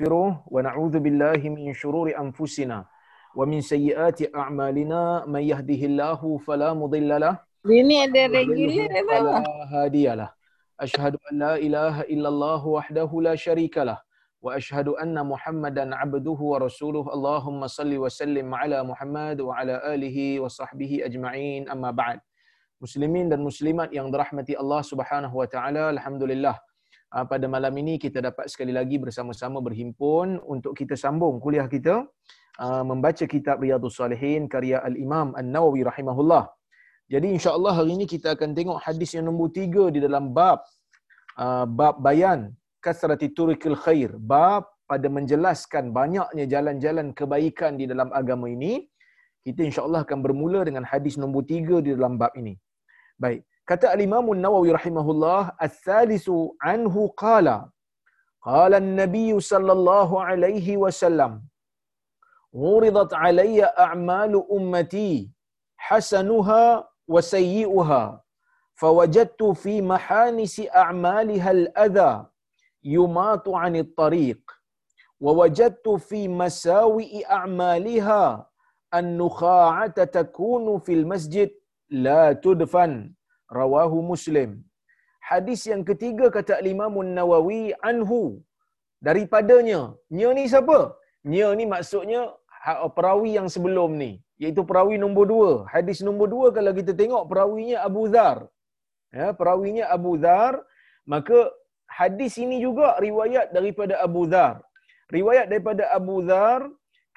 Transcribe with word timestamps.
نستغفره 0.00 0.42
ونعوذ 0.50 0.98
بالله 0.98 1.38
من 1.54 1.70
شرور 1.72 2.10
أنفسنا 2.18 2.84
ومن 3.38 3.60
سيئات 3.62 4.34
أعمالنا 4.34 5.24
من 5.30 5.42
يهده 5.42 5.82
الله 5.86 6.20
فلا 6.46 6.74
مضل 6.74 7.20
له 7.20 7.38
فلا 7.62 9.38
هادي 9.70 10.06
له 10.18 10.30
أشهد 10.80 11.14
أن 11.30 11.38
لا 11.38 11.54
إله 11.54 12.10
إلا 12.10 12.28
الله 12.28 12.66
وحده 12.66 13.10
لا 13.22 13.34
شريك 13.38 13.78
له 13.78 13.98
وأشهد 14.42 14.88
أن 14.98 15.14
محمدا 15.26 15.94
عبده 15.96 16.38
ورسوله 16.42 17.04
اللهم 17.14 17.66
صل 17.66 17.92
وسلم 17.96 18.54
على 18.54 18.82
محمد 18.82 19.40
وعلى 19.40 19.74
آله 19.94 20.40
وصحبه 20.42 21.06
أجمعين 21.06 21.70
أما 21.70 21.90
بعد 21.94 22.18
مسلمين 22.82 23.30
dan 23.30 23.38
muslimat 23.46 23.94
yang 23.94 24.10
dirahmati 24.10 24.58
Allah 24.58 24.82
Subhanahu 24.82 25.38
wa 25.38 25.46
taala 25.46 25.94
alhamdulillah 25.94 26.58
Ah, 27.14 27.22
Pada 27.30 27.46
malam 27.46 27.70
ini 27.78 27.94
kita 28.04 28.18
dapat 28.18 28.50
sekali 28.50 28.74
lagi 28.74 28.98
bersama-sama 28.98 29.62
berhimpun 29.66 30.42
untuk 30.54 30.74
kita 30.74 30.98
sambung 30.98 31.38
kuliah 31.44 31.70
kita 31.74 32.02
ah, 32.58 32.82
membaca 32.82 33.24
kitab 33.34 33.62
Riyadhus 33.62 34.02
Salihin 34.02 34.50
karya 34.50 34.82
Al-Imam 34.82 35.30
An-Nawawi 35.38 35.86
rahimahullah. 35.86 36.50
Jadi 37.06 37.30
insya-Allah 37.38 37.72
hari 37.78 37.94
ini 37.94 38.06
kita 38.10 38.34
akan 38.34 38.50
tengok 38.58 38.78
hadis 38.82 39.14
yang 39.14 39.30
nombor 39.30 39.54
tiga 39.54 39.84
di 39.94 40.02
dalam 40.02 40.34
bab 40.34 40.66
ah, 41.38 41.62
bab 41.78 42.02
bayan 42.02 42.50
kasrati 42.82 43.30
turikil 43.30 43.78
khair, 43.78 44.10
bab 44.18 44.66
pada 44.90 45.06
menjelaskan 45.06 45.94
banyaknya 45.94 46.50
jalan-jalan 46.50 47.14
kebaikan 47.14 47.78
di 47.78 47.86
dalam 47.86 48.10
agama 48.10 48.50
ini. 48.50 48.90
Kita 49.46 49.62
insya-Allah 49.62 50.02
akan 50.02 50.18
bermula 50.18 50.66
dengan 50.66 50.82
hadis 50.82 51.14
nombor 51.14 51.46
tiga 51.46 51.78
di 51.78 51.94
dalam 51.94 52.18
bab 52.18 52.34
ini. 52.34 52.58
Baik. 53.22 53.46
Kata 53.70 53.90
Al-Imam 53.96 54.26
An-Nawawi 54.34 54.72
rahimahullah, 54.76 55.56
"Ats-tsalisu 55.66 56.36
anhu 56.72 57.08
qala" 57.22 57.56
Qala 58.48 58.76
an-nabiy 58.82 59.32
sallallahu 59.50 60.20
alaihi 60.30 60.76
wasallam, 60.82 61.32
"Uridat 62.72 63.12
alayya 63.26 63.68
a'malu 63.86 64.44
ummati 64.56 65.32
hasanuha 65.88 66.84
wa 67.14 67.22
sayyi'uha, 67.32 68.02
fawajadtu 68.82 69.48
fi 69.62 69.74
mahanisi 69.92 70.68
a'maliha 70.82 71.50
al-adha 71.58 72.12
yumatu 72.96 73.56
'anil 73.56 73.88
tariq, 74.00 74.44
wa 75.24 75.32
wajadtu 75.40 75.96
fi 76.08 76.28
masawi'i 76.42 77.24
a'maliha 77.40 78.22
an-nukha'ata 78.98 80.10
takunu 80.20 80.80
fil 80.86 81.04
masjid 81.12 81.48
la 82.06 82.22
tudfan 82.44 82.92
rawahu 83.60 83.98
muslim. 84.12 84.50
Hadis 85.30 85.60
yang 85.70 85.82
ketiga 85.90 86.26
kata 86.36 86.56
Imam 86.74 86.94
Nawawi 87.18 87.62
anhu. 87.90 88.22
Daripadanya 89.06 89.80
nya 90.16 90.28
ni 90.36 90.44
siapa? 90.52 90.80
Nya 91.32 91.48
ni 91.58 91.64
maksudnya 91.74 92.20
perawi 92.96 93.30
yang 93.38 93.48
sebelum 93.54 93.90
ni 94.02 94.12
iaitu 94.42 94.62
perawi 94.70 94.96
nombor 95.04 95.24
dua. 95.32 95.52
Hadis 95.74 95.98
nombor 96.06 96.28
dua 96.34 96.46
kalau 96.56 96.72
kita 96.78 96.92
tengok 97.00 97.24
perawinya 97.30 97.78
Abu 97.88 98.04
Dhar. 98.14 98.38
Ya 99.18 99.28
perawinya 99.40 99.84
Abu 99.96 100.12
Dhar 100.24 100.54
maka 101.12 101.38
hadis 101.98 102.34
ini 102.44 102.56
juga 102.66 102.86
riwayat 103.06 103.48
daripada 103.56 103.94
Abu 104.06 104.22
Dhar. 104.32 104.54
Riwayat 105.16 105.46
daripada 105.52 105.84
Abu 105.98 106.16
Dhar 106.28 106.60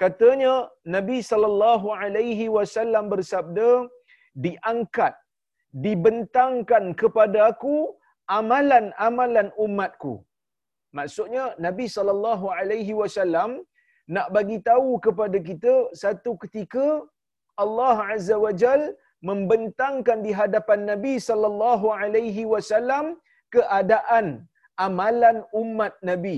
katanya 0.01 0.53
Nabi 0.95 1.19
sallallahu 1.29 1.87
alaihi 2.01 2.47
wasallam 2.57 3.05
bersabda 3.13 3.69
diangkat 4.45 5.13
dibentangkan 5.85 6.85
kepada 7.01 7.39
aku 7.51 7.77
amalan-amalan 8.37 9.49
umatku 9.65 10.13
maksudnya 10.97 11.43
Nabi 11.65 11.85
sallallahu 11.95 12.45
alaihi 12.59 12.95
wasallam 13.01 13.51
nak 14.15 14.27
bagi 14.37 14.57
tahu 14.69 14.91
kepada 15.05 15.37
kita 15.49 15.73
satu 16.01 16.33
ketika 16.43 16.85
Allah 17.63 17.97
azza 18.15 18.35
wajal 18.45 18.81
membentangkan 19.29 20.19
di 20.25 20.31
hadapan 20.39 20.81
Nabi 20.91 21.13
sallallahu 21.29 21.87
alaihi 22.01 22.43
wasallam 22.53 23.05
keadaan 23.55 24.27
amalan 24.87 25.37
umat 25.61 25.93
Nabi 26.09 26.37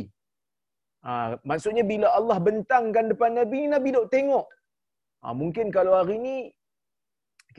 Ha, 1.06 1.12
maksudnya 1.50 1.84
bila 1.92 2.08
Allah 2.20 2.38
bentangkan 2.48 3.06
depan 3.12 3.32
Nabi, 3.40 3.60
Nabi 3.74 3.90
duk 3.96 4.08
tengok. 4.16 4.48
Ha, 5.24 5.32
mungkin 5.42 5.68
kalau 5.76 5.94
hari 6.00 6.18
ni 6.28 6.36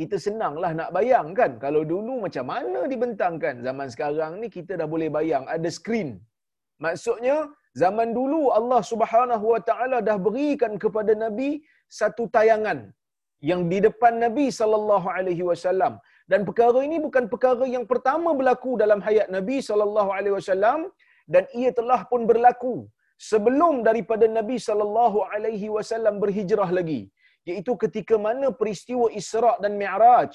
kita 0.00 0.16
senanglah 0.26 0.70
nak 0.80 0.90
bayang 0.96 1.28
kan. 1.38 1.52
Kalau 1.64 1.82
dulu 1.92 2.14
macam 2.26 2.44
mana 2.52 2.80
dibentangkan. 2.92 3.54
Zaman 3.66 3.88
sekarang 3.94 4.32
ni 4.42 4.48
kita 4.56 4.72
dah 4.80 4.88
boleh 4.94 5.08
bayang. 5.16 5.44
Ada 5.54 5.70
skrin. 5.76 6.10
Maksudnya 6.84 7.36
zaman 7.82 8.08
dulu 8.18 8.40
Allah 8.58 8.80
subhanahu 8.92 9.46
wa 9.54 9.60
ta'ala 9.68 9.98
dah 10.08 10.16
berikan 10.26 10.72
kepada 10.84 11.12
Nabi 11.24 11.50
satu 11.98 12.24
tayangan 12.36 12.78
yang 13.48 13.60
di 13.72 13.78
depan 13.86 14.14
Nabi 14.24 14.46
sallallahu 14.58 15.08
alaihi 15.16 15.44
wasallam 15.50 15.92
dan 16.30 16.40
perkara 16.48 16.80
ini 16.88 16.96
bukan 17.06 17.24
perkara 17.32 17.64
yang 17.74 17.84
pertama 17.92 18.30
berlaku 18.40 18.72
dalam 18.82 19.00
hayat 19.06 19.28
Nabi 19.36 19.56
sallallahu 19.68 20.10
alaihi 20.16 20.34
wasallam 20.38 20.80
dan 21.34 21.44
ia 21.60 21.70
telah 21.78 22.00
pun 22.10 22.22
berlaku 22.30 22.74
sebelum 23.30 23.74
daripada 23.88 24.26
Nabi 24.38 24.56
sallallahu 24.66 25.18
alaihi 25.34 25.70
wasallam 25.76 26.16
berhijrah 26.22 26.70
lagi 26.78 27.00
iaitu 27.48 27.72
ketika 27.82 28.16
mana 28.26 28.48
peristiwa 28.60 29.06
Isra 29.20 29.52
dan 29.62 29.74
Mi'raj 29.82 30.32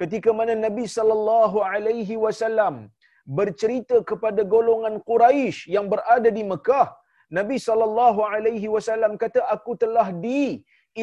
ketika 0.00 0.30
mana 0.38 0.54
Nabi 0.66 0.84
sallallahu 0.96 1.58
alaihi 1.72 2.16
wasallam 2.24 2.74
bercerita 3.38 3.96
kepada 4.10 4.42
golongan 4.54 4.96
Quraisy 5.08 5.66
yang 5.76 5.86
berada 5.92 6.30
di 6.38 6.44
Mekah 6.52 6.88
Nabi 7.38 7.56
sallallahu 7.68 8.20
alaihi 8.34 8.68
wasallam 8.74 9.14
kata 9.22 9.40
aku 9.54 9.72
telah 9.82 10.08
di 10.24 10.42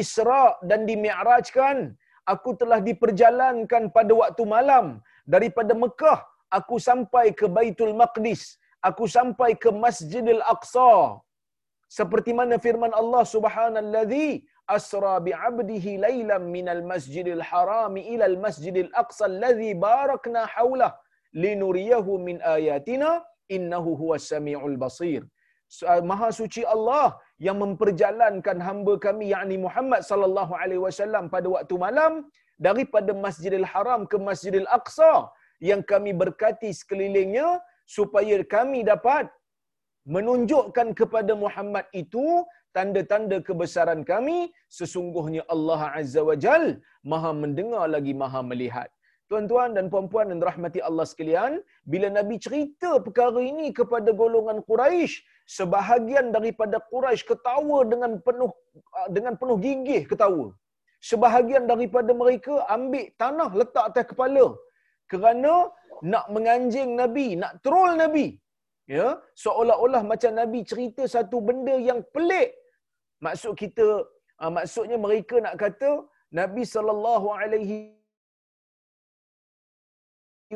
Isra 0.02 0.44
dan 0.70 0.80
di 0.88 0.94
Mi'rajkan 1.04 1.78
aku 2.32 2.50
telah 2.60 2.78
diperjalankan 2.88 3.82
pada 3.96 4.12
waktu 4.22 4.42
malam. 4.56 4.86
Daripada 5.34 5.72
Mekah 5.84 6.18
aku 6.58 6.76
sampai 6.88 7.26
ke 7.38 7.46
Baitul 7.56 7.94
Maqdis. 8.02 8.42
Aku 8.88 9.04
sampai 9.16 9.50
ke 9.62 9.70
Masjidil 9.84 10.42
Aqsa. 10.54 10.92
Seperti 11.98 12.30
mana 12.38 12.54
firman 12.66 12.92
Allah 13.00 13.22
Subhanallazi 13.34 14.28
bi 15.26 15.32
'abdihi 15.32 15.92
lailan 16.06 16.44
minal 16.56 16.82
masjidil 16.92 17.42
haram 17.50 17.96
ila 17.96 18.24
al 18.24 18.38
aqsa 19.02 19.24
allazi 19.30 19.70
barakna 19.86 20.42
haulah 20.54 20.92
linuriyahu 21.44 22.18
min 22.26 22.36
ayatina 22.56 23.10
innahu 23.56 23.96
huwas 24.00 24.26
samiul 24.32 24.76
basir 24.84 25.22
Maha 26.10 26.28
suci 26.40 26.62
Allah 26.74 27.18
yang 27.46 27.58
memperjalankan 27.62 28.58
hamba 28.66 28.92
kami 29.06 29.34
yakni 29.34 29.56
Muhammad 29.66 30.02
sallallahu 30.10 30.52
alaihi 30.62 30.82
wasallam 30.86 31.24
pada 31.34 31.48
waktu 31.54 31.74
malam 31.86 32.12
daripada 32.66 33.12
Masjidil 33.24 33.66
Haram 33.72 34.06
ke 34.06 34.16
Masjidil 34.28 34.68
Aqsa 34.78 35.12
yang 35.68 35.82
kami 35.90 36.14
berkati 36.22 36.70
sekelilingnya 36.80 37.48
supaya 37.96 38.38
kami 38.54 38.86
dapat 38.92 39.26
menunjukkan 40.14 40.88
kepada 41.00 41.34
Muhammad 41.44 41.84
itu 42.02 42.46
tanda-tanda 42.76 43.36
kebesaran 43.48 44.00
kami 44.10 44.38
sesungguhnya 44.78 45.42
Allah 45.54 45.80
Azza 46.00 46.22
wa 46.28 46.36
Jal 46.44 46.64
Maha 47.12 47.30
mendengar 47.42 47.84
lagi 47.94 48.12
Maha 48.22 48.42
melihat. 48.50 48.90
Tuan-tuan 49.30 49.70
dan 49.76 49.86
puan-puan 49.92 50.30
yang 50.30 50.40
dirahmati 50.42 50.80
Allah 50.88 51.04
sekalian, 51.12 51.52
bila 51.92 52.08
Nabi 52.18 52.36
cerita 52.44 52.90
perkara 53.06 53.40
ini 53.52 53.68
kepada 53.78 54.10
golongan 54.20 54.58
Quraisy, 54.68 55.14
sebahagian 55.56 56.26
daripada 56.36 56.76
Quraisy 56.90 57.26
ketawa 57.30 57.78
dengan 57.92 58.12
penuh 58.26 58.52
dengan 59.16 59.34
penuh 59.40 59.58
gigih 59.64 60.02
ketawa. 60.10 60.46
Sebahagian 61.10 61.64
daripada 61.72 62.12
mereka 62.22 62.54
ambil 62.76 63.10
tanah 63.22 63.50
letak 63.60 63.84
atas 63.90 64.06
kepala 64.12 64.46
kerana 65.10 65.54
nak 66.12 66.26
menganjing 66.36 66.90
Nabi, 67.02 67.28
nak 67.42 67.52
troll 67.66 67.94
Nabi. 68.04 68.28
Ya, 68.96 69.06
seolah-olah 69.42 70.02
macam 70.10 70.32
Nabi 70.40 70.62
cerita 70.70 71.02
satu 71.14 71.42
benda 71.48 71.74
yang 71.88 72.00
pelik. 72.14 72.54
Maksud 73.24 73.52
kita 73.62 73.86
uh, 74.42 74.52
maksudnya 74.58 74.98
mereka 75.06 75.36
nak 75.46 75.56
kata 75.62 75.90
Nabi 76.40 76.62
sallallahu 76.74 77.28
alaihi 77.40 77.78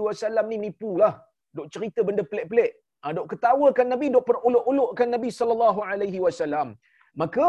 wasallam 0.08 0.46
ni 0.52 0.58
nipulah. 0.66 1.14
Dok 1.56 1.68
cerita 1.74 2.00
benda 2.08 2.22
pelik-pelik. 2.30 2.72
Ha, 3.02 3.12
dok 3.16 3.28
ketawakan 3.32 3.86
Nabi, 3.92 4.06
dok 4.14 4.24
perolok-olokkan 4.28 5.08
Nabi 5.16 5.28
sallallahu 5.38 5.80
alaihi 5.90 6.18
wasallam. 6.24 6.68
Maka 7.20 7.44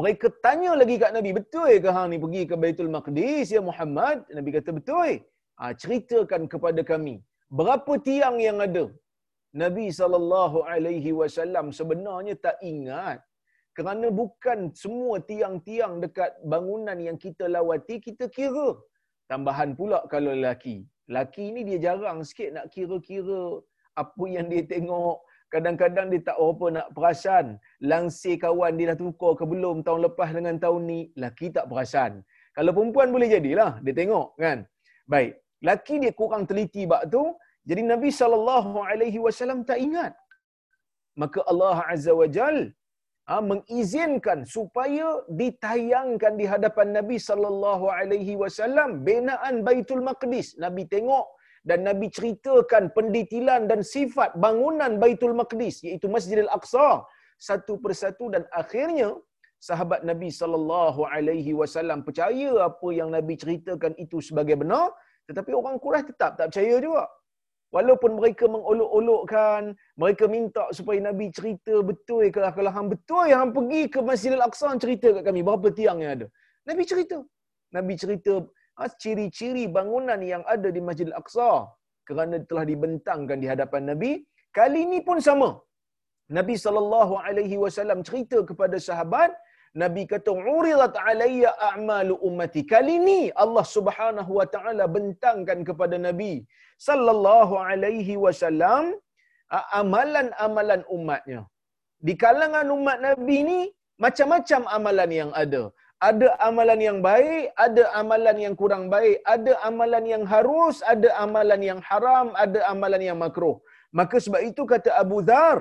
mereka 0.00 0.26
tanya 0.44 0.72
lagi 0.80 0.96
kat 1.02 1.12
Nabi, 1.16 1.30
betul 1.38 1.72
ke 1.84 1.90
hang 1.96 2.08
ni 2.12 2.18
pergi 2.24 2.42
ke 2.50 2.54
Baitul 2.62 2.92
Maqdis 2.96 3.48
ya 3.56 3.62
Muhammad? 3.70 4.16
Nabi 4.38 4.50
kata 4.56 4.70
betul. 4.78 5.10
Ha, 5.60 5.72
ceritakan 5.82 6.42
kepada 6.52 6.82
kami 6.90 7.16
berapa 7.58 7.92
tiang 8.08 8.36
yang 8.48 8.58
ada. 8.66 8.84
Nabi 9.62 9.86
sallallahu 9.98 10.58
alaihi 10.72 11.10
wasallam 11.20 11.66
sebenarnya 11.78 12.34
tak 12.46 12.58
ingat 12.72 13.18
kerana 13.80 14.12
bukan 14.20 14.58
semua 14.76 15.14
tiang-tiang 15.24 16.04
dekat 16.04 16.36
bangunan 16.52 17.00
yang 17.00 17.16
kita 17.24 17.48
lawati 17.48 17.96
kita 18.06 18.28
kira. 18.28 18.76
Tambahan 19.32 19.72
pula 19.78 20.04
kalau 20.12 20.36
lelaki. 20.36 20.84
Lelaki 21.08 21.48
ni 21.54 21.64
dia 21.68 21.78
jarang 21.86 22.20
sikit 22.28 22.50
nak 22.56 22.66
kira-kira 22.74 23.64
apa 23.96 24.24
yang 24.28 24.52
dia 24.52 24.68
tengok, 24.68 25.16
Kadang-kadang 25.54 26.06
dia 26.14 26.22
tak 26.28 26.38
apa 26.48 26.66
nak 26.76 26.88
perasan. 26.96 27.46
Langsir 27.92 28.34
kawan 28.42 28.78
dia 28.78 28.94
dah 28.94 28.98
tukar 29.02 29.32
ke 29.38 29.44
belum 29.52 29.82
tahun 29.86 30.00
lepas 30.06 30.30
dengan 30.36 30.56
tahun 30.64 30.82
ni. 30.90 31.00
Laki 31.22 31.50
tak 31.56 31.66
perasan. 31.70 32.22
Kalau 32.56 32.70
perempuan 32.76 33.10
boleh 33.14 33.28
jadilah. 33.34 33.72
Dia 33.82 33.94
tengok 34.00 34.38
kan. 34.38 34.58
Baik. 35.10 35.32
Laki 35.66 35.94
dia 36.02 36.12
kurang 36.20 36.46
teliti 36.50 36.86
bak 36.92 37.10
tu. 37.14 37.22
Jadi 37.66 37.82
Nabi 37.82 38.14
SAW 38.14 39.66
tak 39.70 39.78
ingat. 39.86 40.12
Maka 41.18 41.42
Allah 41.50 41.78
Azza 41.92 42.14
wa 42.14 42.30
Jal 42.36 42.70
ha, 43.30 43.38
mengizinkan 43.50 44.42
supaya 44.54 45.08
ditayangkan 45.40 46.34
di 46.40 46.46
hadapan 46.52 46.88
Nabi 46.98 47.16
sallallahu 47.28 47.86
alaihi 47.98 48.34
wasallam 48.42 49.06
binaan 49.08 49.62
Baitul 49.68 50.02
Maqdis. 50.08 50.58
Nabi 50.64 50.84
tengok 50.94 51.26
dan 51.68 51.86
Nabi 51.88 52.06
ceritakan 52.16 52.90
pendetilan 52.96 53.70
dan 53.70 53.80
sifat 53.94 54.34
bangunan 54.44 54.98
Baitul 55.02 55.36
Maqdis 55.40 55.86
iaitu 55.86 56.10
Masjidil 56.14 56.50
Aqsa 56.58 57.06
satu 57.48 57.78
persatu 57.84 58.26
dan 58.34 58.42
akhirnya 58.62 59.14
sahabat 59.68 60.00
Nabi 60.10 60.28
sallallahu 60.40 61.00
alaihi 61.14 61.52
wasallam 61.60 62.00
percaya 62.08 62.50
apa 62.68 62.88
yang 62.98 63.08
Nabi 63.16 63.36
ceritakan 63.42 63.92
itu 64.04 64.18
sebagai 64.28 64.56
benar 64.62 64.88
tetapi 65.28 65.54
orang 65.54 65.76
Quraisy 65.78 66.10
tetap 66.10 66.34
tak 66.34 66.50
percaya 66.50 66.76
juga. 66.82 67.04
Walaupun 67.76 68.18
mereka 68.18 68.44
mengolok-olokkan, 68.54 69.62
mereka 70.02 70.24
minta 70.26 70.64
supaya 70.76 70.98
Nabi 71.08 71.26
cerita 71.36 71.74
betul 71.90 72.26
ke 72.34 72.42
kalau 72.58 72.72
hang 72.76 72.88
betul 72.92 73.22
yang 73.30 73.40
hang 73.42 73.52
pergi 73.58 73.82
ke 73.94 73.98
Masjidil 74.08 74.42
Aqsa 74.48 74.74
cerita 74.84 75.08
kat 75.16 75.22
kami 75.28 75.40
berapa 75.48 75.70
tiang 75.78 75.98
yang 76.02 76.12
ada. 76.16 76.26
Nabi 76.70 76.82
cerita. 76.92 77.18
Nabi 77.76 77.94
cerita 78.02 78.32
ha, 78.78 78.90
ciri-ciri 79.02 79.64
bangunan 79.76 80.18
yang 80.32 80.42
ada 80.54 80.68
di 80.76 80.82
Masjidil 80.88 81.14
Aqsa 81.20 81.50
kerana 82.08 82.42
telah 82.50 82.64
dibentangkan 82.70 83.38
di 83.42 83.46
hadapan 83.52 83.94
Nabi. 83.94 84.12
Kali 84.58 84.80
ini 84.90 84.98
pun 85.08 85.22
sama. 85.28 85.50
Nabi 86.38 86.54
sallallahu 86.64 87.14
alaihi 87.26 87.56
wasallam 87.64 88.00
cerita 88.08 88.38
kepada 88.50 88.76
sahabat, 88.88 89.30
Nabi 89.82 90.02
kata 90.12 90.30
uridat 90.54 90.94
alayya 91.10 91.50
a'malu 91.68 92.14
ummati. 92.28 92.62
Kali 92.72 92.94
ini 93.02 93.20
Allah 93.44 93.62
Subhanahu 93.76 94.32
wa 94.38 94.46
taala 94.54 94.90
bentangkan 94.96 95.62
kepada 95.68 95.94
Nabi 96.08 96.32
sallallahu 96.88 97.54
alaihi 97.70 98.14
wasallam 98.24 98.84
amalan-amalan 99.80 100.82
umatnya. 100.96 101.42
Di 102.06 102.14
kalangan 102.22 102.66
umat 102.76 102.98
Nabi 103.06 103.38
ni 103.50 103.60
macam-macam 104.04 104.60
amalan 104.76 105.10
yang 105.20 105.32
ada. 105.42 105.64
Ada 106.08 106.28
amalan 106.48 106.80
yang 106.88 106.98
baik, 107.08 107.42
ada 107.64 107.82
amalan 108.00 108.36
yang 108.44 108.54
kurang 108.60 108.84
baik, 108.94 109.16
ada 109.34 109.52
amalan 109.68 110.04
yang 110.12 110.24
harus, 110.32 110.76
ada 110.92 111.08
amalan 111.24 111.60
yang 111.70 111.80
haram, 111.88 112.26
ada 112.44 112.60
amalan 112.72 113.02
yang 113.08 113.18
makruh. 113.24 113.56
Maka 113.98 114.16
sebab 114.24 114.40
itu 114.50 114.64
kata 114.72 114.90
Abu 115.02 115.18
Dhar, 115.30 115.58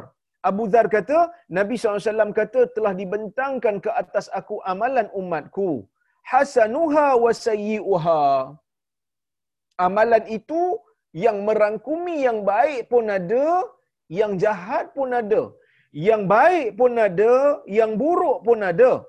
Abu 0.49 0.63
Dhar 0.71 0.87
kata, 0.95 1.19
Nabi 1.57 1.75
SAW 1.75 2.31
kata 2.39 2.71
telah 2.75 2.93
dibentangkan 3.01 3.83
ke 3.83 3.91
atas 4.01 4.31
aku 4.39 4.63
amalan 4.73 5.11
umatku. 5.21 5.69
Hasanuha 6.31 7.07
wa 7.23 7.31
sayyi'uha. 7.45 8.23
Amalan 9.87 10.23
itu 10.37 10.61
yang 11.13 11.41
merangkumi 11.47 12.21
yang 12.27 12.45
baik 12.45 12.89
pun 12.91 13.09
ada, 13.09 13.65
yang 14.09 14.37
jahat 14.37 14.93
pun 14.93 15.09
ada. 15.13 15.53
Yang 15.89 16.23
baik 16.29 16.67
pun 16.77 16.93
ada, 17.01 17.33
yang 17.65 17.97
buruk 17.97 18.45
pun 18.45 18.61
ada. 18.61 19.01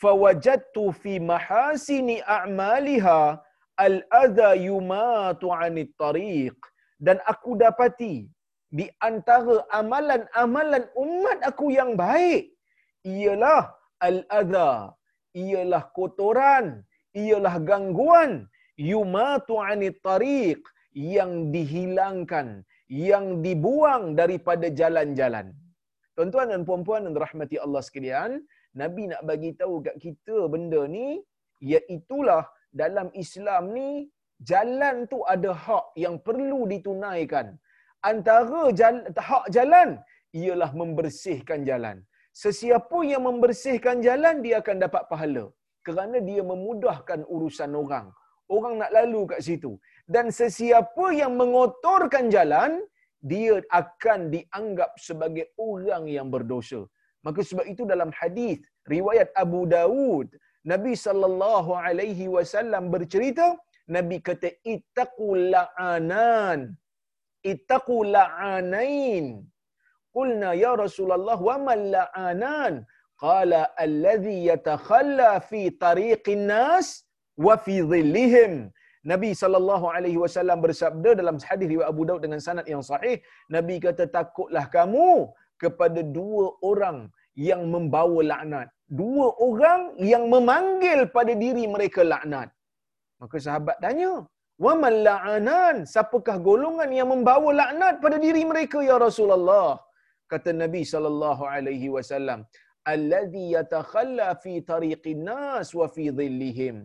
Fawajadtu 0.00 0.90
fi 0.96 1.20
mahasini 1.20 2.24
a'maliha 2.24 3.38
al-adha 3.76 4.56
yumatu 4.56 5.52
'anit 5.52 5.92
tariq. 6.00 6.56
Dan 6.96 7.20
aku 7.28 7.60
dapati 7.60 8.24
di 8.72 8.86
antara 9.04 9.62
amalan-amalan 9.68 10.88
umat 10.96 11.38
aku 11.44 11.70
yang 11.78 11.92
baik 11.94 12.56
ialah 13.04 13.76
al-adha, 14.00 14.96
ialah 15.36 15.82
kotoran, 15.92 16.80
ialah 17.12 17.60
gangguan 17.60 18.48
yumatu 18.80 19.60
'anit 19.60 20.00
tariq 20.00 20.58
yang 20.94 21.50
dihilangkan, 21.54 22.62
yang 22.86 23.42
dibuang 23.44 24.14
daripada 24.14 24.70
jalan-jalan. 24.70 25.50
Tuan-tuan 26.14 26.48
dan 26.54 26.62
puan-puan 26.62 27.02
yang 27.04 27.14
dirahmati 27.18 27.58
Allah 27.58 27.82
sekalian, 27.82 28.30
Nabi 28.78 29.10
nak 29.10 29.22
bagi 29.26 29.50
tahu 29.60 29.82
kat 29.86 29.96
kita 29.98 30.46
benda 30.46 30.86
ni, 30.86 31.18
iaitulah 31.58 32.46
dalam 32.70 33.10
Islam 33.24 33.74
ni, 33.74 33.90
jalan 34.38 35.10
tu 35.10 35.18
ada 35.34 35.50
hak 35.50 35.86
yang 35.98 36.16
perlu 36.22 36.70
ditunaikan. 36.70 37.58
Antara 38.10 38.70
jalan, 38.80 39.02
hak 39.10 39.46
jalan, 39.50 39.98
ialah 40.30 40.70
membersihkan 40.80 41.66
jalan. 41.66 42.06
Sesiapa 42.34 42.98
yang 43.06 43.22
membersihkan 43.26 44.02
jalan, 44.06 44.42
dia 44.44 44.58
akan 44.62 44.76
dapat 44.86 45.02
pahala. 45.10 45.44
Kerana 45.86 46.18
dia 46.28 46.42
memudahkan 46.42 47.22
urusan 47.34 47.70
orang. 47.82 48.06
Orang 48.54 48.74
nak 48.80 48.90
lalu 48.92 49.20
kat 49.32 49.40
situ 49.46 49.72
dan 50.04 50.28
sesiapa 50.40 51.06
yang 51.20 51.32
mengotorkan 51.40 52.28
jalan 52.36 52.80
dia 53.32 53.56
akan 53.80 54.28
dianggap 54.34 54.90
sebagai 55.00 55.46
orang 55.56 56.04
yang 56.16 56.28
berdosa. 56.28 56.84
Maka 57.24 57.40
sebab 57.40 57.64
itu 57.64 57.88
dalam 57.88 58.12
hadis 58.12 58.60
riwayat 58.84 59.32
Abu 59.32 59.64
Dawud 59.64 60.28
Nabi 60.72 60.92
sallallahu 60.96 61.72
alaihi 61.76 62.28
wasallam 62.28 62.92
bercerita 62.92 63.56
Nabi 63.96 64.16
kata 64.20 64.48
ittaqul 64.74 65.52
la'anan 65.56 66.76
ittaqul 67.52 68.12
la'anain. 68.16 69.26
Qulna 70.16 70.50
ya 70.64 70.72
Rasulullah 70.84 71.38
wa 71.48 71.56
man 71.68 71.80
la'anan? 71.96 72.74
Qala 73.24 73.60
alladhi 73.84 74.36
yatakhalla 74.50 75.30
fi 75.48 75.70
tariqin 75.84 76.48
nas 76.50 77.04
wa 77.46 77.54
fi 77.64 77.76
dhillihim 77.92 78.52
Nabi 79.12 79.30
sallallahu 79.40 79.86
alaihi 79.96 80.18
wasallam 80.24 80.58
bersabda 80.64 81.10
dalam 81.20 81.36
hadis 81.48 81.68
riwayat 81.72 81.88
Abu 81.94 82.02
Daud 82.08 82.20
dengan 82.24 82.40
sanad 82.46 82.66
yang 82.74 82.84
sahih, 82.90 83.16
Nabi 83.56 83.76
kata 83.86 84.04
takutlah 84.16 84.64
kamu 84.76 85.08
kepada 85.62 86.00
dua 86.18 86.46
orang 86.70 86.98
yang 87.48 87.62
membawa 87.74 88.20
laknat. 88.32 88.68
Dua 89.00 89.26
orang 89.48 89.80
yang 90.12 90.24
memanggil 90.34 90.98
pada 91.16 91.32
diri 91.44 91.64
mereka 91.74 92.00
laknat. 92.12 92.48
Maka 93.20 93.36
sahabat 93.46 93.76
tanya, 93.84 94.12
"Wa 94.64 94.72
man 94.82 94.94
la'anan? 95.08 95.76
Siapakah 95.92 96.36
golongan 96.48 96.90
yang 96.98 97.08
membawa 97.14 97.50
laknat 97.60 97.94
pada 98.04 98.16
diri 98.26 98.42
mereka 98.52 98.80
ya 98.90 98.96
Rasulullah?" 99.06 99.68
Kata 100.32 100.50
Nabi 100.64 100.82
sallallahu 100.92 101.44
alaihi 101.54 101.88
wasallam, 101.96 102.40
"Alladhi 102.94 103.44
yatakhalla 103.56 104.28
fi 104.42 104.52
tariqin 104.72 105.24
nas 105.30 105.68
wa 105.78 105.86
fi 105.94 106.04
dhillihim." 106.18 106.76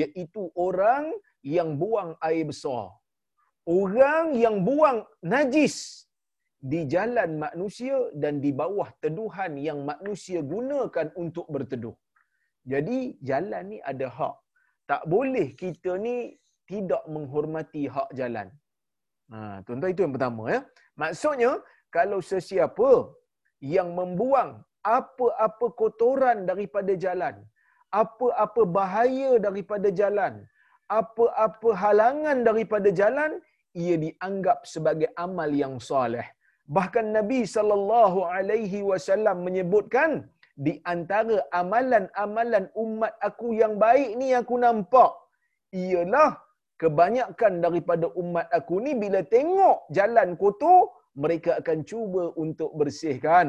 Iaitu 0.00 0.42
orang 0.66 1.04
yang 1.42 1.80
buang 1.80 2.16
air 2.20 2.44
besar. 2.50 2.92
Orang 3.68 4.36
yang 4.36 4.64
buang 4.66 5.04
najis 5.22 6.06
di 6.60 6.84
jalan 6.84 7.40
manusia 7.40 7.96
dan 8.22 8.40
di 8.44 8.52
bawah 8.52 8.88
teduhan 9.00 9.56
yang 9.56 9.80
manusia 9.84 10.44
gunakan 10.44 11.08
untuk 11.16 11.46
berteduh. 11.48 11.96
Jadi 12.72 13.16
jalan 13.24 13.64
ni 13.72 13.78
ada 13.80 14.08
hak. 14.12 14.36
Tak 14.90 15.02
boleh 15.08 15.56
kita 15.56 15.96
ni 15.96 16.36
tidak 16.68 17.02
menghormati 17.08 17.88
hak 17.88 18.10
jalan. 18.12 18.48
Ha, 19.32 19.62
tuan-tuan 19.64 19.92
itu 19.94 20.02
yang 20.04 20.14
pertama 20.16 20.42
ya. 20.54 20.60
Maksudnya 21.00 21.52
kalau 21.96 22.18
sesiapa 22.20 22.90
yang 23.62 23.94
membuang 23.96 24.60
apa-apa 24.84 25.66
kotoran 25.80 26.44
daripada 26.50 26.92
jalan, 27.04 27.34
apa-apa 27.92 28.62
bahaya 28.64 29.36
daripada 29.46 29.88
jalan, 29.92 30.44
apa-apa 30.98 31.70
halangan 31.82 32.38
daripada 32.48 32.88
jalan 33.00 33.32
ia 33.82 33.96
dianggap 34.04 34.58
sebagai 34.72 35.08
amal 35.24 35.50
yang 35.62 35.74
soleh. 35.90 36.26
Bahkan 36.76 37.06
Nabi 37.18 37.40
sallallahu 37.54 38.20
alaihi 38.36 38.80
wasallam 38.90 39.38
menyebutkan 39.46 40.10
di 40.66 40.72
antara 40.92 41.36
amalan-amalan 41.60 42.64
umat 42.84 43.14
aku 43.28 43.48
yang 43.60 43.74
baik 43.84 44.10
ni 44.20 44.28
aku 44.40 44.54
nampak 44.64 45.12
ialah 45.82 46.30
kebanyakan 46.82 47.54
daripada 47.64 48.06
umat 48.22 48.46
aku 48.58 48.76
ni 48.84 48.92
bila 49.02 49.20
tengok 49.34 49.78
jalan 49.98 50.30
kotor 50.42 50.80
mereka 51.22 51.50
akan 51.60 51.78
cuba 51.90 52.24
untuk 52.44 52.70
bersihkan. 52.80 53.46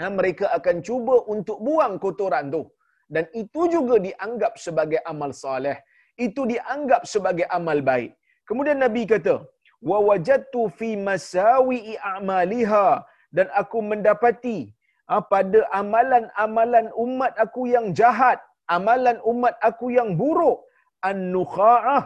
Ha, 0.00 0.06
mereka 0.18 0.46
akan 0.58 0.76
cuba 0.86 1.14
untuk 1.34 1.58
buang 1.66 1.94
kotoran 2.04 2.46
tu. 2.54 2.62
Dan 3.14 3.24
itu 3.42 3.62
juga 3.74 3.96
dianggap 4.06 4.52
sebagai 4.64 5.00
amal 5.12 5.30
soleh 5.42 5.76
itu 6.26 6.42
dianggap 6.52 7.02
sebagai 7.12 7.46
amal 7.58 7.78
baik. 7.90 8.12
Kemudian 8.48 8.78
Nabi 8.84 9.02
kata, 9.12 9.36
wa 9.90 9.98
wajadtu 10.08 10.62
fi 10.78 10.88
masawi'i 11.08 11.94
a'maliha 12.10 12.88
dan 13.36 13.46
aku 13.60 13.78
mendapati 13.90 14.58
ha, 15.10 15.20
pada 15.32 15.60
amalan-amalan 15.80 16.86
umat 17.04 17.32
aku 17.44 17.62
yang 17.74 17.86
jahat, 18.00 18.38
amalan 18.76 19.18
umat 19.32 19.54
aku 19.68 19.92
yang 19.98 20.10
buruk, 20.20 20.64
an-nukha'ah 21.08 22.02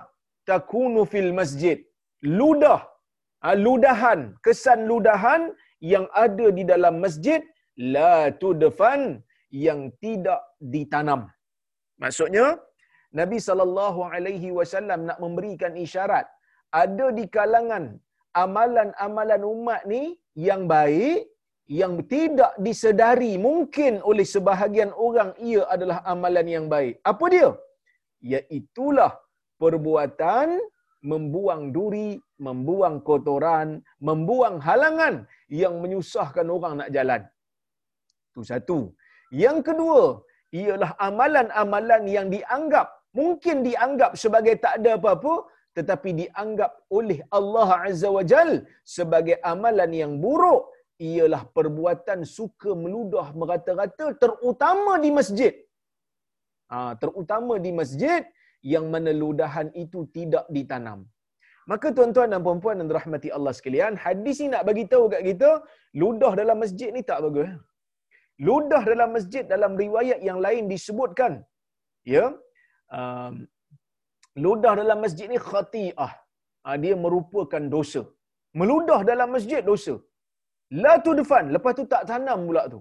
takunu 0.49 1.03
fil 1.13 1.31
masjid. 1.41 1.79
Ludah, 2.25 2.81
ha, 3.45 3.55
ludahan, 3.67 4.21
kesan 4.45 4.89
ludahan 4.91 5.43
yang 5.93 6.07
ada 6.25 6.47
di 6.59 6.63
dalam 6.67 6.99
masjid 7.05 7.43
la 7.79 8.35
tudfan 8.43 9.23
yang 9.67 9.81
tidak 10.03 10.43
ditanam. 10.59 11.31
Maksudnya 12.03 12.59
Nabi 13.21 13.39
sallallahu 13.49 14.01
alaihi 14.15 14.51
wasallam 14.59 15.01
nak 15.09 15.19
memberikan 15.25 15.75
isyarat 15.85 16.27
ada 16.83 17.07
di 17.19 17.25
kalangan 17.37 17.85
amalan-amalan 18.43 19.43
umat 19.55 19.83
ni 19.93 20.03
yang 20.47 20.63
baik 20.75 21.21
yang 21.81 21.95
tidak 22.13 22.53
disedari 22.67 23.33
mungkin 23.47 23.95
oleh 24.11 24.27
sebahagian 24.35 24.91
orang 25.07 25.31
ia 25.51 25.63
adalah 25.75 25.99
amalan 26.13 26.47
yang 26.57 26.67
baik. 26.75 26.95
Apa 27.11 27.25
dia? 27.35 27.49
Iaitulah 28.31 29.13
perbuatan 29.63 30.49
membuang 31.11 31.63
duri, 31.77 32.11
membuang 32.47 32.97
kotoran, 33.09 33.69
membuang 34.09 34.57
halangan 34.67 35.15
yang 35.61 35.75
menyusahkan 35.83 36.47
orang 36.57 36.75
nak 36.81 36.91
jalan. 36.97 37.23
Itu 38.33 38.43
satu. 38.51 38.79
Yang 39.45 39.59
kedua, 39.69 40.03
ialah 40.61 40.91
amalan-amalan 41.09 42.03
yang 42.17 42.27
dianggap, 42.35 42.89
mungkin 43.17 43.65
dianggap 43.69 44.13
sebagai 44.23 44.55
tak 44.65 44.81
ada 44.81 44.97
apa-apa, 44.99 45.35
tetapi 45.77 46.11
dianggap 46.21 46.73
oleh 46.99 47.23
Allah 47.39 47.69
Azza 47.87 48.09
wa 48.11 48.25
Jal 48.27 48.67
sebagai 48.83 49.37
amalan 49.53 49.93
yang 50.03 50.13
buruk, 50.25 50.75
ialah 50.99 51.43
perbuatan 51.57 52.27
suka 52.27 52.71
meludah 52.75 53.31
merata-rata 53.41 54.07
terutama 54.23 54.99
di 55.05 55.11
masjid. 55.19 55.55
Ha, 56.73 56.99
terutama 57.03 57.55
di 57.67 57.71
masjid 57.81 58.27
yang 58.73 58.91
mana 58.93 59.15
ludahan 59.23 59.69
itu 59.85 60.11
tidak 60.17 60.45
ditanam. 60.57 61.07
Maka 61.71 61.93
tuan-tuan 61.97 62.33
dan 62.33 62.41
puan-puan 62.47 62.81
yang 62.81 62.89
dirahmati 62.91 63.29
Allah 63.37 63.53
sekalian, 63.59 63.93
hadis 64.05 64.37
ni 64.43 64.49
nak 64.53 64.65
bagi 64.69 64.85
tahu 64.93 65.05
kat 65.13 65.23
kita, 65.29 65.51
ludah 66.03 66.33
dalam 66.41 66.59
masjid 66.65 66.89
ni 66.97 67.03
tak 67.11 67.21
bagus. 67.25 67.51
Ludah 68.49 68.83
dalam 68.91 69.11
masjid 69.17 69.45
dalam 69.55 69.73
riwayat 69.83 70.19
yang 70.29 70.39
lain 70.47 70.65
disebutkan, 70.73 71.33
ya, 72.15 72.25
um, 72.99 73.35
ludah 74.45 74.73
dalam 74.81 74.99
masjid 75.05 75.27
ni 75.33 75.39
khati'ah. 75.51 76.13
Ha, 76.67 76.77
dia 76.83 76.95
merupakan 77.05 77.63
dosa. 77.75 78.03
Meludah 78.61 79.01
dalam 79.11 79.29
masjid 79.37 79.63
dosa. 79.71 79.95
La 80.85 80.95
tudfan, 81.07 81.45
lepas 81.55 81.73
tu 81.79 81.85
tak 81.93 82.03
tanam 82.11 82.41
pula 82.49 82.63
tu. 82.73 82.81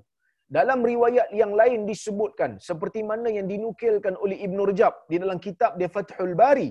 Dalam 0.58 0.80
riwayat 0.90 1.28
yang 1.42 1.52
lain 1.60 1.80
disebutkan 1.92 2.52
seperti 2.68 3.00
mana 3.10 3.28
yang 3.38 3.48
dinukilkan 3.52 4.16
oleh 4.24 4.38
Ibn 4.48 4.58
Rajab 4.70 4.94
di 5.12 5.18
dalam 5.24 5.40
kitab 5.46 5.72
dia 5.80 5.90
Fathul 5.96 6.36
Bari, 6.42 6.70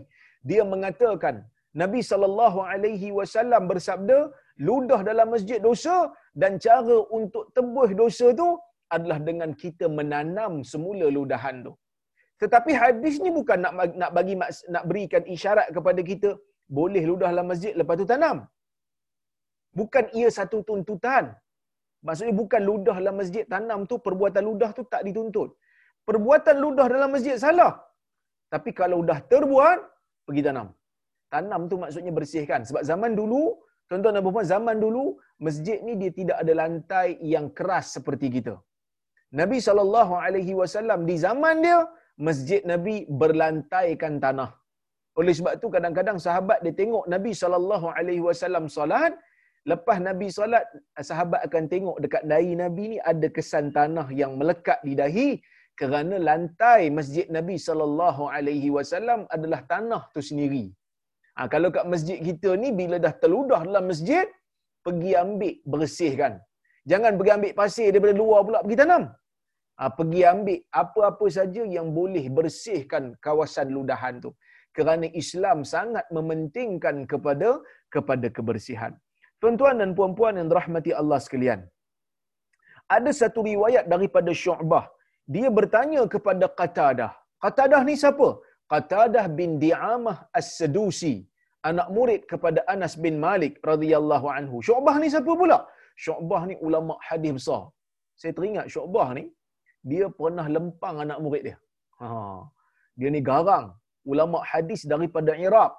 dia 0.51 0.63
mengatakan 0.73 1.45
Nabi 1.83 2.01
sallallahu 2.11 2.59
alaihi 2.73 3.09
wasallam 3.19 3.63
bersabda, 3.71 4.19
ludah 4.69 5.01
dalam 5.09 5.29
masjid 5.35 5.61
dosa 5.69 5.97
dan 6.43 6.57
cara 6.67 6.97
untuk 7.19 7.53
tebus 7.57 7.91
dosa 8.03 8.33
tu 8.41 8.49
adalah 8.97 9.19
dengan 9.29 9.53
kita 9.63 9.87
menanam 9.99 10.65
semula 10.73 11.07
ludahan 11.17 11.57
tu. 11.67 11.73
Tetapi 12.43 12.73
hadis 12.83 13.15
ni 13.25 13.31
bukan 13.39 13.59
nak 13.65 13.73
nak 14.01 14.11
bagi 14.17 14.35
nak 14.75 14.85
berikan 14.91 15.23
isyarat 15.35 15.69
kepada 15.77 16.01
kita 16.11 16.31
boleh 16.79 17.03
ludah 17.11 17.29
dalam 17.35 17.49
masjid 17.53 17.73
lepas 17.81 17.97
tu 18.01 18.07
tanam. 18.13 18.39
Bukan 19.79 20.05
ia 20.19 20.29
satu 20.39 20.59
tuntutan. 20.69 21.25
Maksudnya 22.07 22.35
bukan 22.41 22.63
ludah 22.71 22.97
dalam 23.01 23.17
masjid 23.21 23.45
tanam 23.53 23.81
tu 23.91 23.97
perbuatan 24.07 24.43
ludah 24.49 24.71
tu 24.79 24.83
tak 24.93 25.03
dituntut. 25.07 25.51
Perbuatan 26.09 26.57
ludah 26.65 26.87
dalam 26.95 27.11
masjid 27.15 27.37
salah. 27.45 27.73
Tapi 28.55 28.71
kalau 28.81 28.99
dah 29.09 29.19
terbuat, 29.33 29.79
pergi 30.27 30.43
tanam. 30.47 30.69
Tanam 31.35 31.63
tu 31.71 31.77
maksudnya 31.83 32.13
bersihkan. 32.19 32.61
Sebab 32.69 32.83
zaman 32.91 33.13
dulu, 33.21 33.43
tuan-tuan 33.91 34.15
dan 34.17 34.23
puan 34.37 34.47
zaman 34.55 34.77
dulu, 34.85 35.05
masjid 35.47 35.79
ni 35.87 35.95
dia 36.01 36.11
tidak 36.19 36.37
ada 36.43 36.53
lantai 36.63 37.09
yang 37.35 37.47
keras 37.59 37.87
seperti 37.97 38.29
kita. 38.37 38.55
Nabi 39.41 39.59
SAW 39.59 41.03
di 41.11 41.17
zaman 41.27 41.57
dia, 41.67 41.79
masjid 42.27 42.61
Nabi 42.73 42.97
berlantaikan 43.21 44.17
tanah. 44.25 44.51
Oleh 45.17 45.33
sebab 45.39 45.55
tu 45.63 45.69
kadang-kadang 45.73 46.19
sahabat 46.27 46.61
dia 46.65 46.75
tengok 46.81 47.05
Nabi 47.15 47.33
SAW 47.33 48.69
salat, 48.69 49.13
Lepas 49.71 49.99
Nabi 50.09 50.27
solat, 50.31 50.65
sahabat 51.09 51.41
akan 51.47 51.65
tengok 51.73 51.97
dekat 52.05 52.23
dahi 52.31 52.53
Nabi 52.63 52.85
ni 52.93 52.99
ada 53.11 53.27
kesan 53.37 53.75
tanah 53.77 54.07
yang 54.21 54.33
melekat 54.41 54.79
di 54.87 54.95
dahi 55.01 55.29
kerana 55.81 56.17
lantai 56.29 56.83
masjid 56.99 57.27
Nabi 57.37 57.57
sallallahu 57.67 58.31
alaihi 58.37 58.71
wasallam 58.77 59.27
adalah 59.37 59.61
tanah 59.73 60.03
tu 60.15 60.23
sendiri. 60.29 60.67
Ha, 61.37 61.51
kalau 61.55 61.69
kat 61.75 61.85
masjid 61.95 62.19
kita 62.29 62.51
ni 62.63 62.71
bila 62.81 62.97
dah 63.07 63.13
terludah 63.23 63.61
dalam 63.69 63.91
masjid, 63.91 64.27
pergi 64.87 65.13
ambil 65.25 65.55
bersihkan. 65.73 66.33
Jangan 66.91 67.13
pergi 67.19 67.33
ambil 67.37 67.53
pasir 67.61 67.89
daripada 67.91 68.15
luar 68.23 68.41
pula 68.47 68.59
pergi 68.65 68.79
tanam. 68.83 69.03
Ha, 69.79 69.93
pergi 69.99 70.21
ambil 70.33 70.59
apa-apa 70.83 71.27
saja 71.39 71.63
yang 71.77 71.89
boleh 71.99 72.25
bersihkan 72.39 73.05
kawasan 73.27 73.69
ludahan 73.77 74.17
tu. 74.25 74.31
Kerana 74.77 75.07
Islam 75.23 75.59
sangat 75.75 76.07
mementingkan 76.17 76.97
kepada 77.13 77.51
kepada 77.95 78.27
kebersihan. 78.37 78.93
Tuan-tuan 79.41 79.77
dan 79.83 79.91
puan-puan 79.99 80.35
yang 80.39 80.49
dirahmati 80.53 80.93
Allah 81.01 81.19
sekalian. 81.27 81.61
Ada 82.97 83.11
satu 83.21 83.41
riwayat 83.51 83.85
daripada 83.93 84.33
Syu'bah. 84.45 84.85
Dia 85.35 85.49
bertanya 85.59 86.03
kepada 86.15 86.47
Qatadah. 86.59 87.13
Qatadah 87.45 87.81
ni 87.89 87.95
siapa? 88.03 88.29
Qatadah 88.73 89.25
bin 89.39 89.51
Di'amah 89.65 90.17
As-Sadusi. 90.41 91.15
Anak 91.71 91.89
murid 91.97 92.21
kepada 92.33 92.61
Anas 92.75 92.95
bin 93.05 93.15
Malik 93.27 93.55
radhiyallahu 93.71 94.27
anhu. 94.37 94.57
Syu'bah 94.69 94.97
ni 95.03 95.09
siapa 95.15 95.33
pula? 95.41 95.59
Syu'bah 96.05 96.43
ni 96.51 96.55
ulama 96.67 96.95
hadis 97.09 97.33
besar. 97.39 97.63
Saya 98.21 98.33
teringat 98.39 98.67
Syu'bah 98.75 99.09
ni, 99.19 99.25
dia 99.91 100.07
pernah 100.19 100.47
lempang 100.55 100.97
anak 101.05 101.19
murid 101.25 101.43
dia. 101.49 101.57
Ha. 102.01 102.09
Dia 102.99 103.09
ni 103.15 103.21
garang. 103.31 103.67
Ulama 104.13 104.39
hadis 104.51 104.81
daripada 104.93 105.33
Iraq 105.49 105.75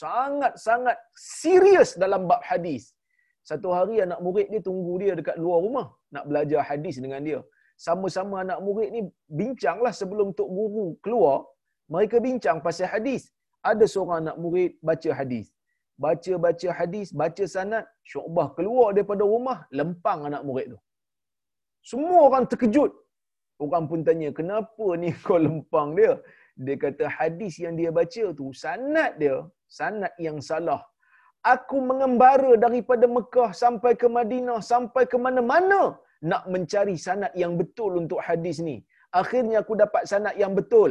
sangat-sangat 0.00 0.98
serius 1.40 1.90
dalam 2.02 2.22
bab 2.30 2.42
hadis. 2.50 2.84
Satu 3.48 3.68
hari 3.76 3.96
anak 4.06 4.20
murid 4.24 4.46
dia 4.52 4.60
tunggu 4.68 4.92
dia 5.02 5.12
dekat 5.18 5.36
luar 5.44 5.58
rumah 5.66 5.86
nak 6.14 6.24
belajar 6.30 6.60
hadis 6.70 6.96
dengan 7.04 7.20
dia. 7.28 7.40
Sama-sama 7.86 8.34
anak 8.44 8.58
murid 8.66 8.88
ni 8.94 9.00
bincanglah 9.40 9.92
sebelum 10.00 10.28
tok 10.38 10.50
guru 10.58 10.86
keluar, 11.04 11.36
mereka 11.94 12.16
bincang 12.26 12.58
pasal 12.66 12.88
hadis. 12.94 13.22
Ada 13.70 13.84
seorang 13.92 14.18
anak 14.24 14.36
murid 14.42 14.72
baca 14.88 15.10
hadis. 15.18 15.46
Baca-baca 16.04 16.68
hadis, 16.78 17.08
baca 17.22 17.44
sanad, 17.54 17.84
syu'bah 18.10 18.48
keluar 18.56 18.88
daripada 18.94 19.22
rumah, 19.32 19.58
lempang 19.78 20.20
anak 20.28 20.42
murid 20.48 20.66
tu. 20.74 20.78
Semua 21.90 22.20
orang 22.30 22.44
terkejut. 22.50 22.90
Orang 23.64 23.84
pun 23.90 24.00
tanya, 24.08 24.28
kenapa 24.38 24.86
ni 25.02 25.10
kau 25.26 25.40
lempang 25.46 25.90
dia? 25.98 26.12
Dia 26.64 26.76
kata 26.84 27.04
hadis 27.18 27.54
yang 27.64 27.74
dia 27.80 27.90
baca 27.98 28.24
tu, 28.38 28.46
sanad 28.62 29.12
dia 29.22 29.36
sanad 29.78 30.12
yang 30.26 30.38
salah. 30.48 30.80
Aku 31.52 31.76
mengembara 31.90 32.52
daripada 32.64 33.06
Mekah 33.16 33.50
sampai 33.62 33.92
ke 34.00 34.06
Madinah, 34.16 34.58
sampai 34.72 35.04
ke 35.12 35.16
mana-mana 35.24 35.80
nak 36.30 36.42
mencari 36.52 36.96
sanad 37.06 37.32
yang 37.42 37.54
betul 37.60 37.92
untuk 38.02 38.20
hadis 38.26 38.58
ni. 38.68 38.76
Akhirnya 39.20 39.56
aku 39.62 39.74
dapat 39.82 40.02
sanad 40.10 40.36
yang 40.42 40.52
betul. 40.58 40.90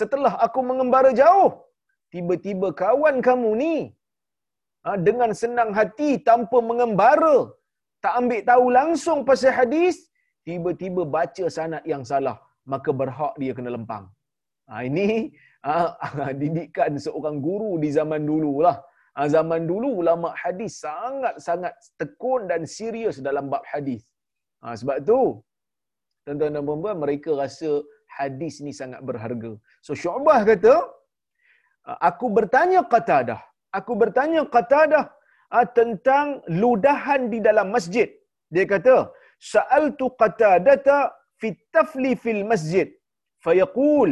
Setelah 0.00 0.32
aku 0.46 0.60
mengembara 0.70 1.10
jauh, 1.20 1.52
tiba-tiba 2.14 2.68
kawan 2.82 3.16
kamu 3.28 3.50
ni 3.62 3.76
ha, 4.84 4.98
dengan 5.08 5.30
senang 5.42 5.70
hati 5.78 6.10
tanpa 6.28 6.58
mengembara, 6.70 7.36
tak 8.04 8.14
ambil 8.20 8.42
tahu 8.50 8.66
langsung 8.78 9.18
pasal 9.28 9.54
hadis, 9.60 9.96
tiba-tiba 10.48 11.02
baca 11.16 11.44
sanad 11.56 11.84
yang 11.92 12.04
salah, 12.10 12.36
maka 12.72 12.90
berhak 13.00 13.34
dia 13.42 13.52
kena 13.58 13.70
lempang. 13.76 14.04
Ha, 14.70 14.82
ini 14.88 15.06
Ah, 15.74 16.32
didikan 16.42 16.94
seorang 17.04 17.36
guru 17.46 17.70
di 17.82 17.88
zaman 17.98 18.22
dulu 18.30 18.52
lah. 18.66 18.76
Ah, 19.18 19.26
zaman 19.36 19.62
dulu 19.70 19.88
ulama 20.02 20.28
hadis 20.42 20.72
sangat-sangat 20.84 21.74
tekun 22.00 22.42
dan 22.50 22.62
serius 22.76 23.16
dalam 23.28 23.50
bab 23.52 23.64
hadis. 23.72 24.02
Ah, 24.64 24.74
sebab 24.80 24.96
tu 25.08 25.20
tuan-tuan 26.22 26.54
dan 26.54 26.62
puan 26.68 26.96
mereka 27.04 27.30
rasa 27.42 27.70
hadis 28.18 28.54
ni 28.66 28.72
sangat 28.80 29.00
berharga. 29.08 29.52
So 29.86 29.92
Syu'bah 30.02 30.38
kata, 30.50 30.74
aku 32.10 32.26
bertanya 32.38 32.80
Qatadah. 32.94 33.40
Aku 33.78 33.92
bertanya 34.02 34.40
Qatadah 34.54 35.04
tentang 35.78 36.26
ludahan 36.62 37.26
di 37.32 37.38
dalam 37.48 37.74
masjid. 37.76 38.08
Dia 38.54 38.66
kata, 38.74 38.96
Sa'altu 39.38 40.10
Qatadata 40.20 41.12
fit 41.40 41.58
tafli 41.72 42.12
fil 42.24 42.42
masjid. 42.52 42.88
Fayaqul, 43.44 44.10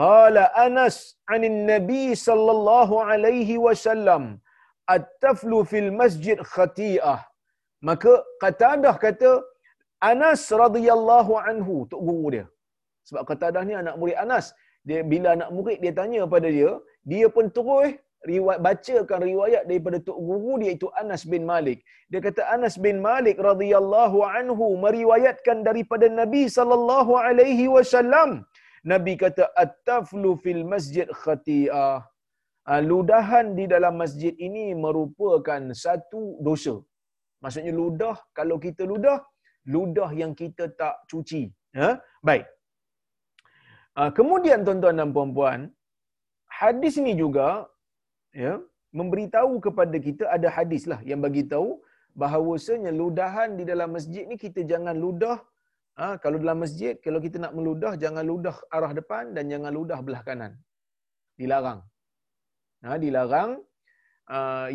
Qala 0.00 0.44
Anas 0.66 0.96
'anil 1.28 1.58
Nabi 1.72 2.04
sallallahu 2.26 3.00
alaihi 3.10 3.56
wasallam 3.66 4.24
at-taflu 4.94 5.58
fil 5.70 5.90
masjid 6.00 6.38
khati'ah. 6.54 7.20
Maka 7.88 8.12
Qatadah 8.42 8.94
kata 9.04 9.30
Anas 10.10 10.42
radhiyallahu 10.62 11.32
anhu 11.48 11.74
tok 11.90 12.00
guru 12.08 12.26
dia. 12.34 12.46
Sebab 13.08 13.22
Qatadah 13.30 13.62
ni 13.68 13.74
anak 13.82 13.94
murid 14.00 14.16
Anas. 14.24 14.46
Dia 14.88 15.00
bila 15.12 15.28
anak 15.36 15.50
murid 15.56 15.78
dia 15.84 15.92
tanya 16.00 16.22
pada 16.34 16.48
dia, 16.56 16.72
dia 17.10 17.26
pun 17.36 17.46
terus 17.56 17.94
riwayat 18.32 18.60
bacakan 18.66 19.20
riwayat 19.30 19.62
daripada 19.70 19.98
tok 20.08 20.18
guru 20.28 20.52
dia 20.62 20.72
itu 20.76 20.88
Anas 21.02 21.22
bin 21.32 21.42
Malik. 21.52 21.78
Dia 22.10 22.20
kata 22.26 22.42
Anas 22.56 22.74
bin 22.86 22.96
Malik 23.08 23.36
radhiyallahu 23.50 24.18
anhu 24.38 24.66
meriwayatkan 24.84 25.60
daripada 25.68 26.08
Nabi 26.20 26.42
sallallahu 26.56 27.14
alaihi 27.28 27.66
wasallam. 27.76 28.30
Nabi 28.92 29.14
kata 29.24 29.44
at-taflu 29.62 30.32
fil 30.42 30.62
masjid 30.72 31.08
khati'ah. 31.22 31.98
Ah, 32.66 32.82
ludahan 32.90 33.46
di 33.58 33.64
dalam 33.72 33.94
masjid 34.02 34.34
ini 34.46 34.64
merupakan 34.84 35.62
satu 35.84 36.22
dosa. 36.46 36.74
Maksudnya 37.42 37.72
ludah, 37.80 38.16
kalau 38.38 38.56
kita 38.64 38.82
ludah, 38.92 39.18
ludah 39.74 40.10
yang 40.20 40.32
kita 40.40 40.64
tak 40.80 40.94
cuci. 41.10 41.42
Ha? 41.78 41.90
Baik. 42.28 42.44
Ah, 43.98 44.10
kemudian 44.18 44.66
tuan-tuan 44.66 44.98
dan 45.00 45.10
puan-puan, 45.16 45.60
hadis 46.60 46.94
ini 47.02 47.14
juga 47.22 47.48
ya, 48.44 48.52
memberitahu 48.98 49.54
kepada 49.66 49.96
kita 50.06 50.24
ada 50.36 50.48
hadis 50.56 50.82
lah 50.90 51.00
yang 51.10 51.20
bagi 51.26 51.44
tahu 51.52 51.68
bahawasanya 52.20 52.90
ludahan 53.00 53.50
di 53.58 53.64
dalam 53.70 53.90
masjid 53.96 54.24
ni 54.30 54.36
kita 54.44 54.60
jangan 54.72 54.96
ludah. 55.04 55.38
Ha, 55.96 56.06
kalau 56.22 56.36
dalam 56.42 56.58
masjid 56.64 56.94
kalau 57.04 57.20
kita 57.24 57.36
nak 57.44 57.52
meludah 57.56 57.92
jangan 58.02 58.24
ludah 58.30 58.56
arah 58.76 58.92
depan 58.98 59.32
dan 59.36 59.44
jangan 59.52 59.72
ludah 59.78 59.98
belah 60.06 60.22
kanan. 60.28 60.52
Dilarang. 61.40 61.80
Ha, 62.84 62.96
dilarang 63.04 63.50
uh, 64.28 64.68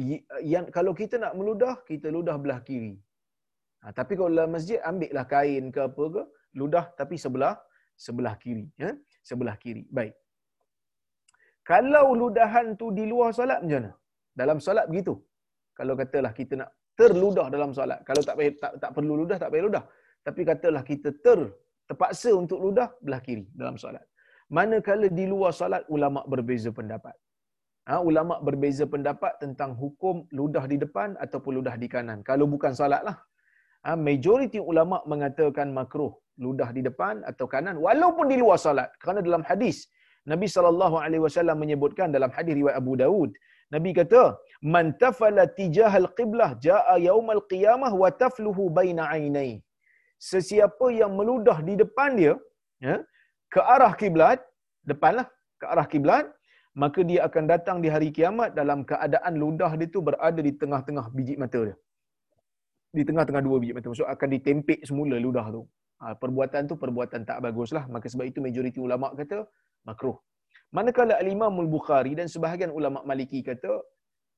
yang 0.53 0.65
kalau 0.77 0.93
kita 1.01 1.21
nak 1.23 1.33
meludah 1.37 1.73
kita 1.89 2.09
ludah 2.17 2.35
belah 2.43 2.59
kiri. 2.69 2.97
Ha, 3.81 3.93
tapi 3.99 4.17
kalau 4.17 4.33
dalam 4.33 4.53
masjid 4.57 4.81
ambillah 4.91 5.25
kain 5.33 5.69
ke 5.75 5.81
apa 5.89 6.03
ke 6.15 6.23
ludah 6.57 6.85
tapi 6.99 7.15
sebelah 7.23 7.55
sebelah 8.05 8.33
kiri 8.41 8.65
ya 8.83 8.91
sebelah 9.29 9.55
kiri. 9.61 9.85
Baik 9.97 10.17
kalau 11.61 12.05
ludahan 12.21 12.73
tu 12.79 12.89
di 12.97 13.05
luar 13.11 13.29
solat 13.37 13.59
macam 13.63 13.79
mana? 13.79 13.91
Dalam 14.41 14.57
solat 14.65 14.85
begitu. 14.91 15.13
Kalau 15.77 15.93
katalah 15.99 16.33
kita 16.39 16.53
nak 16.61 16.69
terludah 16.99 17.47
dalam 17.53 17.71
solat. 17.77 17.99
Kalau 18.07 18.21
tak 18.27 18.35
payah, 18.37 18.53
tak, 18.63 18.71
tak 18.81 18.91
perlu 18.97 19.13
ludah, 19.21 19.37
tak 19.41 19.49
payah 19.53 19.65
ludah. 19.67 19.83
Tapi 20.25 20.41
katalah 20.49 20.83
kita 20.85 21.09
ter 21.25 21.39
terpaksa 21.89 22.31
untuk 22.41 22.59
ludah 22.65 22.87
belah 23.03 23.21
kiri 23.27 23.45
dalam 23.61 23.75
solat. 23.83 24.05
Manakala 24.57 25.07
di 25.19 25.25
luar 25.31 25.51
solat 25.51 25.83
ulama 25.95 26.21
berbeza 26.27 26.69
pendapat. 26.79 27.15
Ha, 27.89 27.99
ulama 28.09 28.37
berbeza 28.47 28.85
pendapat 28.93 29.33
tentang 29.43 29.71
hukum 29.81 30.15
ludah 30.39 30.63
di 30.71 30.77
depan 30.83 31.17
ataupun 31.23 31.51
ludah 31.59 31.75
di 31.81 31.87
kanan. 31.93 32.19
Kalau 32.29 32.45
bukan 32.53 32.71
solat 32.77 33.01
lah. 33.07 33.17
Ha, 33.85 33.97
majoriti 33.97 34.59
ulama 34.61 35.01
mengatakan 35.11 35.73
makruh 35.73 36.13
ludah 36.37 36.69
di 36.77 36.81
depan 36.85 37.25
atau 37.25 37.45
kanan 37.53 37.75
walaupun 37.81 38.29
di 38.31 38.37
luar 38.37 38.57
solat. 38.61 38.89
Kerana 39.01 39.19
dalam 39.25 39.43
hadis 39.49 39.89
Nabi 40.31 40.47
sallallahu 40.55 40.95
alaihi 41.03 41.23
wasallam 41.25 41.57
menyebutkan 41.63 42.13
dalam 42.15 42.31
hadis 42.37 42.53
riwayat 42.59 42.77
Abu 42.83 42.93
Daud, 43.01 43.31
Nabi 43.75 43.91
kata, 43.99 44.21
"Man 44.73 44.85
tafala 45.03 45.43
tijahal 45.59 46.07
qiblah 46.17 46.49
jaa 46.65 46.95
yaumal 47.09 47.41
qiyamah 47.51 47.91
wa 48.01 48.09
tafluhu 48.21 48.63
baina 48.77 49.03
ainai." 49.15 49.51
Sesiapa 50.31 50.87
yang 51.01 51.13
meludah 51.19 51.57
di 51.67 51.73
depan 51.81 52.11
dia, 52.19 52.33
ya, 52.87 52.95
ke 53.53 53.61
arah 53.75 53.93
kiblat, 54.01 54.39
depanlah 54.91 55.25
ke 55.61 55.65
arah 55.73 55.87
kiblat, 55.93 56.25
maka 56.81 56.99
dia 57.09 57.19
akan 57.27 57.43
datang 57.53 57.77
di 57.83 57.89
hari 57.93 58.09
kiamat 58.17 58.53
dalam 58.59 58.79
keadaan 58.89 59.33
ludah 59.43 59.71
dia 59.79 59.89
tu 59.95 59.99
berada 60.09 60.41
di 60.47 60.53
tengah-tengah 60.61 61.05
biji 61.17 61.35
mata 61.43 61.61
dia. 61.67 61.75
Di 62.97 63.03
tengah-tengah 63.07 63.41
dua 63.47 63.57
biji 63.61 63.73
mata. 63.75 63.87
Maksud 63.91 64.07
akan 64.15 64.27
ditempik 64.35 64.79
semula 64.89 65.15
ludah 65.25 65.47
tu. 65.55 65.61
Ha, 66.01 66.13
perbuatan 66.21 66.61
tu 66.69 66.75
perbuatan 66.83 67.21
tak 67.29 67.39
baguslah. 67.45 67.83
Maka 67.93 68.07
sebab 68.11 68.25
itu 68.31 68.39
majoriti 68.45 68.79
ulama 68.87 69.09
kata 69.19 69.39
makruh. 69.87 70.17
Manakala 70.77 71.19
Al-Imam 71.23 71.53
Al-Bukhari 71.63 72.13
dan 72.19 72.27
sebahagian 72.33 72.71
ulama 72.79 72.99
Maliki 73.09 73.39
kata 73.49 73.73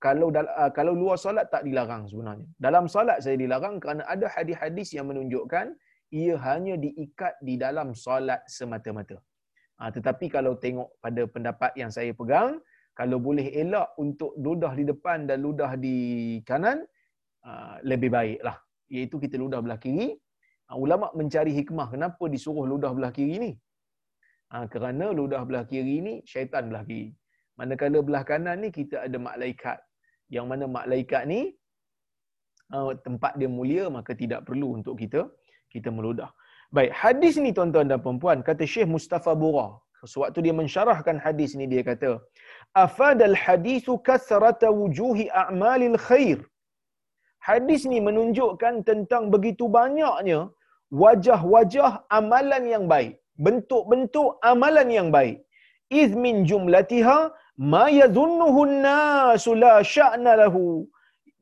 kalau 0.06 0.28
uh, 0.36 0.72
kalau 0.78 0.94
luar 1.02 1.18
solat 1.26 1.48
tak 1.54 1.64
dilarang 1.68 2.04
sebenarnya. 2.12 2.48
Dalam 2.66 2.86
solat 2.96 3.18
saya 3.24 3.38
dilarang 3.44 3.76
kerana 3.84 4.04
ada 4.14 4.28
hadis-hadis 4.36 4.90
yang 4.98 5.08
menunjukkan 5.12 5.68
ia 6.22 6.34
hanya 6.46 6.76
diikat 6.86 7.34
di 7.48 7.54
dalam 7.64 7.98
solat 8.06 8.42
semata-mata. 8.56 9.18
Ha, 9.80 9.90
tetapi 9.96 10.26
kalau 10.36 10.54
tengok 10.64 10.90
pada 11.04 11.22
pendapat 11.36 11.72
yang 11.82 11.90
saya 11.96 12.12
pegang, 12.20 12.62
kalau 13.00 13.18
boleh 13.28 13.50
elak 13.62 13.90
untuk 14.04 14.38
ludah 14.46 14.74
di 14.80 14.86
depan 14.92 15.26
dan 15.30 15.42
ludah 15.46 15.72
di 15.86 15.98
kanan, 16.50 16.86
uh, 17.42 17.76
lebih 17.82 18.14
baiklah. 18.14 18.58
Iaitu 18.94 19.18
kita 19.24 19.36
ludah 19.42 19.60
belah 19.66 19.80
kiri. 19.82 20.14
Uh, 20.70 20.78
ulama 20.78 21.10
mencari 21.18 21.52
hikmah 21.58 21.90
kenapa 21.90 22.24
disuruh 22.30 22.66
ludah 22.70 22.94
belah 22.94 23.10
kiri 23.10 23.36
ni. 23.46 23.52
Ha, 24.54 24.58
kerana 24.74 25.06
ludah 25.20 25.42
belah 25.50 25.66
kiri 25.72 25.98
ni 26.08 26.14
syaitan 26.32 26.70
belah 26.70 26.86
kiri. 26.90 27.10
Manakala 27.60 28.00
belah 28.08 28.24
kanan 28.30 28.62
ni 28.64 28.70
kita 28.78 28.96
ada 29.06 29.18
malaikat. 29.30 29.80
Yang 30.36 30.46
mana 30.52 30.66
malaikat 30.78 31.24
ni 31.32 31.42
uh, 32.78 32.92
tempat 33.06 33.34
dia 33.42 33.50
mulia 33.58 33.86
maka 33.98 34.14
tidak 34.22 34.42
perlu 34.48 34.68
untuk 34.78 34.96
kita 35.02 35.22
kita 35.74 35.90
meludah. 35.98 36.30
Baik, 36.76 36.92
hadis 37.02 37.34
ni 37.46 37.50
tuan-tuan 37.58 37.90
dan 37.90 38.00
puan-puan 38.06 38.46
kata 38.46 38.66
Syekh 38.74 38.90
Mustafa 38.96 39.34
Bura. 39.42 39.68
Sewaktu 40.14 40.40
dia 40.46 40.54
mensyarahkan 40.62 41.18
hadis 41.26 41.52
ni 41.60 41.66
dia 41.72 41.82
kata, 41.90 42.10
"Afadal 42.86 43.38
hadisu 43.44 43.94
kasrata 44.08 44.70
wujuhi 44.80 45.26
a'malil 45.44 45.98
khair." 46.08 46.38
Hadis 47.48 47.82
ni 47.92 48.00
menunjukkan 48.08 48.84
tentang 48.90 49.24
begitu 49.34 49.66
banyaknya 49.80 50.40
wajah-wajah 51.02 51.92
amalan 52.20 52.64
yang 52.74 52.86
baik 52.94 53.23
bentuk-bentuk 53.46 54.40
amalan 54.52 54.90
yang 54.98 55.10
baik. 55.16 55.38
Iz 56.02 56.12
min 56.26 56.46
jumlatiha 56.50 57.18
ma 57.74 57.86
yadhunnuhu 58.02 58.60
an-nasu 58.70 59.54
la 59.64 59.76
sya'na 59.96 60.34
lahu. 60.44 60.86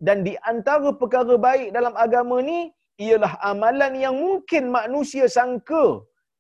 Dan 0.08 0.24
di 0.28 0.34
antara 0.52 0.90
perkara 1.02 1.36
baik 1.48 1.70
dalam 1.78 1.94
agama 2.06 2.38
ni 2.42 2.60
ialah 3.06 3.34
amalan 3.52 3.94
yang 4.04 4.16
mungkin 4.18 4.64
manusia 4.78 5.26
sangka 5.38 5.86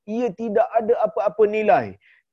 ia 0.09 0.27
tidak 0.41 0.67
ada 0.79 0.93
apa-apa 1.05 1.43
nilai. 1.55 1.85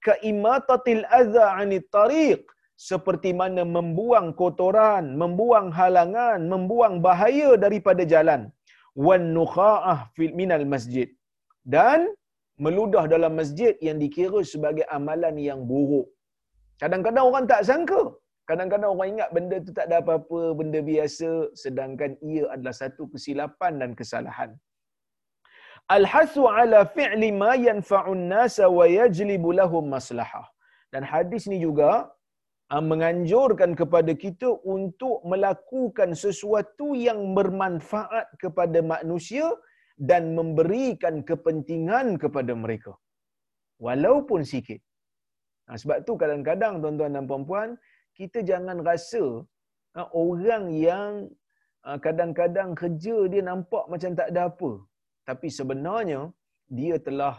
Ka 0.04 0.14
imatatil 0.31 1.02
adza 1.20 1.46
'anit 1.59 1.87
tariq 1.96 2.42
seperti 2.88 3.31
mana 3.40 3.62
membuang 3.76 4.28
kotoran, 4.40 5.04
membuang 5.22 5.68
halangan, 5.78 6.38
membuang 6.52 7.02
bahaya 7.07 7.50
daripada 7.64 8.07
jalan. 8.12 8.42
Wan 9.07 9.35
nukha'ah 9.38 9.98
fil 10.14 10.35
minal 10.40 10.66
masjid. 10.74 11.09
Dan 11.74 12.14
meludah 12.64 13.05
dalam 13.14 13.33
masjid 13.40 13.75
yang 13.87 13.99
dikira 14.03 14.40
sebagai 14.53 14.87
amalan 14.99 15.37
yang 15.49 15.61
buruk. 15.71 16.07
Kadang-kadang 16.83 17.25
orang 17.31 17.47
tak 17.53 17.62
sangka. 17.68 18.03
Kadang-kadang 18.51 18.90
orang 18.94 19.11
ingat 19.14 19.31
benda 19.37 19.57
tu 19.66 19.73
tak 19.79 19.87
ada 19.88 19.97
apa-apa, 20.03 20.40
benda 20.59 20.81
biasa 20.90 21.31
sedangkan 21.62 22.12
ia 22.33 22.44
adalah 22.55 22.75
satu 22.83 23.05
kesilapan 23.12 23.73
dan 23.81 23.90
kesalahan. 23.99 24.51
Al-hasu 25.97 26.44
ala 26.59 26.81
fi'li 26.97 27.29
ma 27.42 27.53
yanfa'un 27.66 28.23
nasa 28.33 28.64
wa 28.79 28.87
yajlibu 28.99 29.51
lahum 29.61 29.85
maslahah. 29.94 30.47
Dan 30.92 31.03
hadis 31.12 31.44
ni 31.53 31.59
juga 31.66 31.90
ah, 32.73 32.85
menganjurkan 32.90 33.71
kepada 33.81 34.12
kita 34.25 34.49
untuk 34.77 35.16
melakukan 35.31 36.11
sesuatu 36.25 36.88
yang 37.07 37.21
bermanfaat 37.37 38.27
kepada 38.42 38.81
manusia 38.94 39.44
dan 39.98 40.34
memberikan 40.38 41.26
kepentingan 41.26 42.22
kepada 42.22 42.54
mereka. 42.54 42.94
Walaupun 43.82 44.46
sikit. 44.46 44.78
Ha, 45.66 45.76
sebab 45.80 46.06
tu 46.06 46.14
kadang-kadang 46.22 46.78
tuan-tuan 46.82 47.14
dan 47.18 47.26
puan-puan, 47.30 47.68
kita 48.14 48.42
jangan 48.50 48.78
rasa 48.87 49.42
ha, 49.94 50.06
orang 50.14 50.70
yang 50.72 51.11
ha, 51.82 51.98
kadang-kadang 52.06 52.72
kerja 52.78 53.16
dia 53.32 53.42
nampak 53.50 53.84
macam 53.92 54.14
tak 54.14 54.30
ada 54.32 54.42
apa. 54.50 54.72
Tapi 55.28 55.48
sebenarnya 55.58 56.30
dia 56.70 56.96
telah 57.02 57.34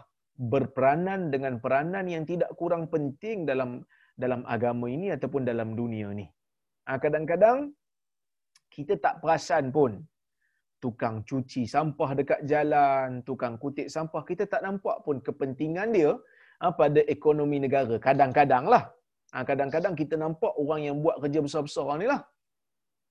berperanan 0.52 1.28
dengan 1.34 1.60
peranan 1.64 2.06
yang 2.08 2.24
tidak 2.24 2.52
kurang 2.60 2.88
penting 2.92 3.44
dalam 3.50 3.84
dalam 4.16 4.40
agama 4.54 4.86
ini 4.88 5.08
ataupun 5.16 5.42
dalam 5.48 5.72
dunia 5.80 6.08
ni. 6.12 6.28
Kadang-kadang 7.04 7.72
kita 8.74 8.94
tak 9.04 9.14
perasan 9.22 9.70
pun 9.76 10.00
tukang 10.80 11.16
cuci 11.28 11.68
sampah 11.68 12.10
dekat 12.18 12.40
jalan, 12.48 13.20
tukang 13.28 13.54
kutip 13.62 13.86
sampah, 13.92 14.22
kita 14.24 14.48
tak 14.48 14.64
nampak 14.66 15.04
pun 15.04 15.20
kepentingan 15.20 15.92
dia 15.92 16.12
ha, 16.60 16.72
pada 16.72 17.00
ekonomi 17.04 17.60
negara. 17.60 18.00
Kadang-kadang 18.00 18.64
lah. 18.72 18.84
Ha, 19.30 19.44
kadang-kadang 19.46 19.94
kita 19.94 20.18
nampak 20.18 20.52
orang 20.56 20.80
yang 20.88 20.96
buat 21.04 21.20
kerja 21.22 21.40
besar-besar 21.44 22.00
ni 22.00 22.06
lah. 22.08 22.20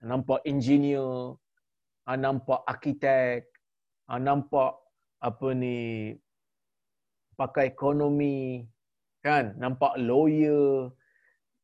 Nampak 0.02 0.42
engineer, 0.50 1.38
ha, 2.10 2.18
nampak 2.18 2.60
arkitek, 2.66 3.46
ha, 4.10 4.18
nampak 4.18 4.74
apa 5.22 5.48
ni 5.54 5.78
pakai 7.40 7.72
ekonomi, 7.72 8.66
kan? 9.22 9.56
Nampak 9.62 9.94
lawyer. 10.02 10.92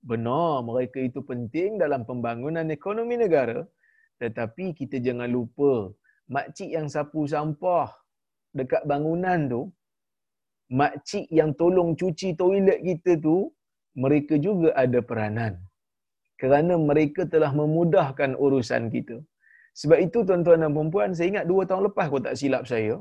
Benar, 0.05 0.61
mereka 0.61 1.01
itu 1.01 1.19
penting 1.25 1.81
dalam 1.81 2.05
pembangunan 2.05 2.69
ekonomi 2.69 3.17
negara. 3.17 3.65
Tetapi 4.21 4.65
kita 4.79 4.97
jangan 5.07 5.29
lupa, 5.37 5.91
makcik 6.35 6.69
yang 6.77 6.87
sapu 6.95 7.23
sampah 7.33 7.89
dekat 8.59 8.83
bangunan 8.91 9.39
tu, 9.53 9.61
makcik 10.79 11.25
yang 11.39 11.51
tolong 11.59 11.89
cuci 11.99 12.29
toilet 12.39 12.79
kita 12.87 13.19
tu, 13.27 13.37
mereka 14.03 14.35
juga 14.47 14.69
ada 14.83 14.99
peranan. 15.09 15.55
kerana 16.41 16.73
mereka 16.89 17.21
telah 17.33 17.51
memudahkan 17.59 18.31
urusan 18.45 18.83
kita. 18.95 19.17
Sebab 19.79 19.99
itu 20.05 20.19
tuan-tuan 20.27 20.63
dan 20.63 20.71
puan 20.93 21.11
saya 21.15 21.27
ingat 21.31 21.45
dua 21.51 21.63
tahun 21.69 21.83
lepas 21.87 22.05
kalau 22.11 22.23
tak 22.27 22.37
silap 22.39 22.63
saya, 22.71 22.95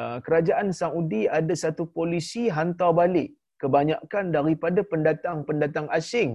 uh, 0.00 0.16
kerajaan 0.24 0.68
Saudi 0.80 1.22
ada 1.38 1.54
satu 1.64 1.84
polisi 1.96 2.42
hantar 2.56 2.92
balik 3.00 3.28
kebanyakan 3.62 4.24
daripada 4.36 4.80
pendatang-pendatang 4.90 5.88
asing 5.98 6.30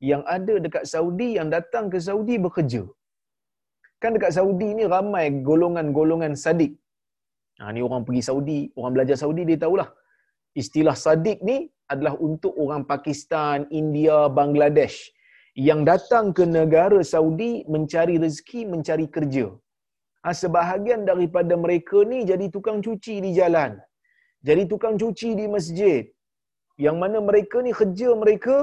yang 0.00 0.22
ada 0.36 0.54
dekat 0.64 0.84
Saudi 0.92 1.28
yang 1.40 1.48
datang 1.56 1.88
ke 1.92 1.98
Saudi 2.08 2.36
bekerja. 2.46 2.84
Kan 4.02 4.12
dekat 4.16 4.32
Saudi 4.38 4.68
ni 4.78 4.84
ramai 4.94 5.26
golongan-golongan 5.48 6.32
sadik. 6.44 6.72
Ha, 7.60 7.72
ni 7.74 7.80
orang 7.86 8.02
pergi 8.06 8.22
Saudi, 8.28 8.58
orang 8.78 8.92
belajar 8.96 9.16
Saudi 9.22 9.42
dia 9.48 9.58
tahulah. 9.64 9.88
Istilah 10.62 10.96
sadik 11.04 11.40
ni 11.48 11.56
adalah 11.92 12.14
untuk 12.28 12.52
orang 12.64 12.82
Pakistan, 12.92 13.64
India, 13.80 14.28
Bangladesh 14.38 14.96
yang 15.56 15.88
datang 15.88 16.36
ke 16.36 16.44
negara 16.44 17.00
Saudi 17.12 17.64
mencari 17.74 18.20
rezeki, 18.24 18.60
mencari 18.72 19.06
kerja. 19.16 19.46
Ha, 20.24 20.36
sebahagian 20.42 21.08
daripada 21.10 21.54
mereka 21.64 22.04
ni 22.12 22.18
jadi 22.30 22.46
tukang 22.54 22.84
cuci 22.86 23.14
di 23.24 23.30
jalan. 23.38 23.80
Jadi 24.48 24.62
tukang 24.72 24.96
cuci 25.00 25.28
di 25.40 25.46
masjid. 25.56 26.02
Yang 26.84 26.96
mana 27.02 27.18
mereka 27.28 27.64
ni 27.66 27.72
kerja 27.80 28.08
mereka 28.22 28.56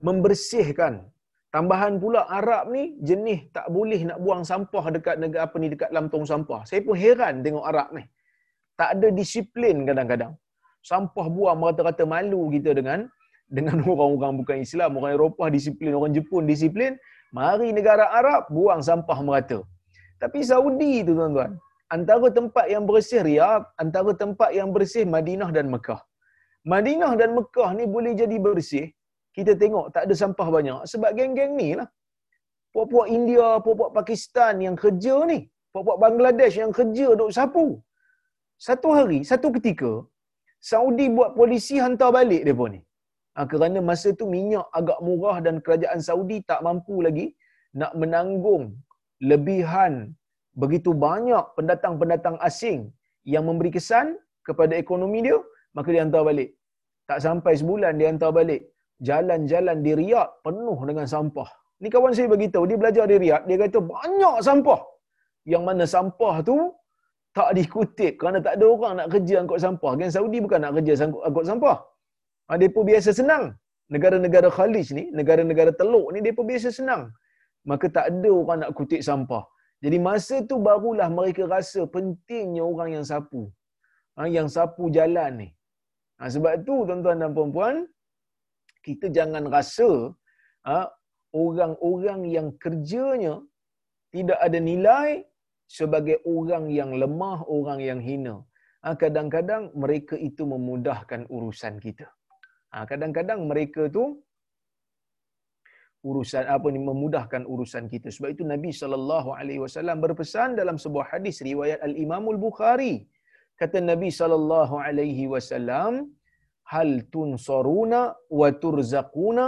membersihkan. 0.00 0.94
Tambahan 1.56 1.94
pula 2.02 2.20
Arab 2.38 2.64
ni 2.74 2.82
jenis 3.08 3.48
tak 3.56 3.66
boleh 3.76 4.00
nak 4.08 4.18
buang 4.24 4.42
sampah 4.48 4.84
dekat 4.94 5.16
negara 5.22 5.48
apa 5.48 5.56
ni 5.62 5.68
dekat 5.72 5.88
dalam 5.92 6.08
tong 6.12 6.26
sampah. 6.30 6.60
Saya 6.68 6.80
pun 6.86 6.96
heran 7.02 7.40
tengok 7.44 7.64
Arab 7.70 7.88
ni. 7.96 8.04
Tak 8.80 8.88
ada 8.94 9.08
disiplin 9.18 9.76
kadang-kadang. 9.88 10.32
Sampah 10.90 11.26
buang 11.36 11.64
rata-rata 11.64 12.04
malu 12.14 12.42
kita 12.54 12.76
dengan 12.78 13.08
dengan 13.56 13.78
orang-orang 13.92 14.34
bukan 14.40 14.56
Islam, 14.66 14.90
orang 15.00 15.12
Eropah 15.16 15.48
disiplin, 15.56 15.96
orang 15.98 16.12
Jepun 16.16 16.44
disiplin, 16.52 16.92
mari 17.38 17.68
negara 17.78 18.04
Arab 18.20 18.52
buang 18.56 18.84
sampah 18.88 19.18
merata. 19.26 19.58
Tapi 20.22 20.44
Saudi 20.50 20.92
tu 21.08 21.14
tuan-tuan, 21.18 21.56
antara 21.96 22.28
tempat 22.38 22.66
yang 22.74 22.84
bersih 22.90 23.20
Riyadh, 23.28 23.64
antara 23.84 24.12
tempat 24.22 24.52
yang 24.58 24.68
bersih 24.76 25.04
Madinah 25.14 25.50
dan 25.56 25.72
Mekah. 25.72 26.00
Madinah 26.72 27.12
dan 27.20 27.32
Mekah 27.38 27.70
ni 27.78 27.84
boleh 27.96 28.12
jadi 28.22 28.36
bersih, 28.46 28.86
kita 29.36 29.52
tengok 29.62 29.86
tak 29.94 30.02
ada 30.06 30.14
sampah 30.22 30.48
banyak 30.56 30.80
sebab 30.92 31.10
geng-geng 31.18 31.54
ni 31.60 31.68
lah. 31.78 31.88
Puak-puak 32.74 33.08
India, 33.18 33.46
puak-puak 33.64 33.92
Pakistan 33.98 34.54
yang 34.66 34.76
kerja 34.82 35.14
ni, 35.30 35.38
puak-puak 35.72 35.98
Bangladesh 36.04 36.56
yang 36.62 36.72
kerja 36.78 37.08
duk 37.20 37.32
sapu. 37.38 37.66
Satu 38.66 38.88
hari, 38.96 39.18
satu 39.30 39.48
ketika, 39.56 39.92
Saudi 40.70 41.06
buat 41.16 41.30
polisi 41.38 41.76
hantar 41.84 42.10
balik 42.18 42.42
depa 42.48 42.66
ni. 42.74 42.80
Ha, 43.36 43.44
kerana 43.52 43.78
masa 43.88 44.10
tu 44.20 44.26
minyak 44.34 44.66
agak 44.78 44.98
murah 45.06 45.38
dan 45.46 45.56
kerajaan 45.64 46.00
Saudi 46.08 46.38
tak 46.50 46.60
mampu 46.66 46.96
lagi 47.06 47.26
nak 47.80 47.92
menanggung 48.00 48.64
lebihan 49.30 49.94
begitu 50.62 50.90
banyak 51.06 51.44
pendatang-pendatang 51.56 52.36
asing 52.48 52.80
yang 53.34 53.44
memberi 53.48 53.70
kesan 53.76 54.16
kepada 54.48 54.72
ekonomi 54.82 55.20
dia, 55.26 55.38
maka 55.76 55.88
dia 55.92 56.02
hantar 56.04 56.22
balik. 56.30 56.50
Tak 57.10 57.18
sampai 57.26 57.52
sebulan 57.60 58.00
dia 58.00 58.08
hantar 58.10 58.32
balik. 58.38 58.62
Jalan-jalan 59.02 59.84
di 59.84 59.92
Riyadh 59.92 60.40
penuh 60.40 60.78
dengan 60.88 61.04
sampah. 61.04 61.48
Ni 61.82 61.92
kawan 61.92 62.16
saya 62.16 62.32
beritahu, 62.32 62.64
dia 62.64 62.78
belajar 62.80 63.04
di 63.04 63.16
Riyadh, 63.20 63.44
dia 63.44 63.56
kata 63.60 63.78
banyak 63.84 64.36
sampah. 64.40 64.80
Yang 65.44 65.62
mana 65.68 65.84
sampah 65.84 66.34
tu 66.40 66.56
tak 67.36 67.52
dikutip 67.52 68.12
kerana 68.16 68.38
tak 68.40 68.56
ada 68.56 68.64
orang 68.64 68.94
nak 68.98 69.08
kerja 69.12 69.34
angkut 69.44 69.60
sampah. 69.60 69.92
Kan 70.00 70.10
Saudi 70.16 70.38
bukan 70.40 70.60
nak 70.64 70.72
kerja 70.80 70.92
angkut 71.04 71.44
sampah. 71.44 71.76
Ha, 72.48 72.56
dia 72.60 72.72
pun 72.72 72.82
biasa 72.88 73.10
senang. 73.12 73.44
Negara-negara 73.94 74.48
Khalij 74.56 74.88
ni, 74.98 75.04
negara-negara 75.18 75.70
teluk 75.80 76.06
ni, 76.14 76.18
dia 76.24 76.32
pun 76.32 76.48
biasa 76.50 76.72
senang. 76.78 77.12
Maka 77.70 77.86
tak 77.96 78.06
ada 78.10 78.30
orang 78.32 78.58
nak 78.64 78.72
kutip 78.78 79.04
sampah. 79.04 79.44
Jadi 79.84 79.98
masa 80.00 80.36
tu 80.50 80.56
barulah 80.66 81.08
mereka 81.12 81.44
rasa 81.44 81.84
pentingnya 81.94 82.64
orang 82.64 82.96
yang 82.96 83.04
sapu. 83.04 83.42
Ha, 84.16 84.26
yang 84.36 84.48
sapu 84.48 84.88
jalan 84.88 85.44
ni. 85.44 85.48
Ha, 86.18 86.32
sebab 86.32 86.64
tu 86.64 86.88
tuan-tuan 86.88 87.20
dan 87.20 87.30
puan-puan, 87.36 87.84
kita 88.86 89.06
jangan 89.18 89.44
rasa 89.56 89.90
ha, 90.68 90.78
orang-orang 91.44 92.20
yang 92.36 92.48
kerjanya 92.64 93.34
tidak 94.14 94.38
ada 94.46 94.58
nilai 94.70 95.08
sebagai 95.78 96.16
orang 96.36 96.64
yang 96.78 96.90
lemah, 97.02 97.38
orang 97.56 97.80
yang 97.88 98.00
hina. 98.08 98.36
Ha, 98.84 98.94
kadang-kadang 99.02 99.62
mereka 99.82 100.14
itu 100.28 100.42
memudahkan 100.52 101.22
urusan 101.36 101.74
kita. 101.86 102.06
Ha, 102.72 102.86
kadang-kadang 102.90 103.40
mereka 103.50 103.82
tu 103.96 104.04
urusan 106.10 106.44
apa 106.54 106.68
ni 106.74 106.80
memudahkan 106.88 107.42
urusan 107.52 107.84
kita. 107.92 108.08
Sebab 108.14 108.30
itu 108.34 108.44
Nabi 108.54 108.70
sallallahu 108.80 109.30
alaihi 109.38 109.60
wasallam 109.64 109.98
berpesan 110.04 110.54
dalam 110.60 110.76
sebuah 110.84 111.06
hadis 111.12 111.42
riwayat 111.50 111.82
Al 111.88 111.94
Imam 112.04 112.24
Al 112.34 112.38
Bukhari. 112.46 112.94
Kata 113.60 113.80
Nabi 113.92 114.10
sallallahu 114.20 114.74
alaihi 114.86 115.26
wasallam, 115.34 115.92
"Hal 116.72 116.90
tunsaruna 117.14 118.00
wa 118.40 118.48
turzaquna 118.62 119.44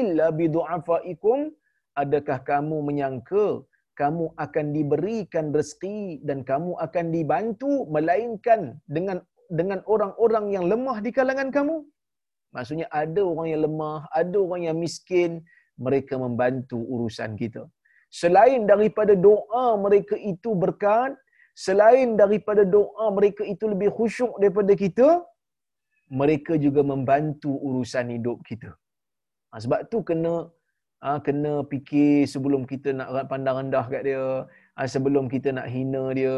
illa 0.00 0.26
bi 0.38 0.46
du'afaikum?" 0.56 1.38
Adakah 2.02 2.38
kamu 2.50 2.76
menyangka 2.88 3.46
kamu 4.00 4.24
akan 4.44 4.66
diberikan 4.76 5.46
rezeki 5.56 6.22
dan 6.28 6.46
kamu 6.50 6.72
akan 6.86 7.06
dibantu 7.14 7.72
melainkan 7.94 8.60
dengan 8.86 9.18
dengan 9.50 9.80
orang-orang 9.94 10.46
yang 10.54 10.64
lemah 10.72 10.98
di 11.06 11.10
kalangan 11.18 11.50
kamu? 11.56 11.76
Maksudnya 12.54 12.86
ada 13.02 13.22
orang 13.30 13.48
yang 13.52 13.62
lemah, 13.66 14.00
ada 14.20 14.36
orang 14.44 14.62
yang 14.68 14.78
miskin, 14.84 15.42
mereka 15.86 16.14
membantu 16.24 16.78
urusan 16.94 17.34
kita. 17.42 17.62
Selain 18.20 18.64
daripada 18.70 19.12
doa 19.12 19.66
mereka 19.84 20.16
itu 20.32 20.56
berkat, 20.62 21.12
selain 21.52 22.16
daripada 22.22 22.62
doa 22.64 23.06
mereka 23.18 23.42
itu 23.44 23.64
lebih 23.72 23.90
khusyuk 23.98 24.32
daripada 24.40 24.72
kita, 24.84 25.08
mereka 26.08 26.56
juga 26.56 26.80
membantu 26.80 27.52
urusan 27.68 28.12
hidup 28.16 28.40
kita. 28.48 28.72
Ha, 29.52 29.60
sebab 29.64 29.88
tu 29.92 30.00
kena 30.04 30.48
ha, 31.04 31.18
kena 31.26 31.64
fikir 31.72 32.26
sebelum 32.28 32.64
kita 32.68 32.92
nak 32.96 33.28
pandang 33.32 33.56
rendah 33.68 33.84
kat 33.92 34.02
dia, 34.08 34.24
ha, 34.76 34.88
sebelum 34.88 35.28
kita 35.28 35.52
nak 35.56 35.68
hina 35.72 36.04
dia, 36.18 36.36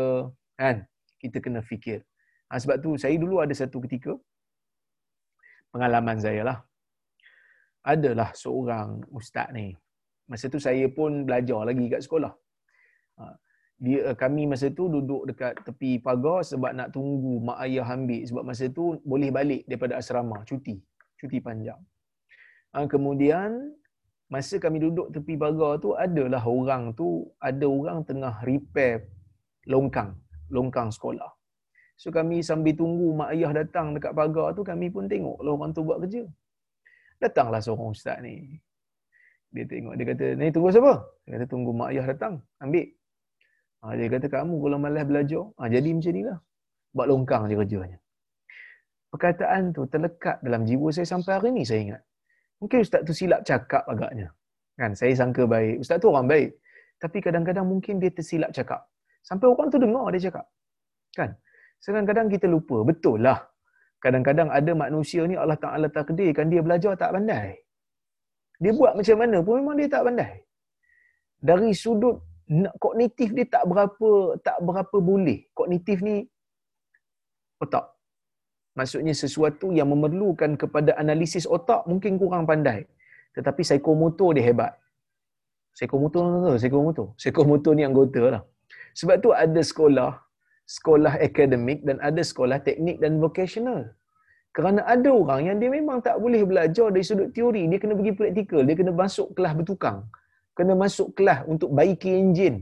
kan? 0.59 0.87
Kita 1.23 1.39
kena 1.45 1.61
fikir. 1.63 2.03
Ha, 2.51 2.59
sebab 2.63 2.83
tu 2.83 2.99
saya 2.99 3.15
dulu 3.15 3.39
ada 3.45 3.55
satu 3.55 3.79
ketika 3.87 4.13
pengalaman 5.71 6.19
saya 6.19 6.43
lah. 6.43 6.59
Adalah 7.81 8.31
seorang 8.37 9.01
ustaz 9.09 9.49
ni. 9.57 9.73
Masa 10.31 10.47
tu 10.53 10.61
saya 10.63 10.87
pun 10.87 11.25
belajar 11.27 11.65
lagi 11.65 11.85
kat 11.91 12.03
sekolah. 12.07 12.33
Dia, 13.81 14.13
kami 14.13 14.45
masa 14.45 14.69
tu 14.69 14.93
duduk 14.93 15.25
dekat 15.33 15.57
tepi 15.65 15.97
pagar 15.97 16.45
sebab 16.45 16.77
nak 16.77 16.93
tunggu 16.93 17.41
mak 17.41 17.65
ayah 17.65 17.89
ambil. 17.97 18.21
Sebab 18.29 18.45
masa 18.45 18.69
tu 18.69 19.01
boleh 19.09 19.33
balik 19.33 19.65
daripada 19.65 19.97
asrama, 19.97 20.45
cuti. 20.45 20.77
Cuti 21.17 21.41
panjang. 21.41 21.81
Ha, 22.77 22.85
kemudian, 22.85 23.73
masa 24.29 24.61
kami 24.61 24.85
duduk 24.85 25.09
tepi 25.17 25.41
pagar 25.41 25.81
tu, 25.81 25.97
adalah 25.97 26.45
orang 26.45 26.93
tu, 26.93 27.25
ada 27.41 27.65
orang 27.65 28.05
tengah 28.05 28.37
repair 28.45 29.09
longkang. 29.65 30.13
Longkang 30.53 30.93
sekolah. 30.93 31.33
So 32.01 32.09
kami 32.09 32.41
sambil 32.41 32.73
tunggu 32.73 33.13
mak 33.13 33.37
ayah 33.37 33.53
datang 33.53 33.93
dekat 33.93 34.17
pagar 34.17 34.57
tu 34.57 34.65
kami 34.65 34.89
pun 34.89 35.05
tengok 35.05 35.37
lah 35.45 35.53
orang 35.53 35.77
tu 35.77 35.85
buat 35.85 36.01
kerja. 36.01 36.25
Datanglah 37.21 37.61
seorang 37.61 37.93
ustaz 37.93 38.17
ni. 38.25 38.57
Dia 39.53 39.69
tengok 39.69 39.95
dia 40.01 40.07
kata, 40.09 40.27
"Ni 40.41 40.49
tunggu 40.49 40.73
siapa?" 40.73 41.05
Dia 41.29 41.37
kata, 41.37 41.45
"Tunggu 41.53 41.77
mak 41.77 41.93
ayah 41.93 42.09
datang, 42.09 42.41
ambil." 42.57 42.89
Ha, 43.81 43.97
dia 43.97 44.07
kata, 44.13 44.29
"Kamu 44.29 44.61
kalau 44.61 44.77
malas 44.77 45.05
belajar, 45.09 45.45
ha, 45.57 45.69
jadi 45.73 45.89
macam 45.97 46.13
nilah. 46.13 46.39
Buat 46.93 47.07
longkang 47.09 47.43
je 47.49 47.57
kerjanya." 47.57 47.99
Perkataan 49.11 49.75
tu 49.75 49.83
terlekat 49.91 50.39
dalam 50.47 50.63
jiwa 50.69 50.89
saya 50.95 51.07
sampai 51.09 51.33
hari 51.35 51.51
ni 51.51 51.67
saya 51.67 51.81
ingat. 51.83 52.03
Mungkin 52.63 52.79
ustaz 52.87 53.03
tu 53.03 53.13
silap 53.17 53.41
cakap 53.43 53.83
agaknya. 53.91 54.31
Kan 54.79 54.95
saya 54.95 55.13
sangka 55.19 55.49
baik. 55.51 55.83
Ustaz 55.83 55.99
tu 55.99 56.13
orang 56.13 56.31
baik. 56.31 56.51
Tapi 57.03 57.19
kadang-kadang 57.19 57.67
mungkin 57.67 57.99
dia 57.99 58.13
tersilap 58.15 58.55
cakap. 58.55 58.87
Sampai 59.27 59.51
orang 59.51 59.67
tu 59.73 59.83
dengar 59.83 60.07
dia 60.15 60.31
cakap. 60.31 60.47
Kan? 61.19 61.31
Kadang-kadang 61.83 62.27
kita 62.31 62.47
lupa. 62.47 62.87
Betul 62.87 63.25
lah. 63.27 63.41
Kadang-kadang 63.99 64.49
ada 64.49 64.73
manusia 64.73 65.27
ni 65.27 65.35
Allah 65.35 65.59
Ta'ala 65.59 65.91
takdirkan 65.91 66.47
dia 66.53 66.63
belajar 66.63 66.95
tak 66.95 67.11
pandai. 67.17 67.59
Dia 68.63 68.73
buat 68.77 68.93
macam 68.95 69.17
mana 69.21 69.39
pun 69.45 69.55
memang 69.61 69.77
dia 69.81 69.89
tak 69.91 70.05
pandai. 70.07 70.33
Dari 71.41 71.73
sudut 71.73 72.17
kognitif 72.83 73.31
dia 73.37 73.47
tak 73.47 73.65
berapa 73.71 74.11
tak 74.43 74.59
berapa 74.59 74.97
boleh. 74.99 75.47
Kognitif 75.55 76.03
ni 76.03 76.27
otak. 77.63 77.87
Maksudnya 78.79 79.15
sesuatu 79.15 79.71
yang 79.75 79.91
memerlukan 79.91 80.55
kepada 80.59 80.95
analisis 81.03 81.47
otak 81.47 81.87
mungkin 81.91 82.19
kurang 82.19 82.47
pandai. 82.51 82.87
Tetapi 83.35 83.63
psikomotor 83.63 84.35
dia 84.35 84.45
hebat. 84.51 84.73
Psikomotor 85.75 86.23
tu, 86.27 86.59
psikomotor. 86.59 87.07
Psikomotor 87.15 87.73
ni 87.79 87.87
anggota 87.87 88.23
lah. 88.35 88.43
Sebab 88.99 89.17
tu 89.23 89.31
ada 89.31 89.61
sekolah 89.63 90.11
sekolah 90.67 91.15
akademik 91.19 91.83
dan 91.87 91.99
ada 92.09 92.23
sekolah 92.31 92.59
teknik 92.67 93.03
dan 93.03 93.19
vocational. 93.23 93.91
Kerana 94.51 94.83
ada 94.95 95.11
orang 95.15 95.47
yang 95.47 95.57
dia 95.63 95.71
memang 95.71 95.99
tak 96.03 96.19
boleh 96.23 96.43
belajar 96.43 96.91
dari 96.95 97.07
sudut 97.07 97.31
teori, 97.35 97.71
dia 97.71 97.79
kena 97.83 97.95
pergi 97.99 98.15
praktikal, 98.19 98.63
dia 98.67 98.75
kena 98.79 98.93
masuk 98.95 99.31
kelas 99.35 99.55
bertukang. 99.59 99.99
Kena 100.57 100.75
masuk 100.83 101.09
kelas 101.17 101.41
untuk 101.53 101.71
baiki 101.79 102.11
enjin. 102.23 102.55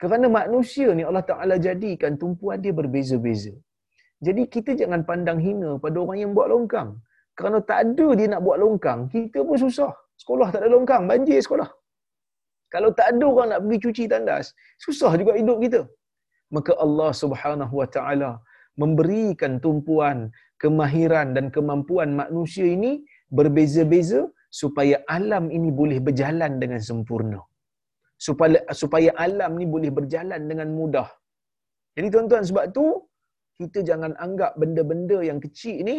Kerana 0.00 0.26
manusia 0.40 0.88
ni 0.96 1.02
Allah 1.08 1.24
Ta'ala 1.30 1.54
jadikan 1.66 2.18
tumpuan 2.22 2.58
dia 2.64 2.72
berbeza-beza. 2.80 3.54
Jadi 4.26 4.42
kita 4.54 4.70
jangan 4.80 5.00
pandang 5.08 5.38
hina 5.46 5.70
pada 5.84 5.96
orang 6.04 6.18
yang 6.22 6.32
buat 6.36 6.48
longkang. 6.52 6.90
Kerana 7.38 7.58
tak 7.70 7.78
ada 7.84 8.06
dia 8.18 8.26
nak 8.32 8.42
buat 8.46 8.58
longkang, 8.62 9.00
kita 9.14 9.38
pun 9.46 9.58
susah. 9.64 9.92
Sekolah 10.22 10.48
tak 10.54 10.60
ada 10.62 10.70
longkang, 10.74 11.02
banjir 11.10 11.38
sekolah. 11.46 11.68
Kalau 12.74 12.90
tak 12.98 13.06
ada 13.14 13.24
orang 13.32 13.48
nak 13.52 13.60
pergi 13.62 13.78
cuci 13.84 14.04
tandas, 14.10 14.46
susah 14.84 15.12
juga 15.20 15.32
hidup 15.38 15.58
kita. 15.64 15.80
Maka 16.50 16.72
Allah 16.84 17.10
Subhanahu 17.22 17.74
Wa 17.80 17.88
Ta'ala 17.94 18.30
memberikan 18.82 19.62
tumpuan 19.62 20.30
kemahiran 20.62 21.34
dan 21.36 21.50
kemampuan 21.54 22.14
manusia 22.22 22.66
ini 22.66 23.02
berbeza-beza 23.30 24.26
supaya 24.60 24.96
alam 25.16 25.44
ini 25.56 25.70
boleh 25.80 25.98
berjalan 26.06 26.52
dengan 26.62 26.80
sempurna. 26.88 27.40
Supaya 28.26 28.58
supaya 28.80 29.10
alam 29.26 29.52
ni 29.60 29.66
boleh 29.74 29.90
berjalan 29.98 30.42
dengan 30.50 30.68
mudah. 30.78 31.08
Jadi 31.96 32.08
tuan-tuan 32.14 32.44
sebab 32.50 32.64
tu 32.76 32.86
kita 33.58 33.80
jangan 33.88 34.12
anggap 34.24 34.52
benda-benda 34.60 35.18
yang 35.30 35.38
kecil 35.44 35.76
ni 35.88 35.96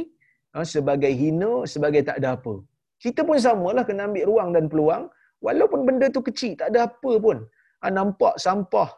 ha, 0.54 0.63
sebagai 0.74 1.12
hina, 1.22 1.52
sebagai 1.74 2.02
tak 2.10 2.18
ada 2.20 2.30
apa. 2.38 2.56
Kita 3.04 3.22
pun 3.28 3.38
samalah 3.46 3.84
kena 3.89 4.04
ambil 4.10 4.26
ruang 4.32 4.50
dan 4.56 4.65
peluang 4.72 5.04
walaupun 5.46 5.82
benda 5.88 6.08
tu 6.15 6.22
kecil, 6.30 6.54
tak 6.60 6.70
ada 6.72 6.80
apa 6.89 7.13
pun. 7.26 7.38
Ha, 7.82 7.91
nampak 7.98 8.36
sampah 8.46 8.89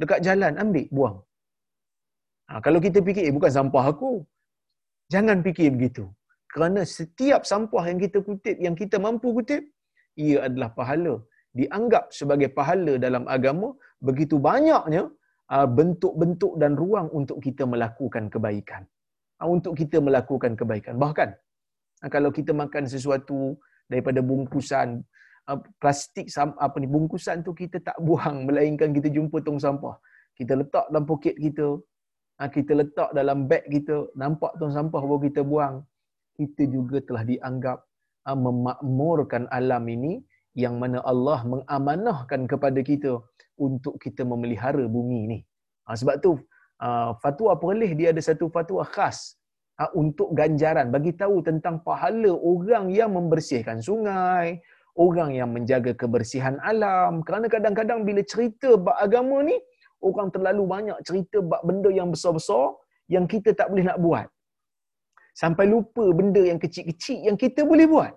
dekat 0.00 0.20
jalan, 0.26 0.52
ambil, 0.64 0.86
buang. 0.96 1.16
Ha, 2.48 2.60
kalau 2.64 2.80
kita 2.86 2.98
fikir, 3.06 3.24
eh, 3.28 3.34
bukan 3.36 3.52
sampah 3.58 3.84
aku. 3.92 4.12
Jangan 5.14 5.38
fikir 5.46 5.68
begitu. 5.74 6.04
Kerana 6.56 6.82
setiap 6.98 7.42
sampah 7.50 7.84
yang 7.90 8.00
kita 8.04 8.18
kutip, 8.28 8.56
yang 8.66 8.72
kita 8.80 8.96
mampu 9.06 9.28
kutip, 9.36 9.62
ia 10.24 10.48
adalah 10.48 10.72
pahala. 10.78 11.14
Dianggap 11.58 12.04
sebagai 12.18 12.48
pahala 12.58 12.96
dalam 13.06 13.28
agama, 13.34 13.68
begitu 14.08 14.36
banyaknya 14.40 15.02
ah, 15.52 15.68
bentuk-bentuk 15.78 16.56
dan 16.62 16.72
ruang 16.80 17.08
untuk 17.18 17.44
kita 17.44 17.68
melakukan 17.72 18.32
kebaikan. 18.32 18.88
Ah, 19.36 19.48
untuk 19.56 19.76
kita 19.80 20.00
melakukan 20.06 20.56
kebaikan. 20.60 20.96
Bahkan, 21.04 21.28
ah, 22.00 22.08
kalau 22.14 22.32
kita 22.38 22.56
makan 22.62 22.88
sesuatu 22.94 23.40
daripada 23.92 24.24
bungkusan, 24.24 25.04
plastik 25.82 26.26
apa 26.66 26.76
ni 26.82 26.88
bungkusan 26.90 27.44
tu 27.46 27.52
kita 27.54 27.78
tak 27.88 27.98
buang 28.02 28.48
melainkan 28.48 28.90
kita 28.96 29.06
jumpa 29.16 29.38
tong 29.46 29.62
sampah 29.62 29.94
kita 30.34 30.58
letak 30.58 30.90
dalam 30.90 31.06
poket 31.06 31.38
kita 31.38 31.78
kita 32.50 32.72
letak 32.74 33.14
dalam 33.14 33.46
beg 33.46 33.62
kita 33.70 34.10
nampak 34.18 34.50
tong 34.58 34.74
sampah 34.74 34.98
baru 34.98 35.22
kita 35.22 35.46
buang 35.46 35.86
kita 36.38 36.62
juga 36.76 37.00
telah 37.08 37.24
dianggap 37.30 37.78
uh, 38.28 38.38
memakmurkan 38.46 39.48
alam 39.58 39.84
ini 39.96 40.20
yang 40.56 40.80
mana 40.82 40.98
Allah 41.04 41.44
mengamanahkan 41.52 42.48
kepada 42.52 42.80
kita 42.80 43.20
untuk 43.60 43.96
kita 44.00 44.22
memelihara 44.24 44.84
bumi 44.96 45.18
ini. 45.28 45.38
Uh, 45.88 45.96
sebab 46.00 46.16
tu 46.24 46.32
uh, 46.86 47.10
fatwa 47.24 47.52
perlih 47.56 47.92
dia 47.98 48.08
ada 48.12 48.22
satu 48.28 48.48
fatwa 48.52 48.82
khas 48.84 49.36
uh, 49.80 49.90
untuk 50.02 50.32
ganjaran 50.32 50.88
bagi 50.88 51.12
tahu 51.22 51.44
tentang 51.48 51.80
pahala 51.84 52.32
orang 52.52 52.88
yang 52.98 53.12
membersihkan 53.16 53.80
sungai, 53.88 54.60
orang 54.96 55.36
yang 55.36 55.52
menjaga 55.52 55.92
kebersihan 55.92 56.56
alam. 56.64 57.20
Kerana 57.26 57.46
kadang-kadang 57.52 58.02
bila 58.08 58.24
cerita 58.24 58.80
bab 58.80 58.96
agama 58.96 59.44
ni, 59.44 59.56
orang 60.00 60.28
terlalu 60.32 60.64
banyak 60.64 60.98
cerita 61.04 61.38
bab 61.44 61.62
benda 61.68 61.92
yang 61.92 62.08
besar-besar 62.12 62.76
yang 63.06 63.24
kita 63.28 63.54
tak 63.54 63.70
boleh 63.70 63.86
nak 63.86 64.00
buat 64.02 64.26
sampai 65.40 65.64
lupa 65.72 66.04
benda 66.18 66.42
yang 66.50 66.60
kecil-kecil 66.64 67.18
yang 67.28 67.36
kita 67.44 67.60
boleh 67.70 67.86
buat. 67.94 68.12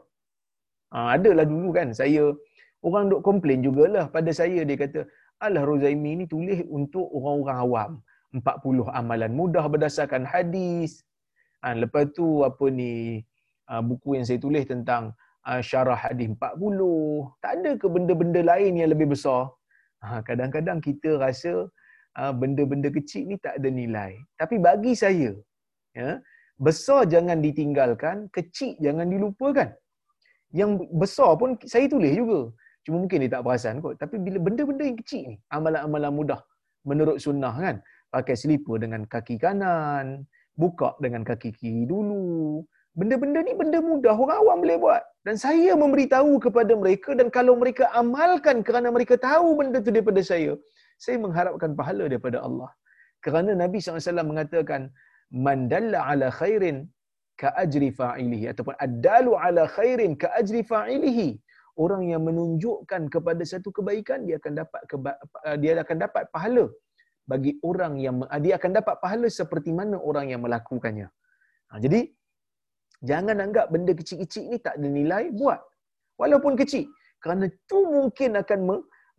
Ha, 0.95 1.19
adalah 1.19 1.45
dulu 1.51 1.69
kan 1.77 1.91
saya 1.99 2.23
orang 2.88 3.12
duk 3.12 3.21
komplain 3.27 3.60
jugalah 3.65 4.05
pada 4.15 4.32
saya 4.39 4.63
dia 4.69 4.77
kata 4.84 4.99
alah 5.45 5.63
Rozaimi 5.69 6.12
ni 6.23 6.25
tulis 6.34 6.63
untuk 6.77 7.05
orang-orang 7.17 7.58
awam 7.65 7.91
40 8.34 8.88
amalan 8.99 9.32
mudah 9.34 9.65
berdasarkan 9.73 10.23
hadis. 10.23 11.03
Ha, 11.62 11.75
lepas 11.75 12.08
tu 12.15 12.47
apa 12.47 12.65
ni 12.71 13.19
ha, 13.67 13.84
buku 13.84 14.15
yang 14.17 14.25
saya 14.29 14.39
tulis 14.39 14.63
tentang 14.63 15.12
ha, 15.43 15.60
syarah 15.60 15.99
hadis 15.99 16.32
40. 16.32 16.39
Tak 17.43 17.51
ada 17.60 17.71
ke 17.82 17.88
benda-benda 17.91 18.41
lain 18.51 18.79
yang 18.79 18.89
lebih 18.93 19.12
besar? 19.13 19.51
Ha, 20.05 20.23
kadang-kadang 20.23 20.79
kita 20.79 21.19
rasa 21.19 21.67
ha, 22.15 22.32
benda-benda 22.32 22.88
kecil 22.97 23.27
ni 23.27 23.36
tak 23.41 23.60
ada 23.60 23.67
nilai. 23.67 24.15
Tapi 24.39 24.55
bagi 24.62 24.93
saya, 24.95 25.36
ya, 25.91 26.21
besar 26.60 27.08
jangan 27.08 27.39
ditinggalkan, 27.39 28.28
kecil 28.36 28.76
jangan 28.84 29.08
dilupakan. 29.08 29.69
Yang 30.52 30.72
besar 30.91 31.32
pun 31.39 31.56
saya 31.63 31.88
tulis 31.88 32.12
juga. 32.12 32.52
Cuma 32.84 33.06
mungkin 33.06 33.24
dia 33.24 33.32
tak 33.32 33.43
perasan 33.48 33.80
kot. 33.84 33.95
Tapi 34.02 34.15
bila 34.19 34.38
benda-benda 34.43 34.84
yang 34.84 34.98
kecil 35.00 35.24
ni, 35.32 35.38
amalan-amalan 35.56 36.12
mudah 36.19 36.41
menurut 36.84 37.17
sunnah 37.24 37.54
kan. 37.56 37.76
Pakai 38.10 38.34
selipar 38.34 38.82
dengan 38.82 39.06
kaki 39.06 39.38
kanan, 39.38 40.26
buka 40.58 40.98
dengan 41.00 41.22
kaki 41.24 41.54
kiri 41.56 41.84
dulu. 41.86 42.65
Benda-benda 42.98 43.39
ni 43.45 43.54
benda 43.54 43.80
mudah 43.80 44.17
orang 44.17 44.39
awam 44.41 44.58
boleh 44.65 44.78
buat. 44.82 45.04
Dan 45.24 45.38
saya 45.38 45.78
memberitahu 45.78 46.41
kepada 46.41 46.74
mereka 46.74 47.13
dan 47.13 47.30
kalau 47.30 47.54
mereka 47.54 47.88
amalkan 47.93 48.65
kerana 48.65 48.89
mereka 48.89 49.15
tahu 49.15 49.54
benda 49.60 49.78
tu 49.86 49.93
daripada 49.93 50.19
saya, 50.26 50.58
saya 50.98 51.22
mengharapkan 51.22 51.78
pahala 51.80 52.10
daripada 52.12 52.41
Allah. 52.41 52.74
Kerana 53.24 53.52
Nabi 53.54 53.78
SAW 53.80 54.26
mengatakan, 54.26 54.89
man 55.48 55.60
dalla 55.72 56.00
ala 56.12 56.28
khairin 56.39 56.78
ka 57.42 57.50
ajri 57.63 57.89
fa'ilihi 58.00 58.46
ataupun 58.52 58.76
adalu 58.86 59.32
ala 59.46 59.63
khairin 59.76 60.13
ka 60.22 60.28
ajri 60.42 60.62
fa'ilihi 60.72 61.30
orang 61.84 62.04
yang 62.12 62.24
menunjukkan 62.28 63.02
kepada 63.13 63.44
satu 63.52 63.70
kebaikan 63.78 64.28
dia 64.28 64.36
akan 64.42 64.54
dapat 64.62 64.82
keba- 64.92 65.20
dia 65.62 65.80
akan 65.86 65.98
dapat 66.06 66.24
pahala 66.36 66.65
bagi 67.32 67.52
orang 67.70 67.94
yang 68.06 68.15
dia 68.46 68.54
akan 68.60 68.72
dapat 68.80 68.96
pahala 69.04 69.28
seperti 69.39 69.72
mana 69.80 69.98
orang 70.10 70.34
yang 70.34 70.42
melakukannya. 70.46 71.08
Ha, 71.70 71.78
jadi 71.84 72.00
jangan 73.10 73.38
anggap 73.46 73.65
benda 73.74 73.94
kecil-kecil 74.00 74.44
ni 74.52 74.58
tak 74.65 74.82
ada 74.82 74.88
nilai 75.00 75.24
buat. 75.39 75.62
Walaupun 76.22 76.58
kecil 76.62 76.89
kerana 77.24 77.46
tu 77.70 77.80
mungkin 77.96 78.39
akan 78.42 78.60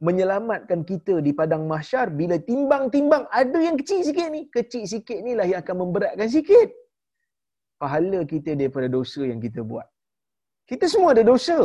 menyelamatkan 0.01 0.81
kita 0.91 1.21
di 1.27 1.33
padang 1.37 1.69
mahsyar 1.73 2.09
bila 2.21 2.37
timbang-timbang 2.51 3.25
ada 3.41 3.59
yang 3.61 3.77
kecil 3.81 4.01
sikit 4.09 4.29
ni. 4.33 4.49
Kecil 4.49 4.85
sikit 4.89 5.19
ni 5.27 5.33
lah 5.39 5.47
yang 5.51 5.61
akan 5.65 5.77
memberatkan 5.85 6.29
sikit. 6.37 6.69
Pahala 7.81 8.25
kita 8.33 8.57
daripada 8.57 8.89
dosa 8.89 9.23
yang 9.25 9.41
kita 9.41 9.61
buat. 9.61 9.87
Kita 10.65 10.89
semua 10.89 11.13
ada 11.17 11.25
dosa. 11.25 11.59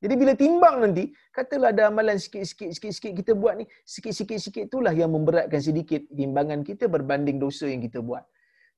Jadi 0.00 0.14
bila 0.16 0.32
timbang 0.32 0.80
nanti, 0.80 1.12
katalah 1.36 1.76
ada 1.76 1.92
amalan 1.92 2.16
sikit-sikit 2.16 2.72
sikit-sikit 2.72 3.12
kita 3.20 3.32
buat 3.36 3.60
ni, 3.60 3.64
sikit-sikit-sikit 3.84 4.72
itulah 4.72 4.96
yang 4.96 5.12
memberatkan 5.12 5.60
sedikit 5.60 6.00
timbangan 6.08 6.64
kita 6.64 6.88
berbanding 6.88 7.36
dosa 7.36 7.68
yang 7.68 7.84
kita 7.84 8.00
buat. 8.00 8.24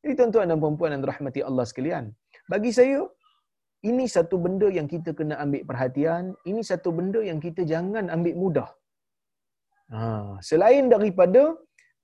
Jadi 0.03 0.19
tuan-tuan 0.19 0.51
dan 0.51 0.59
puan-puan 0.59 0.91
yang 0.91 1.03
rahmati 1.07 1.47
Allah 1.47 1.63
sekalian, 1.63 2.11
bagi 2.51 2.75
saya, 2.75 3.07
ini 3.91 4.05
satu 4.07 4.37
benda 4.45 4.69
yang 4.79 4.87
kita 4.95 5.11
kena 5.19 5.35
ambil 5.45 5.63
perhatian, 5.71 6.35
ini 6.51 6.61
satu 6.71 6.91
benda 6.99 7.21
yang 7.31 7.39
kita 7.43 7.63
jangan 7.73 8.07
ambil 8.15 8.35
mudah. 8.43 8.69
Ha, 9.93 10.01
selain 10.41 10.87
daripada 10.95 11.43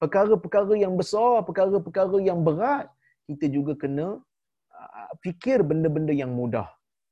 perkara-perkara 0.03 0.75
yang 0.85 0.95
besar, 1.01 1.43
perkara-perkara 1.49 2.19
yang 2.21 2.41
berat, 2.47 2.87
kita 3.29 3.47
juga 3.57 3.73
kena 3.83 4.09
fikir 5.25 5.59
benda-benda 5.71 6.13
yang 6.23 6.33
mudah. 6.41 6.69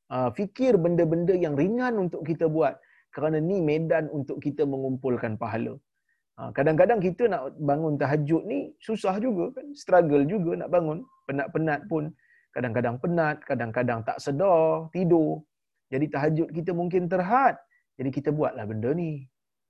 Uh, 0.07 0.31
fikir 0.39 0.79
benda-benda 0.79 1.35
yang 1.35 1.55
ringan 1.59 1.99
untuk 1.99 2.23
kita 2.29 2.47
buat. 2.47 2.79
Kerana 3.15 3.41
ni 3.41 3.59
medan 3.65 4.07
untuk 4.13 4.39
kita 4.45 4.63
mengumpulkan 4.69 5.35
pahala. 5.43 5.75
Uh, 6.39 6.51
kadang-kadang 6.57 7.01
kita 7.01 7.27
nak 7.33 7.43
bangun 7.59 7.97
tahajud 7.99 8.43
ni 8.53 8.59
susah 8.87 9.17
juga 9.19 9.57
kan. 9.57 9.67
Struggle 9.75 10.25
juga 10.29 10.53
nak 10.63 10.71
bangun. 10.75 10.99
Penat-penat 11.27 11.81
pun 11.91 12.13
kadang-kadang 12.57 12.97
penat, 13.03 13.37
kadang-kadang 13.49 14.01
tak 14.09 14.19
sedar, 14.25 14.89
tidur. 14.95 15.45
Jadi 15.93 16.07
tahajud 16.15 16.49
kita 16.59 16.71
mungkin 16.81 17.03
terhad. 17.13 17.55
Jadi 17.99 18.11
kita 18.17 18.31
buatlah 18.39 18.65
benda 18.71 18.91
ni. 19.01 19.11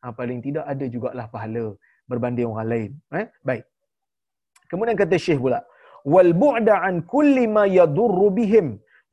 Ha, 0.03 0.15
paling 0.19 0.39
tidak 0.47 0.65
ada 0.73 0.85
jugalah 0.95 1.27
pahala 1.35 1.67
berbanding 2.11 2.47
orang 2.53 2.69
lain. 2.73 2.91
Eh? 3.21 3.27
Baik. 3.49 3.65
Kemudian 4.71 4.97
kata 5.03 5.19
Syekh 5.25 5.41
pula. 5.45 5.61
Wal 6.15 6.31
bu'da 6.43 6.75
an 6.89 7.03
kulli 7.13 7.45
ma 7.57 7.65
yadurru 7.79 8.29
bihim 8.39 8.67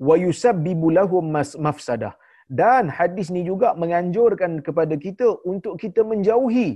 wa 0.07 0.15
yusabbibu 0.25 0.93
lahum 0.97 1.33
mafsadah. 1.67 2.13
Dan 2.61 2.93
hadis 2.97 3.27
ni 3.35 3.41
juga 3.49 3.73
menganjurkan 3.81 4.61
kepada 4.67 4.95
kita 5.05 5.27
untuk 5.51 5.73
kita 5.83 6.01
menjauhi 6.11 6.69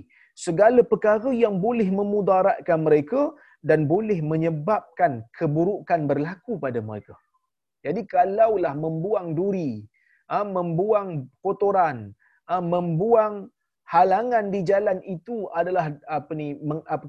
segala 0.45 0.81
perkara 0.91 1.29
yang 1.43 1.55
boleh 1.65 1.87
memudaratkan 1.99 2.79
mereka 2.87 3.21
dan 3.69 3.89
boleh 3.91 4.19
menyebabkan 4.31 5.25
keburukan 5.37 6.05
berlaku 6.09 6.55
pada 6.61 6.79
mereka. 6.89 7.15
Jadi 7.85 8.01
kalaulah 8.13 8.73
membuang 8.85 9.33
duri, 9.37 9.85
ah, 10.29 10.45
membuang 10.57 11.09
kotoran, 11.45 12.13
ah, 12.51 12.63
membuang 12.73 13.49
halangan 13.93 14.45
di 14.53 14.61
jalan 14.69 14.99
itu 15.15 15.35
adalah 15.59 15.85
apa 16.17 16.31
ni 16.39 16.47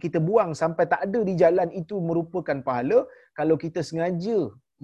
kita 0.04 0.18
buang 0.22 0.54
sampai 0.60 0.86
tak 0.92 1.00
ada 1.06 1.20
di 1.28 1.34
jalan 1.42 1.68
itu 1.80 1.98
merupakan 2.08 2.58
pahala 2.62 3.02
kalau 3.38 3.58
kita 3.64 3.82
sengaja 3.88 4.38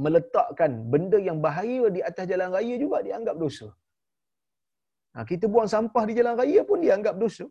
meletakkan 0.04 0.72
benda 0.92 1.18
yang 1.28 1.38
bahaya 1.44 1.86
di 1.96 2.00
atas 2.08 2.26
jalan 2.32 2.50
raya 2.56 2.74
juga 2.84 2.98
dianggap 3.06 3.36
dosa. 3.44 3.68
Ha, 5.14 5.22
kita 5.30 5.46
buang 5.52 5.70
sampah 5.74 6.04
di 6.08 6.14
jalan 6.18 6.34
raya 6.40 6.60
pun 6.70 6.78
dianggap 6.82 7.14
dosa. 7.22 7.46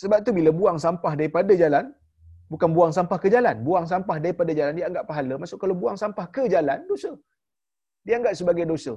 Sebab 0.00 0.24
tu 0.26 0.32
bila 0.38 0.50
buang 0.60 0.78
sampah 0.84 1.12
daripada 1.20 1.52
jalan, 1.62 1.92
bukan 2.52 2.70
buang 2.76 2.92
sampah 2.96 3.18
ke 3.22 3.28
jalan, 3.34 3.56
buang 3.66 3.86
sampah 3.92 4.16
daripada 4.24 4.52
jalan 4.58 4.74
dianggap 4.80 5.04
pahala. 5.10 5.34
Maksud 5.42 5.58
kalau 5.62 5.74
buang 5.82 5.98
sampah 6.02 6.26
ke 6.36 6.44
jalan, 6.54 6.78
dosa. 6.90 7.12
Dianggap 8.06 8.32
sebagai 8.40 8.64
dosa. 8.72 8.94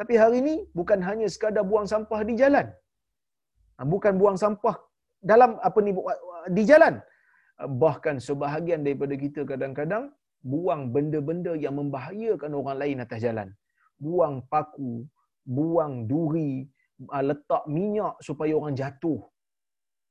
Tapi 0.00 0.14
hari 0.22 0.36
ini 0.42 0.54
bukan 0.78 0.98
hanya 1.08 1.26
sekadar 1.34 1.64
buang 1.70 1.88
sampah 1.92 2.20
di 2.28 2.34
jalan. 2.42 2.66
Ha, 3.76 3.84
bukan 3.92 4.12
buang 4.20 4.38
sampah 4.42 4.76
dalam 5.20 5.50
apa 5.68 5.78
ni 5.84 5.92
di 6.56 6.62
jalan. 6.70 6.94
Ha, 7.60 7.68
bahkan 7.82 8.16
sebahagian 8.28 8.80
daripada 8.86 9.14
kita 9.24 9.44
kadang-kadang 9.50 10.04
buang 10.52 10.82
benda-benda 10.94 11.52
yang 11.64 11.76
membahayakan 11.80 12.52
orang 12.60 12.76
lain 12.82 13.04
atas 13.04 13.20
jalan. 13.26 13.48
Buang 14.00 14.44
paku, 14.52 15.04
buang 15.44 16.08
duri, 16.10 16.64
ha, 17.12 17.20
letak 17.20 17.64
minyak 17.68 18.16
supaya 18.28 18.52
orang 18.60 18.76
jatuh. 18.76 19.20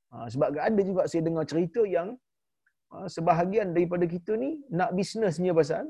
Sebab 0.10 0.58
ada 0.58 0.82
juga 0.82 1.02
saya 1.06 1.22
dengar 1.22 1.46
cerita 1.46 1.82
yang 1.86 2.18
sebahagian 3.16 3.68
daripada 3.76 4.06
kita 4.10 4.34
ni 4.44 4.58
nak 4.74 4.90
bisnesnya 4.98 5.54
pasal 5.60 5.86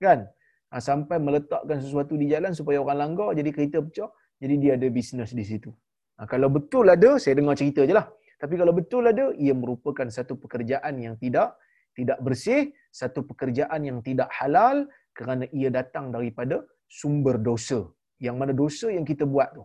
kan? 0.00 0.24
Ha, 0.70 0.78
sampai 0.88 1.18
meletakkan 1.26 1.78
sesuatu 1.84 2.14
di 2.20 2.26
jalan 2.32 2.52
supaya 2.58 2.78
orang 2.82 2.98
langgar 3.02 3.30
jadi 3.38 3.50
kereta 3.54 3.78
pecah 3.86 4.10
jadi 4.42 4.54
dia 4.62 4.72
ada 4.78 4.88
bisnes 4.96 5.30
di 5.36 5.44
situ. 5.50 5.70
Ha, 6.16 6.24
kalau 6.32 6.48
betul 6.56 6.86
ada 6.88 7.10
saya 7.22 7.34
dengar 7.40 7.56
cerita 7.60 7.84
je 7.88 7.94
lah. 8.00 8.06
Tapi 8.40 8.54
kalau 8.60 8.72
betul 8.72 9.04
ada 9.12 9.24
ia 9.36 9.52
merupakan 9.62 10.08
satu 10.08 10.34
pekerjaan 10.42 10.96
yang 11.04 11.14
tidak 11.20 11.60
tidak 11.98 12.18
bersih 12.24 12.72
satu 13.00 13.20
pekerjaan 13.30 13.80
yang 13.84 13.98
tidak 14.00 14.28
halal 14.38 14.88
kerana 15.12 15.44
ia 15.52 15.68
datang 15.68 16.08
daripada 16.14 16.64
sumber 16.88 17.36
dosa. 17.36 17.84
Yang 18.26 18.36
mana 18.40 18.52
dosa 18.62 18.86
yang 18.96 19.04
kita 19.04 19.24
buat 19.28 19.52
tu. 19.58 19.64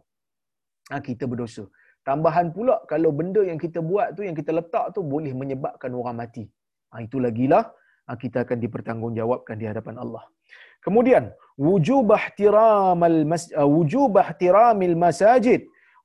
Ha, 0.92 1.00
kita 1.00 1.24
berdosa. 1.32 1.64
Tambahan 2.04 2.52
pula 2.56 2.76
kalau 2.92 3.10
benda 3.20 3.42
yang 3.42 3.58
kita 3.58 3.80
buat 3.80 4.14
tu 4.18 4.22
yang 4.28 4.36
kita 4.38 4.52
letak 4.54 4.94
tu 4.94 5.02
boleh 5.14 5.34
menyebabkan 5.34 5.90
orang 5.96 6.18
mati 6.22 6.46
ha, 6.96 7.04
itu 7.08 7.20
lagilah 7.28 7.64
ha, 8.08 8.16
kita 8.24 8.48
akan 8.48 8.58
dipertanggungjawabkan 8.64 9.56
di 9.62 9.68
hadapan 9.68 10.00
Allah 10.04 10.24
Kemudian 10.86 11.24
wujub 11.68 12.10
ihtiramal 12.18 13.18
mas 13.32 13.44
uh, 13.62 13.70
wujub 13.76 14.14
ihtiramil 14.24 14.96
masajid 15.04 15.62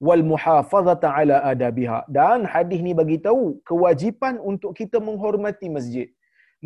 wal 0.07 0.23
muhafazata 0.31 1.09
ala 1.21 1.37
adabiha 1.53 1.99
dan 2.19 2.49
hadis 2.53 2.81
ni 2.87 2.93
bagi 3.01 3.19
tahu 3.27 3.43
kewajipan 3.71 4.35
untuk 4.51 4.73
kita 4.81 4.99
menghormati 5.09 5.69
masjid. 5.77 6.09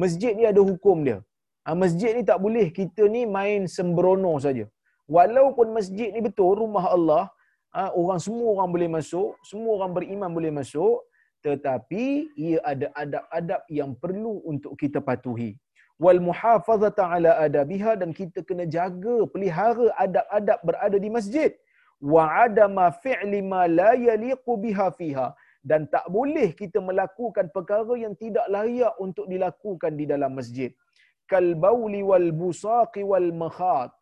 Masjid 0.03 0.33
ni 0.39 0.45
ada 0.53 0.63
hukum 0.71 0.99
dia. 1.07 1.19
Masjid 1.83 2.11
ni 2.17 2.23
tak 2.31 2.39
boleh 2.45 2.67
kita 2.79 3.03
ni 3.15 3.23
main 3.37 3.61
sembrono 3.77 4.33
saja. 4.47 4.65
Walaupun 5.17 5.67
masjid 5.77 6.09
ni 6.15 6.21
betul 6.27 6.53
rumah 6.63 6.87
Allah, 6.97 7.25
orang 8.03 8.21
semua 8.27 8.49
orang 8.55 8.71
boleh 8.75 8.89
masuk, 8.97 9.31
semua 9.51 9.73
orang 9.79 9.93
beriman 9.97 10.31
boleh 10.39 10.53
masuk, 10.59 10.97
tetapi 11.45 12.05
ia 12.41 12.59
ada 12.73 12.89
adab-adab 13.03 13.63
yang 13.79 13.93
perlu 14.03 14.35
untuk 14.53 14.73
kita 14.83 14.99
patuhi. 15.09 15.51
Wal 16.05 16.21
muhafazata 16.29 17.05
ala 17.15 17.33
adabiha 17.47 17.93
dan 18.01 18.11
kita 18.21 18.41
kena 18.49 18.65
jaga 18.77 19.17
pelihara 19.33 19.93
adab-adab 20.05 20.59
berada 20.69 20.99
di 21.05 21.11
masjid. 21.17 21.51
Wa 22.15 22.49
adama 22.49 22.87
fi'li 23.05 23.41
ma 23.53 23.69
la 23.79 23.93
yaliqu 24.09 24.53
biha 24.65 24.89
fiha. 25.01 25.29
Dan 25.71 25.85
tak 25.95 26.07
boleh 26.17 26.49
kita 26.61 26.81
melakukan 26.89 27.47
perkara 27.57 27.95
yang 28.05 28.17
tidak 28.23 28.49
layak 28.57 28.97
untuk 29.07 29.29
dilakukan 29.33 29.93
di 30.01 30.05
dalam 30.13 30.33
masjid. 30.41 30.73
Kal 31.31 31.47
bauli 31.65 32.01
wal 32.11 32.29
busaqi 32.41 33.05
wal 33.11 33.31
makhat. 33.43 33.93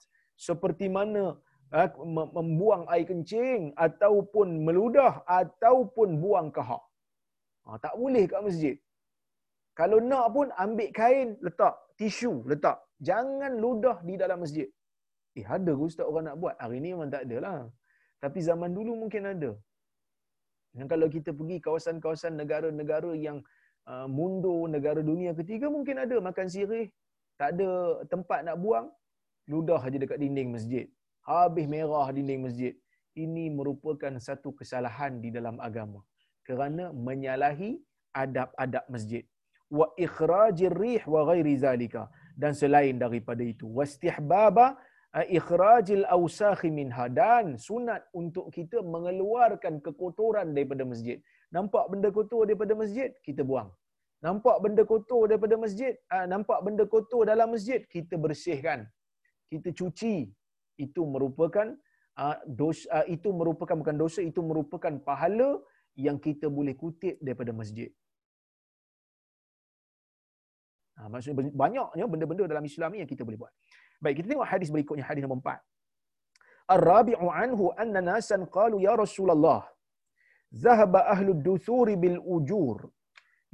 Seperti 0.48 0.87
mana 0.96 1.24
ha, 1.74 1.90
membuang 2.38 2.87
air 2.94 3.07
kencing 3.11 3.74
ataupun 3.87 4.48
meludah 4.66 5.12
ataupun 5.26 6.18
buang 6.22 6.50
kahak 6.57 6.83
ha, 7.64 7.79
tak 7.85 7.94
boleh 8.01 8.25
kat 8.31 8.40
masjid 8.46 8.77
kalau 9.72 9.98
nak 10.05 10.27
pun 10.37 10.53
ambil 10.64 10.88
kain 10.92 11.29
letak, 11.40 11.75
tisu 11.96 12.44
letak. 12.44 12.77
Jangan 13.01 13.57
ludah 13.57 14.05
di 14.05 14.14
dalam 14.20 14.44
masjid. 14.44 14.68
Eh 15.33 15.46
ada 15.48 15.72
ke 15.72 15.83
ustaz 15.88 16.05
orang 16.05 16.29
nak 16.29 16.37
buat? 16.37 16.55
Hari 16.61 16.77
ni 16.85 16.92
memang 16.92 17.09
tak 17.09 17.25
ada 17.25 17.37
lah. 17.40 17.59
Tapi 18.20 18.38
zaman 18.44 18.77
dulu 18.77 18.92
mungkin 19.03 19.33
ada. 19.33 19.51
Dan 20.77 20.85
kalau 20.92 21.09
kita 21.09 21.33
pergi 21.33 21.57
kawasan-kawasan 21.64 22.37
negara-negara 22.37 23.16
yang 23.16 23.40
uh, 23.88 24.07
mundur, 24.09 24.68
negara 24.68 25.01
dunia 25.01 25.33
ketiga 25.33 25.72
mungkin 25.72 26.05
ada 26.05 26.20
makan 26.20 26.46
sirih. 26.53 26.92
Tak 27.40 27.57
ada 27.57 28.05
tempat 28.12 28.44
nak 28.44 28.61
buang. 28.61 28.92
Ludah 29.48 29.81
aja 29.81 29.96
dekat 29.96 30.20
dinding 30.20 30.53
masjid. 30.53 30.87
Habis 31.25 31.64
merah 31.64 32.12
dinding 32.12 32.44
masjid. 32.44 32.77
Ini 33.16 33.48
merupakan 33.48 34.12
satu 34.20 34.53
kesalahan 34.53 35.20
di 35.25 35.33
dalam 35.33 35.57
agama. 35.59 36.05
Kerana 36.42 36.90
menyalahi 36.90 37.78
adab-adab 38.12 38.85
masjid. 38.94 39.24
Wa 39.70 39.87
ikhrajir 39.96 40.74
rih 40.74 41.02
wa 41.07 41.24
ghairi 41.28 41.55
zalika. 41.57 42.11
Dan 42.37 42.52
selain 42.52 42.96
daripada 43.00 43.44
itu 43.44 43.68
wastihbaba 43.68 44.76
ikhrajil 45.37 46.05
awsakh 46.16 46.64
minha. 46.78 47.07
Dan 47.09 47.57
sunat 47.57 48.05
untuk 48.12 48.48
kita 48.57 48.81
mengeluarkan 48.85 49.81
kekotoran 49.85 50.52
daripada 50.57 50.85
masjid. 50.85 51.20
Nampak 51.52 51.85
benda 51.92 52.09
kotor 52.09 52.48
daripada 52.48 52.72
masjid 52.72 53.12
kita 53.24 53.44
buang. 53.44 53.68
Nampak 54.24 54.57
benda 54.64 54.83
kotor 54.87 55.28
daripada 55.28 55.59
masjid 55.61 55.92
nampak 56.33 56.59
benda 56.64 56.85
kotor 56.88 57.28
dalam 57.28 57.52
masjid 57.55 57.85
kita 57.94 58.16
bersihkan. 58.16 58.88
Kita 59.52 59.68
cuci. 59.72 60.33
Itu 60.81 61.05
merupakan 61.05 61.76
dosa 62.48 63.05
itu 63.09 63.28
merupakan 63.33 63.76
bukan 63.76 63.96
dosa 64.00 64.20
itu 64.24 64.40
merupakan 64.40 64.96
pahala 65.05 65.61
yang 65.94 66.18
kita 66.26 66.46
boleh 66.48 66.74
kutip 66.83 67.16
daripada 67.20 67.52
masjid 67.52 67.90
Ha, 71.02 71.09
maksudnya 71.11 71.50
banyaknya 71.62 72.05
benda-benda 72.12 72.44
dalam 72.52 72.64
Islam 72.70 72.88
ni 72.94 72.98
yang 73.02 73.11
kita 73.11 73.24
boleh 73.26 73.38
buat. 73.42 73.52
Baik, 74.02 74.14
kita 74.22 74.26
tengok 74.31 74.48
hadis 74.52 74.68
berikutnya, 74.74 75.05
hadis 75.09 75.22
nombor 75.24 75.38
empat. 75.42 75.61
Ar-rabi'u 76.74 77.26
anhu 77.42 77.64
anna 77.83 78.00
nasan 78.11 78.46
qalu 78.57 78.76
ya 78.87 78.92
Rasulullah 79.02 79.62
zahaba 80.64 81.00
ahlu 81.14 81.35
duthuri 81.46 81.94
bil 82.02 82.18
ujur 82.37 82.76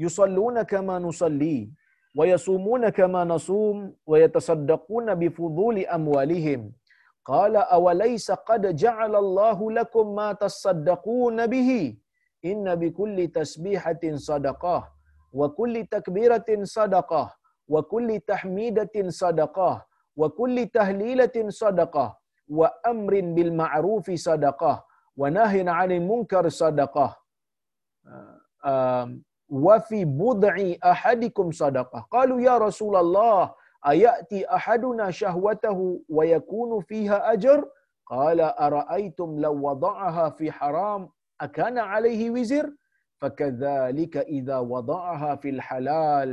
yusalluna 0.05 0.65
kama 0.73 0.97
nusalli 1.07 1.59
wa 2.19 2.27
yasumuna 2.33 2.91
kama 2.99 3.23
nasum 3.33 3.77
wa 4.11 4.17
yatasaddaquna 4.23 5.17
bi 5.23 5.29
fuduli 5.39 5.87
amwalihim 5.97 6.61
qala 7.31 7.61
awalaysa 7.77 8.37
qad 8.51 8.63
ja'ala 8.85 9.19
Allahu 9.25 9.73
إن 12.45 12.75
بكل 12.75 13.29
تسبيحة 13.29 14.01
صدقة 14.15 14.89
وكل 15.33 15.87
تكبيرة 15.91 16.45
صدقة 16.63 17.35
وكل 17.69 18.21
تحميدة 18.27 18.91
صدقة 19.09 19.87
وكل 20.17 20.67
تهليلة 20.67 21.49
صدقة 21.49 22.19
وأمر 22.49 23.21
بالمعروف 23.21 24.11
صدقة 24.11 24.85
ونهي 25.17 25.69
عن 25.69 25.93
المنكر 25.93 26.49
صدقة 26.49 27.17
آه، 28.65 29.19
وفي 29.49 30.05
بضع 30.05 30.57
أحدكم 30.85 31.51
صدقة. 31.51 32.07
قالوا 32.11 32.41
يا 32.41 32.59
رسول 32.59 32.97
الله 32.97 33.55
أيأتي 33.87 34.55
أحدنا 34.55 35.11
شهوته 35.11 36.01
ويكون 36.09 36.81
فيها 36.81 37.33
أجر؟ 37.33 37.69
قال 38.07 38.41
أرأيتم 38.41 39.39
لو 39.41 39.69
وضعها 39.69 40.31
في 40.31 40.53
حرام 40.53 41.09
akana 41.47 41.83
'alayhi 41.91 42.29
wizr 42.37 42.67
fakadzalika 43.21 44.27
idza 44.39 44.59
wada'aha 44.73 45.31
fil 45.43 45.61
halal 45.69 46.31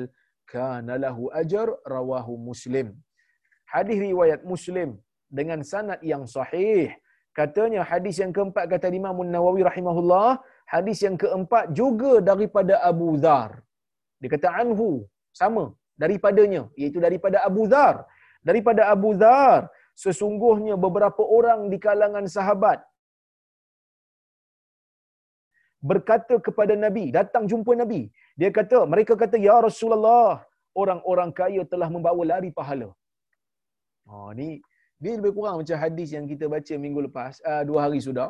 kana 0.53 0.93
lahu 1.05 1.31
ajr 1.41 1.67
rawahu 1.95 2.33
muslim. 2.49 2.87
Hadis 3.73 3.97
riwayat 4.07 4.41
muslim 4.53 4.89
dengan 5.37 5.59
sanad 5.71 5.99
yang 6.11 6.23
sahih. 6.35 6.93
Katanya 7.39 7.81
hadis 7.91 8.15
yang 8.21 8.31
keempat 8.35 8.65
kata 8.73 8.87
Imam 9.01 9.17
Nawawi 9.35 9.61
rahimahullah 9.69 10.39
hadis 10.73 11.03
yang 11.05 11.17
keempat 11.23 11.65
juga 11.79 12.11
daripada 12.29 12.79
Abu 12.91 13.09
Dhar. 13.23 13.49
Dia 14.21 14.29
kata 14.35 14.49
anhu 14.61 15.03
sama 15.41 15.63
daripadanya 16.03 16.61
iaitu 16.79 16.99
daripada 17.03 17.43
Abu 17.49 17.63
Dhar. 17.73 17.95
Daripada 18.47 18.87
Abu 18.93 19.09
Dhar 19.21 19.67
sesungguhnya 20.03 20.75
beberapa 20.85 21.23
orang 21.37 21.67
di 21.71 21.77
kalangan 21.85 22.25
sahabat 22.37 22.79
berkata 25.89 26.35
kepada 26.47 26.73
Nabi, 26.85 27.05
datang 27.17 27.43
jumpa 27.51 27.71
Nabi. 27.81 28.01
Dia 28.39 28.49
kata, 28.57 28.79
mereka 28.93 29.13
kata, 29.23 29.37
Ya 29.47 29.55
Rasulullah, 29.67 30.29
orang-orang 30.81 31.29
kaya 31.39 31.61
telah 31.73 31.89
membawa 31.95 32.23
lari 32.31 32.49
pahala. 32.59 32.89
Oh, 34.09 34.29
ni 34.39 34.49
ni 35.03 35.11
lebih 35.17 35.31
kurang 35.37 35.55
macam 35.61 35.77
hadis 35.83 36.09
yang 36.15 36.25
kita 36.31 36.45
baca 36.53 36.73
minggu 36.83 36.99
lepas, 37.07 37.33
uh, 37.51 37.63
dua 37.69 37.79
hari 37.85 37.99
sudah. 38.07 38.29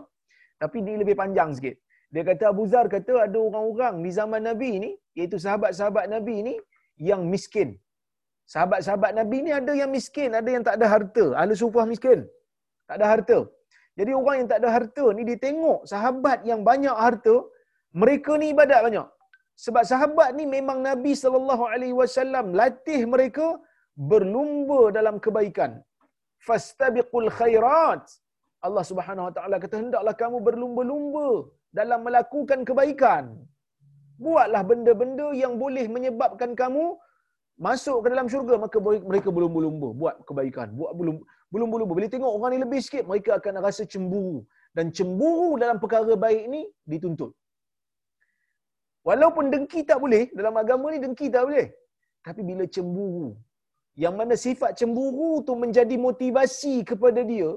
Tapi 0.61 0.77
dia 0.85 0.95
lebih 1.01 1.15
panjang 1.21 1.49
sikit. 1.57 1.75
Dia 2.13 2.23
kata, 2.29 2.43
Abu 2.53 2.63
Zar 2.73 2.85
kata 2.95 3.13
ada 3.27 3.37
orang-orang 3.47 3.95
di 4.05 4.11
zaman 4.19 4.41
Nabi 4.49 4.71
ni, 4.83 4.91
iaitu 5.19 5.37
sahabat-sahabat 5.45 6.05
Nabi 6.15 6.35
ni, 6.47 6.53
yang 7.09 7.21
miskin. 7.33 7.69
Sahabat-sahabat 8.53 9.11
Nabi 9.19 9.37
ni 9.45 9.51
ada 9.59 9.73
yang 9.81 9.91
miskin, 9.97 10.31
ada 10.39 10.49
yang 10.55 10.63
tak 10.67 10.75
ada 10.77 10.87
harta. 10.93 11.25
Ahli 11.39 11.55
sufah 11.63 11.85
miskin. 11.91 12.19
Tak 12.87 12.95
ada 13.01 13.07
harta. 13.11 13.37
Jadi 13.99 14.11
orang 14.19 14.35
yang 14.39 14.49
tak 14.51 14.59
ada 14.61 14.69
harta 14.75 15.05
ni 15.17 15.21
dia 15.27 15.39
tengok 15.45 15.79
sahabat 15.91 16.39
yang 16.49 16.61
banyak 16.69 16.95
harta, 17.05 17.35
mereka 18.01 18.31
ni 18.41 18.47
ibadat 18.53 18.81
banyak. 18.87 19.07
Sebab 19.63 19.83
sahabat 19.91 20.29
ni 20.37 20.43
memang 20.55 20.79
Nabi 20.89 21.11
sallallahu 21.23 21.63
alaihi 21.73 21.95
wasallam 22.01 22.45
latih 22.61 23.01
mereka 23.13 23.47
berlumba 24.11 24.81
dalam 24.97 25.15
kebaikan. 25.25 25.71
Fastabiqul 26.47 27.29
khairat. 27.39 28.03
Allah 28.67 28.83
Subhanahu 28.91 29.27
wa 29.29 29.33
taala 29.37 29.55
kata 29.63 29.75
hendaklah 29.81 30.15
kamu 30.21 30.37
berlumba-lumba 30.47 31.29
dalam 31.79 31.99
melakukan 32.07 32.59
kebaikan. 32.69 33.25
Buatlah 34.25 34.61
benda-benda 34.69 35.27
yang 35.43 35.53
boleh 35.63 35.85
menyebabkan 35.95 36.51
kamu 36.61 36.85
masuk 37.65 37.97
ke 38.03 38.07
dalam 38.13 38.27
syurga 38.31 38.55
maka 38.63 38.77
mereka 39.09 39.29
berlumba-lumba 39.35 39.89
buat 39.99 40.15
kebaikan 40.27 40.67
buat 40.79 40.91
belum 41.55 41.69
belum-belum 41.73 41.97
bila 41.99 42.09
tengok 42.15 42.31
orang 42.37 42.51
ni 42.53 42.59
lebih 42.65 42.79
sikit 42.85 43.03
mereka 43.09 43.31
akan 43.39 43.63
rasa 43.65 43.83
cemburu. 43.93 44.37
Dan 44.77 44.85
cemburu 44.97 45.49
dalam 45.63 45.77
perkara 45.83 46.13
baik 46.25 46.43
ni 46.53 46.61
dituntut. 46.93 47.31
Walaupun 49.07 49.45
dengki 49.53 49.81
tak 49.89 49.99
boleh 50.03 50.23
dalam 50.39 50.55
agama 50.61 50.87
ni 50.93 50.99
dengki 51.03 51.27
tak 51.35 51.43
boleh. 51.47 51.67
Tapi 52.27 52.41
bila 52.49 52.63
cemburu 52.75 53.27
yang 54.03 54.15
mana 54.19 54.35
sifat 54.45 54.71
cemburu 54.79 55.31
tu 55.47 55.53
menjadi 55.63 55.95
motivasi 56.07 56.75
kepada 56.89 57.21
dia 57.31 57.49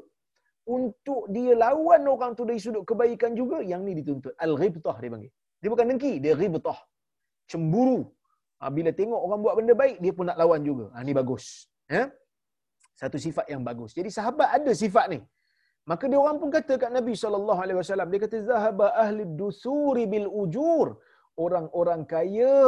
untuk 0.76 1.22
dia 1.34 1.52
lawan 1.64 2.02
orang 2.14 2.32
tu 2.38 2.44
dari 2.48 2.60
sudut 2.64 2.84
kebaikan 2.90 3.32
juga 3.40 3.58
yang 3.72 3.82
ni 3.86 3.92
dituntut. 3.98 4.34
Al-ghibtah 4.46 4.96
dia 5.02 5.10
panggil. 5.14 5.32
Dia 5.60 5.68
bukan 5.72 5.86
dengki 5.90 6.12
dia 6.24 6.34
ghibtah. 6.40 6.78
Cemburu. 7.50 8.00
Ha, 8.60 8.70
bila 8.76 8.90
tengok 9.00 9.20
orang 9.26 9.40
buat 9.44 9.54
benda 9.58 9.74
baik, 9.82 9.96
dia 10.04 10.12
pun 10.16 10.26
nak 10.28 10.38
lawan 10.40 10.60
juga. 10.68 10.86
Ha, 10.94 11.02
ini 11.06 11.12
bagus. 11.20 11.44
Ya? 11.96 12.04
Satu 13.00 13.18
sifat 13.26 13.46
yang 13.52 13.62
bagus. 13.68 13.90
Jadi 13.98 14.10
sahabat 14.18 14.48
ada 14.58 14.72
sifat 14.82 15.06
ni. 15.12 15.20
Maka 15.90 16.04
dia 16.10 16.18
orang 16.24 16.38
pun 16.40 16.50
kata 16.56 16.74
kat 16.82 16.90
Nabi 16.96 17.12
SAW, 17.20 18.08
dia 18.12 18.20
kata, 18.24 18.38
Zahaba 18.48 18.86
ahli 19.04 19.22
dusuri 19.40 20.04
bil 20.12 20.28
ujur. 20.42 20.86
Orang-orang 21.44 22.02
kaya 22.12 22.58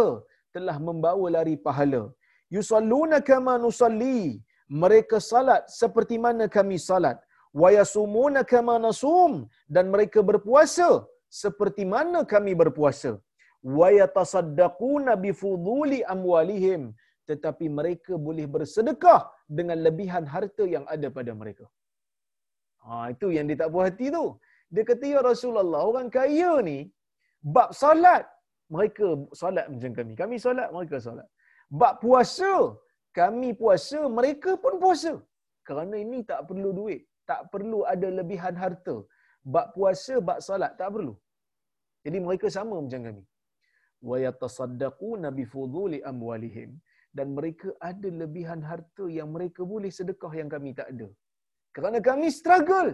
telah 0.55 0.77
membawa 0.89 1.27
lari 1.37 1.57
pahala. 1.67 2.03
Yusalluna 2.57 3.19
kama 3.31 3.55
nusalli. 3.65 4.21
Mereka 4.83 5.19
salat 5.31 5.63
seperti 5.81 6.17
mana 6.25 6.45
kami 6.57 6.77
salat. 6.89 7.19
Wa 7.61 7.69
yasumuna 7.79 8.43
kama 8.53 8.75
nasum. 8.85 9.33
Dan 9.75 9.87
mereka 9.95 10.21
berpuasa 10.31 10.89
seperti 11.43 11.83
mana 11.95 12.21
kami 12.33 12.53
berpuasa 12.63 13.13
wa 13.79 13.89
yatasaddaquna 14.01 15.13
bi 15.25 15.31
fuduli 15.41 15.99
amwalihim 16.15 16.83
tetapi 17.31 17.67
mereka 17.79 18.13
boleh 18.27 18.47
bersedekah 18.55 19.21
dengan 19.59 19.79
lebihan 19.87 20.25
harta 20.35 20.65
yang 20.75 20.85
ada 20.95 21.09
pada 21.19 21.33
mereka. 21.41 21.67
Ha, 22.85 22.93
itu 23.15 23.27
yang 23.37 23.47
dia 23.49 23.59
tak 23.63 23.71
puas 23.73 23.87
hati 23.89 24.07
tu. 24.17 24.25
Dia 24.75 24.83
kata, 24.91 25.05
Ya 25.15 25.21
Rasulullah, 25.31 25.83
orang 25.91 26.09
kaya 26.19 26.53
ni, 26.69 26.79
bab 27.55 27.71
salat, 27.83 28.25
mereka 28.75 29.07
salat 29.43 29.67
macam 29.73 29.93
kami. 29.99 30.13
Kami 30.23 30.37
salat, 30.47 30.69
mereka 30.77 30.97
salat. 31.07 31.29
Bab 31.81 31.95
puasa, 32.05 32.53
kami 33.21 33.51
puasa, 33.63 34.01
mereka 34.19 34.53
pun 34.65 34.77
puasa. 34.85 35.13
Kerana 35.69 35.97
ini 36.05 36.21
tak 36.31 36.41
perlu 36.51 36.71
duit. 36.81 37.03
Tak 37.31 37.43
perlu 37.53 37.81
ada 37.93 38.09
lebihan 38.19 38.55
harta. 38.63 38.97
Bab 39.55 39.67
puasa, 39.75 40.15
bab 40.29 40.39
salat, 40.49 40.73
tak 40.81 40.91
perlu. 40.95 41.15
Jadi 42.07 42.19
mereka 42.27 42.47
sama 42.59 42.77
macam 42.85 43.03
kami 43.09 43.25
bi 45.39 45.45
fuduli 45.53 45.99
amwalihim 46.11 46.71
dan 47.19 47.27
mereka 47.37 47.69
ada 47.91 48.09
lebihan 48.21 48.61
harta 48.71 49.05
yang 49.19 49.29
mereka 49.37 49.63
boleh 49.73 49.91
sedekah 49.99 50.33
yang 50.41 50.51
kami 50.55 50.71
tak 50.81 50.89
ada. 50.93 51.09
Kerana 51.77 51.99
kami 52.09 52.29
struggle. 52.41 52.91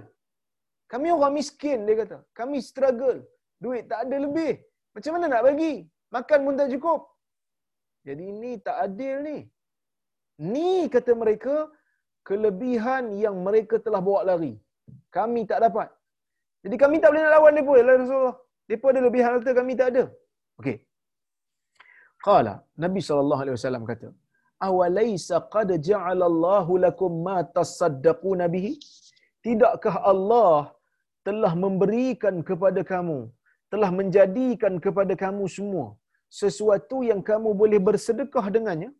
Kami 0.92 1.08
orang 1.16 1.34
miskin 1.38 1.84
dia 1.88 1.96
kata. 2.02 2.18
Kami 2.40 2.58
struggle. 2.70 3.18
Duit 3.64 3.84
tak 3.92 4.00
ada 4.06 4.16
lebih. 4.26 4.52
Macam 4.94 5.12
mana 5.16 5.26
nak 5.32 5.42
bagi? 5.48 5.74
Makan 6.16 6.38
pun 6.46 6.56
tak 6.60 6.70
cukup. 6.74 7.00
Jadi 8.06 8.24
ini 8.32 8.50
tak 8.66 8.76
adil 8.86 9.16
ni. 9.28 9.38
Ni 10.52 10.72
kata 10.94 11.12
mereka 11.22 11.56
kelebihan 12.28 13.04
yang 13.24 13.36
mereka 13.46 13.76
telah 13.86 14.00
bawa 14.08 14.20
lari. 14.30 14.54
Kami 15.16 15.42
tak 15.50 15.60
dapat. 15.66 15.88
Jadi 16.64 16.76
kami 16.82 16.96
tak 17.02 17.10
boleh 17.10 17.22
nak 17.24 17.34
lawan 17.36 17.54
mereka 17.58 17.72
mereka 18.74 18.84
ada 18.92 19.00
lebihan 19.06 19.32
harta 19.36 19.50
kami 19.60 19.72
tak 19.80 19.88
ada. 19.92 20.04
Okey 20.60 20.76
Qala 22.28 22.54
Nabi 22.84 23.00
sallallahu 23.08 23.42
alaihi 23.44 23.56
wasallam 23.58 23.84
kata, 23.90 24.08
"Awalaysa 24.68 25.36
qad 25.54 25.70
ja'ala 25.90 26.24
Allahu 26.32 26.72
lakum 26.86 27.12
ma 27.28 27.38
tasaddaquna 27.58 28.46
bihi?" 28.54 28.72
Tidakkah 29.46 29.96
Allah 30.12 30.58
telah 31.26 31.52
memberikan 31.64 32.36
kepada 32.48 32.80
kamu, 32.92 33.18
telah 33.72 33.90
menjadikan 33.98 34.74
kepada 34.84 35.14
kamu 35.24 35.44
semua 35.56 35.86
sesuatu 36.42 36.96
yang 37.10 37.20
kamu 37.30 37.50
boleh 37.62 37.80
bersedekah 37.88 38.46
dengannya? 38.56 38.90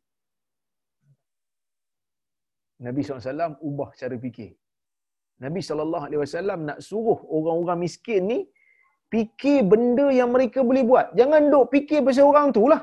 Nabi 2.87 3.01
SAW 3.03 3.57
ubah 3.69 3.91
cara 4.01 4.17
fikir. 4.25 4.51
Nabi 5.45 5.61
SAW 5.65 6.65
nak 6.69 6.79
suruh 6.89 7.19
orang-orang 7.37 7.79
miskin 7.85 8.23
ni 8.31 8.39
fikir 9.15 9.59
benda 9.73 10.07
yang 10.19 10.31
mereka 10.35 10.61
boleh 10.69 10.85
buat. 10.91 11.07
Jangan 11.19 11.43
duk 11.53 11.67
fikir 11.75 12.01
pasal 12.07 12.27
orang 12.33 12.49
tu 12.57 12.65
lah. 12.73 12.83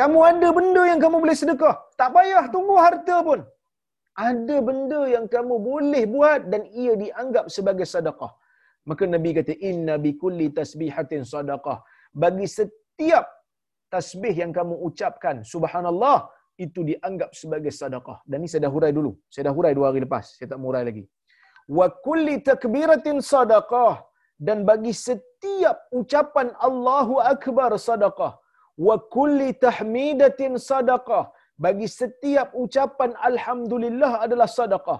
Kamu 0.00 0.18
ada 0.30 0.48
benda 0.56 0.82
yang 0.90 1.00
kamu 1.04 1.16
boleh 1.24 1.36
sedekah. 1.40 1.74
Tak 2.00 2.10
payah 2.16 2.44
tunggu 2.54 2.74
harta 2.84 3.16
pun. 3.26 3.40
Ada 4.28 4.56
benda 4.68 5.00
yang 5.14 5.26
kamu 5.34 5.54
boleh 5.70 6.02
buat 6.14 6.40
dan 6.52 6.62
ia 6.82 6.92
dianggap 7.02 7.52
sebagai 7.56 7.84
sedekah. 7.92 8.32
Maka 8.88 9.04
Nabi 9.14 9.30
kata, 9.38 9.52
Inna 9.70 9.94
bi 10.04 10.16
kulli 10.22 10.48
tasbihatin 10.58 11.28
sedekah. 11.32 11.78
Bagi 12.22 12.48
setiap 12.48 13.28
tasbih 13.92 14.34
yang 14.42 14.56
kamu 14.58 14.74
ucapkan, 14.88 15.44
subhanallah, 15.52 16.18
itu 16.64 16.80
dianggap 16.90 17.36
sebagai 17.40 17.72
sedekah. 17.80 18.18
Dan 18.24 18.40
ini 18.40 18.48
saya 18.52 18.62
dah 18.66 18.72
hurai 18.72 18.92
dulu. 18.98 19.12
Saya 19.32 19.52
dah 19.52 19.54
hurai 19.56 19.72
dua 19.76 19.92
hari 19.92 20.00
lepas. 20.08 20.24
Saya 20.36 20.48
tak 20.56 20.60
murai 20.64 20.84
lagi. 20.88 21.04
Wa 21.68 21.92
kulli 22.06 22.40
takbiratin 22.40 23.20
sedekah. 23.32 24.00
Dan 24.48 24.64
bagi 24.64 24.96
setiap 24.96 25.92
ucapan 25.92 26.56
Allahu 26.68 27.20
Akbar 27.20 27.76
sedekah 27.76 28.39
wa 28.86 28.96
kulli 29.16 29.48
tahmidatin 29.66 30.54
sadaqah. 30.70 31.24
Bagi 31.64 31.88
setiap 32.00 32.48
ucapan 32.62 33.10
alhamdulillah 33.30 34.12
adalah 34.24 34.48
sedekah 34.58 34.98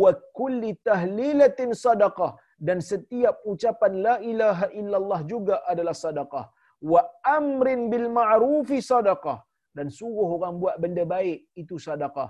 wa 0.00 0.10
kulli 0.38 0.70
tahlilatin 0.88 1.72
sadaqah. 1.84 2.32
Dan 2.68 2.78
setiap 2.90 3.34
ucapan 3.52 3.92
la 4.06 4.14
ilaha 4.30 4.66
illallah 4.80 5.20
juga 5.32 5.56
adalah 5.72 5.94
sedekah 6.04 6.44
wa 6.92 7.02
amrin 7.38 7.82
bil 7.92 8.08
ma'rufi 8.18 8.80
sadaqah. 8.92 9.38
Dan 9.76 9.88
suruh 9.98 10.28
orang 10.36 10.54
buat 10.62 10.76
benda 10.82 11.04
baik 11.14 11.38
itu 11.62 11.76
sedekah 11.86 12.28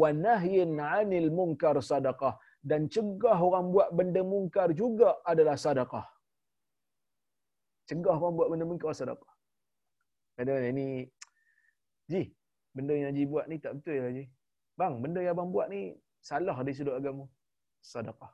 wa 0.00 0.08
nahyin 0.26 0.72
'anil 0.92 1.30
munkar 1.38 1.76
sadaqah. 1.90 2.34
Dan 2.70 2.80
cegah 2.94 3.38
orang 3.48 3.66
buat 3.74 3.88
benda 3.98 4.22
mungkar 4.32 4.68
juga 4.82 5.10
adalah 5.32 5.56
sedekah 5.66 6.04
cegah 7.90 8.16
orang 8.20 8.34
buat 8.38 8.48
benda 8.52 8.66
mungkar 8.70 8.92
sedekah 9.00 9.29
Kata 10.40 10.72
ni, 10.72 11.04
Ji, 12.08 12.32
benda 12.72 12.96
yang 12.96 13.12
Ji 13.12 13.28
buat 13.28 13.44
ni 13.44 13.60
tak 13.60 13.76
betul 13.76 14.00
ya 14.00 14.08
Ji. 14.08 14.24
Bang, 14.80 15.04
benda 15.04 15.20
yang 15.20 15.36
abang 15.36 15.52
buat 15.52 15.68
ni 15.68 15.92
salah 16.24 16.56
dari 16.64 16.72
sudut 16.72 16.96
agama. 16.96 17.28
Sadaqah. 17.84 18.32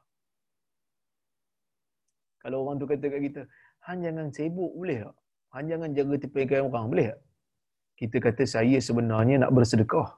Kalau 2.47 2.63
orang 2.63 2.79
tu 2.79 2.87
kata 2.87 3.11
kat 3.11 3.21
kita, 3.27 3.43
Han 3.91 4.07
jangan 4.07 4.31
sibuk 4.31 4.71
boleh 4.71 5.03
tak? 5.03 5.15
Han 5.55 5.65
jangan 5.67 5.91
jaga 5.99 6.15
tepikan 6.23 6.71
orang 6.71 6.87
boleh 6.95 7.07
tak? 7.11 7.21
Kita 7.99 8.17
kata 8.23 8.43
saya 8.47 8.79
sebenarnya 8.79 9.43
nak 9.43 9.51
bersedekah. 9.51 10.15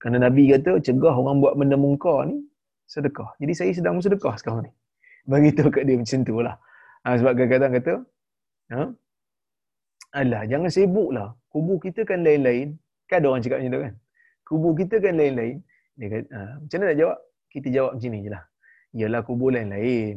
Kerana 0.00 0.16
Nabi 0.32 0.48
kata 0.48 0.80
cegah 0.80 1.12
orang 1.12 1.44
buat 1.44 1.60
benda 1.60 1.76
mungkar 1.76 2.24
ni 2.30 2.40
sedekah. 2.88 3.36
Jadi 3.36 3.52
saya 3.52 3.70
sedang 3.76 4.00
bersedekah 4.00 4.34
sekarang 4.40 4.64
ni. 4.64 4.72
Bagi 5.28 5.52
tahu 5.52 5.68
kat 5.68 5.84
dia 5.84 6.00
macam 6.00 6.20
tu 6.24 6.40
lah. 6.40 6.56
Ha, 7.04 7.20
sebab 7.20 7.32
kadang-kadang 7.36 7.72
kata, 7.76 7.92
ha? 8.72 8.80
Alah, 10.16 10.48
jangan 10.48 10.72
sibuk 10.72 11.12
lah. 11.12 11.36
Kubur 11.52 11.76
kita 11.76 12.04
kan 12.08 12.24
lain-lain. 12.24 12.80
Kan 13.08 13.20
ada 13.20 13.26
orang 13.28 13.44
cakap 13.44 13.60
macam 13.60 13.72
tu 13.76 13.82
kan? 13.84 13.94
Kubur 14.48 14.72
kita 14.72 14.96
kan 15.04 15.14
lain-lain. 15.20 15.56
Dia 16.00 16.06
kata, 16.08 16.28
ha, 16.32 16.40
macam 16.64 16.76
mana 16.80 16.86
nak 16.88 16.98
jawab? 17.00 17.18
Kita 17.52 17.68
jawab 17.68 17.90
macam 17.96 18.10
ni 18.12 18.20
je 18.24 18.30
lah. 18.32 18.44
Yalah, 18.96 19.20
kubur 19.24 19.50
lain-lain. 19.52 20.14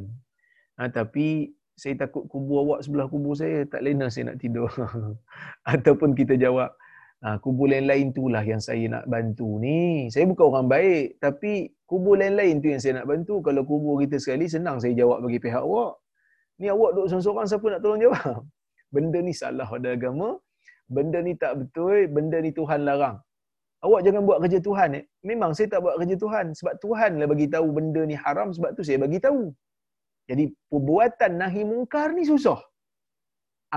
Ha, 0.79 0.87
tapi, 0.87 1.51
saya 1.75 1.97
takut 1.97 2.29
kubur 2.31 2.63
awak 2.63 2.79
sebelah 2.87 3.07
kubur 3.11 3.35
saya. 3.35 3.67
Tak 3.67 3.83
lena 3.83 4.07
saya 4.07 4.31
nak 4.31 4.39
tidur. 4.39 4.71
Ataupun 5.75 6.15
kita 6.15 6.39
jawab, 6.39 6.71
ha, 7.27 7.35
kubur 7.43 7.67
lain-lain 7.67 8.15
tu 8.15 8.31
lah 8.31 8.47
yang 8.47 8.63
saya 8.63 8.87
nak 8.87 9.03
bantu 9.11 9.59
ni. 9.59 10.07
Saya 10.07 10.23
bukan 10.23 10.45
orang 10.55 10.67
baik. 10.71 11.19
Tapi, 11.19 11.67
kubur 11.83 12.15
lain-lain 12.15 12.63
tu 12.63 12.71
yang 12.71 12.79
saya 12.79 13.03
nak 13.03 13.11
bantu. 13.11 13.43
Kalau 13.43 13.67
kubur 13.67 13.99
kita 13.99 14.23
sekali, 14.23 14.47
senang 14.47 14.79
saya 14.79 14.95
jawab 14.95 15.19
bagi 15.19 15.43
pihak 15.43 15.59
awak. 15.59 15.99
Ni 16.63 16.71
awak 16.71 16.95
duduk 16.95 17.11
seorang-seorang, 17.11 17.47
siapa 17.51 17.65
nak 17.67 17.81
tolong 17.83 17.99
jawab? 17.99 18.47
Benda 18.95 19.19
ni 19.27 19.33
salah 19.41 19.67
pada 19.73 19.89
agama, 19.97 20.29
benda 20.95 21.19
ni 21.27 21.33
tak 21.43 21.53
betul, 21.59 21.97
benda 22.15 22.37
ni 22.45 22.51
Tuhan 22.59 22.81
larang. 22.89 23.17
awak 23.85 24.01
jangan 24.05 24.21
buat 24.27 24.39
kerja 24.43 24.59
Tuhan 24.67 24.89
eh. 24.99 25.03
Memang 25.29 25.51
saya 25.57 25.67
tak 25.73 25.81
buat 25.85 25.95
kerja 25.99 26.15
Tuhan 26.23 26.45
sebab 26.59 26.73
Tuhan 26.83 27.11
lah 27.19 27.27
bagi 27.33 27.47
tahu 27.55 27.67
benda 27.77 28.01
ni 28.09 28.15
haram 28.23 28.49
sebab 28.55 28.71
tu 28.77 28.83
saya 28.87 28.97
bagi 29.05 29.19
tahu. 29.25 29.41
Jadi 30.29 30.43
perbuatan 30.71 31.31
nahi 31.41 31.61
mungkar 31.71 32.07
ni 32.17 32.23
susah. 32.31 32.59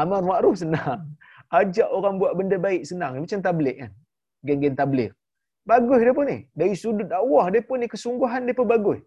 Amar 0.00 0.20
makruf 0.28 0.56
senang. 0.62 1.02
Ajak 1.58 1.88
orang 1.98 2.14
buat 2.20 2.32
benda 2.38 2.56
baik 2.66 2.82
senang. 2.90 3.12
Macam 3.24 3.40
tabligh 3.46 3.76
kan. 3.82 3.92
Geng-geng 4.46 4.76
tabligh. 4.80 5.10
Bagus 5.70 6.00
dia 6.04 6.14
pun 6.18 6.26
ni. 6.28 6.38
Dari 6.52 6.74
sudut 6.82 7.08
dakwah 7.08 7.46
dia 7.54 7.64
pun 7.68 7.80
ni 7.82 7.88
kesungguhan 7.94 8.44
dia 8.44 8.54
pun 8.58 8.66
bagus. 8.74 9.00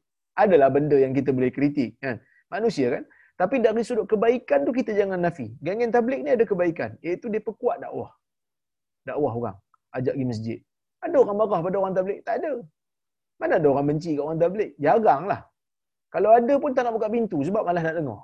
Adalah 0.43 0.69
benda 0.73 0.97
yang 0.97 1.13
kita 1.17 1.29
boleh 1.37 1.51
kritik 1.53 1.93
kan. 2.01 2.17
Manusia 2.49 2.87
kan. 2.95 3.03
Tapi 3.37 3.61
dari 3.61 3.85
sudut 3.85 4.09
kebaikan 4.09 4.65
tu 4.65 4.73
kita 4.73 4.97
jangan 4.97 5.21
nafi. 5.21 5.53
Geng-geng 5.61 5.93
tabligh 5.93 6.25
ni 6.25 6.33
ada 6.33 6.41
kebaikan. 6.41 6.97
Iaitu 7.05 7.29
dia 7.29 7.37
perkuat 7.37 7.85
dakwah. 7.85 8.09
Dakwah 9.05 9.31
orang. 9.37 9.57
Ajak 9.93 10.17
pergi 10.17 10.25
masjid. 10.25 10.59
Ada 11.05 11.15
orang 11.21 11.37
marah 11.37 11.59
pada 11.61 11.75
orang 11.77 11.93
tabligh? 11.93 12.19
Tak 12.25 12.41
ada. 12.41 12.53
Mana 13.37 13.61
ada 13.61 13.67
orang 13.69 13.85
benci 13.93 14.17
kat 14.17 14.23
orang 14.25 14.41
tabligh? 14.41 14.73
Jarang 14.81 15.29
lah. 15.29 15.41
Kalau 16.09 16.33
ada 16.33 16.53
pun 16.57 16.73
tak 16.73 16.89
nak 16.89 16.97
buka 16.97 17.07
pintu 17.13 17.37
sebab 17.45 17.61
malas 17.61 17.85
nak 17.85 17.95
dengar. 18.01 18.21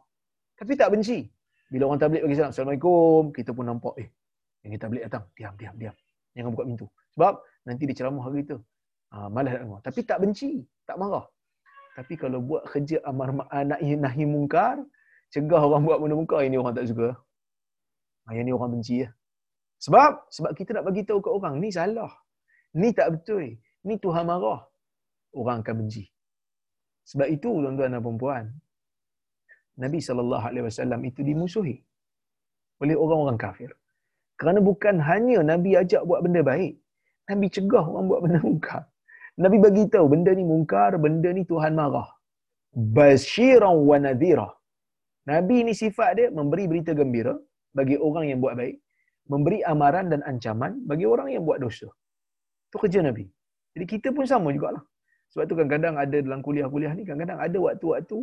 Tapi 0.58 0.74
tak 0.74 0.90
benci. 0.90 1.30
Bila 1.70 1.94
orang 1.94 2.02
tabligh 2.02 2.24
bagi 2.26 2.38
salam, 2.38 2.50
Assalamualaikum, 2.50 3.22
kita 3.38 3.50
pun 3.54 3.66
nampak, 3.70 3.96
eh, 4.02 4.10
yang 4.66 4.82
tabligh 4.82 5.04
datang, 5.06 5.30
diam, 5.38 5.54
diam, 5.58 5.76
diam. 5.78 5.96
Jangan 6.34 6.50
buka 6.58 6.64
pintu. 6.66 6.86
Sebab 7.14 7.34
nanti 7.70 7.84
dia 7.86 7.96
ceramah 8.02 8.24
hari 8.26 8.42
tu. 8.42 8.58
Ha, 9.14 9.30
malas 9.30 9.54
nak 9.54 9.62
dengar. 9.62 9.80
Tapi 9.86 10.00
tak 10.02 10.18
benci, 10.26 10.66
tak 10.90 10.98
marah. 10.98 11.26
Tapi 11.94 12.14
kalau 12.18 12.42
buat 12.42 12.66
kerja 12.66 12.98
amar 13.06 13.30
ma'anak 13.30 13.78
nahi 13.78 14.26
mungkar, 14.26 14.82
cegah 15.34 15.62
orang 15.68 15.82
buat 15.88 15.98
benda 16.02 16.16
mungkar, 16.20 16.42
ini 16.46 16.56
orang 16.62 16.78
tak 16.78 16.88
suka. 16.92 17.10
Yang 18.30 18.46
ni 18.48 18.52
orang 18.58 18.72
benci 18.78 18.96
ya. 19.04 19.10
Sebab 19.84 20.12
sebab 20.36 20.52
kita 20.58 20.70
nak 20.80 20.86
bagi 20.88 21.02
tahu 21.04 21.20
ke 21.26 21.30
orang 21.38 21.60
ni 21.60 21.70
salah. 21.78 22.12
Ni 22.80 22.90
tak 22.98 23.08
betul. 23.14 23.44
Ni 23.88 23.96
Tuhan 24.04 24.24
marah. 24.30 24.62
Orang 25.36 25.60
akan 25.66 25.76
benci. 25.84 26.04
Sebab 27.10 27.28
itu 27.36 27.50
tuan-tuan 27.64 27.92
dan 27.92 28.00
puan 28.22 28.46
Nabi 29.84 30.00
sallallahu 30.08 30.46
alaihi 30.50 30.66
wasallam 30.70 31.02
itu 31.10 31.20
dimusuhi 31.30 31.76
oleh 32.80 32.96
orang-orang 33.04 33.38
kafir. 33.44 33.70
Kerana 34.40 34.60
bukan 34.70 34.96
hanya 35.10 35.40
Nabi 35.52 35.72
ajak 35.82 36.02
buat 36.10 36.22
benda 36.26 36.42
baik, 36.52 36.74
Nabi 37.30 37.48
cegah 37.56 37.84
orang 37.92 38.06
buat 38.12 38.22
benda 38.24 38.40
mungkar. 38.48 38.84
Nabi 39.44 39.58
bagi 39.66 39.84
tahu 39.94 40.06
benda 40.14 40.32
ni 40.38 40.46
mungkar, 40.46 40.92
benda 41.06 41.30
ni 41.34 41.44
Tuhan 41.52 41.74
marah. 41.74 42.10
Basyiran 42.98 43.76
wa 43.90 43.98
nadhira. 44.06 44.50
Nabi 45.32 45.58
ni 45.68 45.74
sifat 45.82 46.10
dia 46.20 46.28
memberi 46.38 46.68
berita 46.72 46.92
gembira 46.92 47.34
bagi 47.72 47.96
orang 48.08 48.26
yang 48.30 48.40
buat 48.44 48.56
baik, 48.60 48.76
memberi 49.32 49.60
amaran 49.64 50.12
dan 50.12 50.22
ancaman 50.28 50.84
bagi 50.90 51.06
orang 51.08 51.32
yang 51.34 51.44
buat 51.48 51.64
dosa. 51.64 51.88
Itu 52.68 52.78
kerja 52.84 53.00
Nabi. 53.00 53.26
Jadi 53.74 53.86
kita 53.88 54.08
pun 54.12 54.26
sama 54.28 54.52
jugalah. 54.56 54.84
Sebab 55.34 55.44
tu 55.50 55.56
kadang-kadang 55.58 55.96
ada 55.98 56.18
dalam 56.22 56.46
kuliah-kuliah 56.46 56.94
ni, 56.94 57.02
kadang-kadang 57.08 57.40
ada 57.42 57.58
waktu-waktu, 57.58 58.20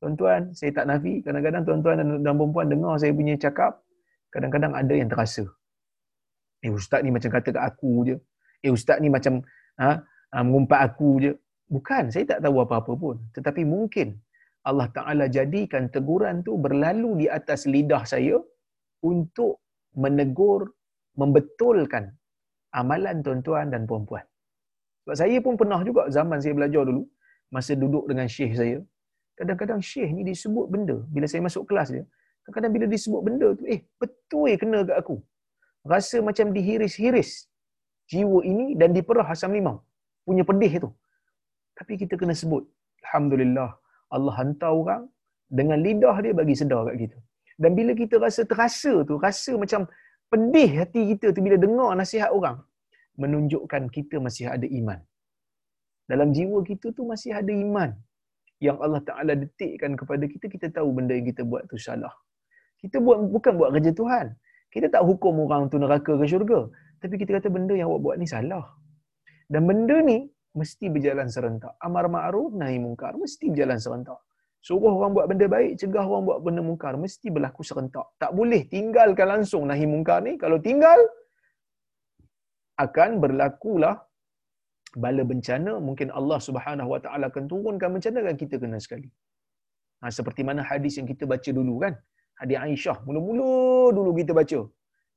tuan-tuan, 0.00 0.56
saya 0.56 0.70
tak 0.72 0.88
nafi, 0.88 1.20
kadang-kadang 1.20 1.62
tuan-tuan 1.68 2.00
dan 2.00 2.36
perempuan 2.38 2.66
dengar 2.72 2.96
saya 2.96 3.12
punya 3.12 3.36
cakap, 3.36 3.84
kadang-kadang 4.32 4.72
ada 4.72 4.94
yang 4.96 5.08
terasa. 5.12 5.44
Eh 6.64 6.72
ustaz 6.72 7.04
ni 7.04 7.12
macam 7.12 7.28
kata 7.28 7.52
kat 7.52 7.60
aku 7.60 8.08
je. 8.08 8.16
Eh 8.64 8.72
ustaz 8.72 8.96
ni 9.04 9.12
macam 9.12 9.44
ha, 9.76 10.00
ha, 10.32 10.36
mengumpat 10.40 10.80
aku 10.80 11.20
je. 11.20 11.32
Bukan, 11.68 12.08
saya 12.08 12.24
tak 12.24 12.40
tahu 12.40 12.64
apa-apa 12.64 12.92
pun. 12.96 13.20
Tetapi 13.36 13.68
mungkin 13.68 14.16
Allah 14.68 14.88
Ta'ala 14.96 15.24
jadikan 15.36 15.92
teguran 15.94 16.36
tu 16.46 16.52
berlalu 16.64 17.10
di 17.20 17.26
atas 17.38 17.60
lidah 17.74 18.02
saya 18.12 18.36
untuk 19.12 19.60
menegur, 20.02 20.60
membetulkan 21.20 22.04
amalan 22.80 23.16
tuan-tuan 23.24 23.68
dan 23.74 23.82
puan-puan. 23.90 24.24
Sebab 25.04 25.16
saya 25.20 25.36
pun 25.44 25.54
pernah 25.60 25.80
juga 25.88 26.02
zaman 26.16 26.38
saya 26.40 26.54
belajar 26.58 26.82
dulu, 26.88 27.02
masa 27.54 27.72
duduk 27.82 28.04
dengan 28.10 28.26
syekh 28.36 28.52
saya, 28.60 28.78
kadang-kadang 29.38 29.80
syekh 29.90 30.10
ni 30.16 30.22
disebut 30.30 30.66
benda, 30.72 30.96
bila 31.14 31.26
saya 31.30 31.44
masuk 31.44 31.64
kelas 31.68 31.88
dia, 31.94 32.04
kadang-kadang 32.42 32.72
bila 32.76 32.86
disebut 32.94 33.20
benda 33.26 33.48
tu, 33.58 33.64
eh 33.74 33.80
betul 34.00 34.48
kena 34.62 34.80
kat 34.88 34.96
aku. 35.02 35.16
Rasa 35.92 36.16
macam 36.28 36.48
dihiris-hiris 36.56 37.30
jiwa 38.08 38.40
ini 38.52 38.66
dan 38.80 38.96
diperah 38.96 39.28
asam 39.28 39.52
limau. 39.52 39.76
Punya 40.24 40.40
pedih 40.48 40.72
tu. 40.84 40.90
Tapi 41.76 41.92
kita 42.00 42.16
kena 42.16 42.32
sebut, 42.32 42.64
Alhamdulillah, 43.04 43.76
Allah 44.16 44.34
hantar 44.40 44.72
orang 44.82 45.02
dengan 45.58 45.78
lidah 45.86 46.16
dia 46.24 46.32
bagi 46.40 46.54
sedar 46.60 46.82
kat 46.88 46.96
kita. 47.02 47.18
Dan 47.62 47.70
bila 47.78 47.92
kita 48.02 48.14
rasa 48.26 48.42
terasa 48.50 48.92
tu, 49.08 49.14
rasa 49.26 49.52
macam 49.62 49.80
pedih 50.32 50.70
hati 50.80 51.02
kita 51.14 51.26
tu 51.34 51.40
bila 51.46 51.56
dengar 51.64 51.90
nasihat 52.00 52.30
orang, 52.38 52.56
menunjukkan 53.22 53.82
kita 53.96 54.16
masih 54.26 54.46
ada 54.54 54.66
iman. 54.80 54.98
Dalam 56.10 56.28
jiwa 56.36 56.58
kita 56.70 56.86
tu 56.96 57.02
masih 57.12 57.32
ada 57.40 57.52
iman 57.64 57.90
yang 58.66 58.76
Allah 58.84 59.00
Taala 59.08 59.32
detikkan 59.42 59.92
kepada 60.00 60.24
kita 60.32 60.46
kita 60.54 60.66
tahu 60.76 60.88
benda 60.96 61.14
yang 61.18 61.26
kita 61.30 61.42
buat 61.50 61.62
tu 61.70 61.78
salah. 61.86 62.12
Kita 62.82 63.00
buat 63.00 63.18
bukan 63.34 63.52
buat 63.60 63.70
kerja 63.74 63.92
Tuhan. 64.00 64.26
Kita 64.74 64.86
tak 64.94 65.02
hukum 65.08 65.34
orang 65.46 65.70
tu 65.72 65.78
neraka 65.78 66.12
ke 66.20 66.26
syurga, 66.26 66.60
tapi 67.00 67.14
kita 67.20 67.38
kata 67.38 67.48
benda 67.56 67.74
yang 67.78 67.88
awak 67.88 68.00
buat 68.04 68.16
ni 68.20 68.26
salah. 68.34 68.66
Dan 69.52 69.62
benda 69.70 69.96
ni 70.10 70.18
mesti 70.58 70.86
berjalan 70.94 71.28
serentak. 71.34 71.74
Amar 71.86 72.06
ma'ruf 72.14 72.52
nahi 72.62 72.78
mungkar 72.86 73.12
mesti 73.22 73.50
berjalan 73.52 73.78
serentak. 73.84 74.18
Suruh 74.64 74.96
orang 74.96 75.12
buat 75.16 75.26
benda 75.30 75.46
baik, 75.54 75.72
cegah 75.80 76.04
orang 76.08 76.24
buat 76.28 76.38
benda 76.46 76.62
mungkar 76.64 76.94
mesti 77.04 77.28
berlaku 77.28 77.62
serentak. 77.68 78.06
Tak 78.22 78.32
boleh 78.38 78.64
tinggalkan 78.74 79.26
langsung 79.28 79.68
nahi 79.70 79.84
mungkar 79.84 80.24
ni. 80.24 80.40
Kalau 80.40 80.56
tinggal, 80.56 80.96
akan 82.84 83.10
berlakulah 83.22 83.94
bala 85.04 85.22
bencana 85.30 85.72
mungkin 85.86 86.08
Allah 86.18 86.38
Subhanahu 86.46 86.88
Wa 86.94 87.00
Taala 87.04 87.24
akan 87.30 87.44
turunkan 87.50 87.88
bencana 87.94 88.18
dan 88.26 88.36
kita 88.42 88.56
kena 88.62 88.78
sekali. 88.86 89.08
Ha, 90.02 90.10
seperti 90.10 90.42
mana 90.48 90.62
hadis 90.70 90.98
yang 90.98 91.06
kita 91.12 91.24
baca 91.32 91.50
dulu 91.58 91.74
kan? 91.84 91.94
Hadis 92.40 92.58
Aisyah 92.66 92.96
mula-mula 93.06 93.94
dulu 93.96 94.10
kita 94.20 94.32
baca. 94.40 94.60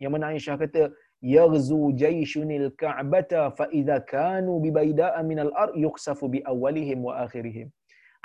Yang 0.01 0.11
mana 0.13 0.25
Aisyah 0.33 0.55
kata 0.61 0.81
yaghzu 1.21 1.93
jayshunil 1.97 2.69
ka'bata 2.77 3.51
fa 3.57 3.65
idza 3.73 3.97
kanu 4.05 4.61
bi 4.63 4.69
baida'a 4.69 5.19
minal 5.25 5.51
ard 5.57 5.73
yukhsafu 5.73 6.29
bi 6.29 6.39
awwalihim 6.45 7.01
wa 7.01 7.25
akhirihim. 7.25 7.69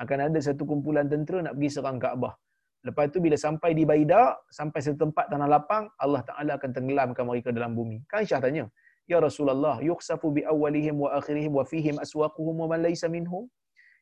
Akan 0.03 0.18
ada 0.20 0.38
satu 0.40 0.64
kumpulan 0.64 1.09
tentera 1.09 1.40
nak 1.45 1.55
pergi 1.57 1.70
serang 1.78 2.01
Kaabah. 2.01 2.34
Lepas 2.82 3.14
tu 3.14 3.22
bila 3.22 3.38
sampai 3.38 3.78
di 3.78 3.86
Baida, 3.86 4.34
sampai 4.51 4.82
satu 4.82 5.07
tempat 5.07 5.30
tanah 5.30 5.47
lapang, 5.47 5.86
Allah 6.03 6.22
Taala 6.26 6.59
akan 6.59 6.70
tenggelamkan 6.74 7.22
mereka 7.22 7.55
dalam 7.55 7.78
bumi. 7.78 8.03
Kan 8.11 8.26
Aisyah 8.26 8.43
tanya, 8.43 8.66
Ya 9.07 9.18
Rasulullah, 9.22 9.78
yukhsafu 9.78 10.34
bi 10.34 10.43
awwalihim 10.43 10.99
wa 10.99 11.14
akhirihim 11.18 11.53
wa 11.59 11.62
fihim 11.62 11.97
aswaquhum 12.03 12.55
wa 12.62 12.66
man 12.74 12.82
laysa 12.86 13.07
minhum? 13.07 13.47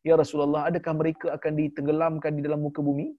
Ya 0.01 0.17
Rasulullah, 0.17 0.69
adakah 0.69 0.97
mereka 0.97 1.27
akan 1.37 1.53
ditenggelamkan 1.61 2.33
di 2.37 2.41
dalam 2.41 2.61
muka 2.65 2.81
bumi? 2.81 3.13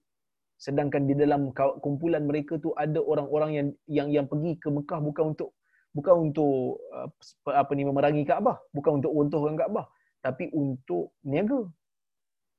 Sedangkan 0.58 1.06
di 1.10 1.14
dalam 1.18 1.50
kumpulan 1.82 2.22
mereka 2.26 2.58
tu 2.58 2.70
ada 2.78 3.02
orang-orang 3.02 3.50
yang 3.58 3.68
yang 3.90 4.08
yang 4.14 4.26
pergi 4.30 4.58
ke 4.62 4.70
Mekah 4.70 4.98
bukan 5.02 5.34
untuk 5.34 5.50
bukan 5.96 6.32
untuk 6.32 6.80
uh, 6.92 7.08
apa 7.52 7.72
ni 7.76 7.84
memerangi 7.84 8.24
Kaabah, 8.24 8.56
bukan 8.72 9.00
untuk 9.00 9.12
runtuhkan 9.12 9.54
Kaabah, 9.60 9.86
tapi 10.24 10.48
untuk 10.52 11.12
niaga. 11.24 11.68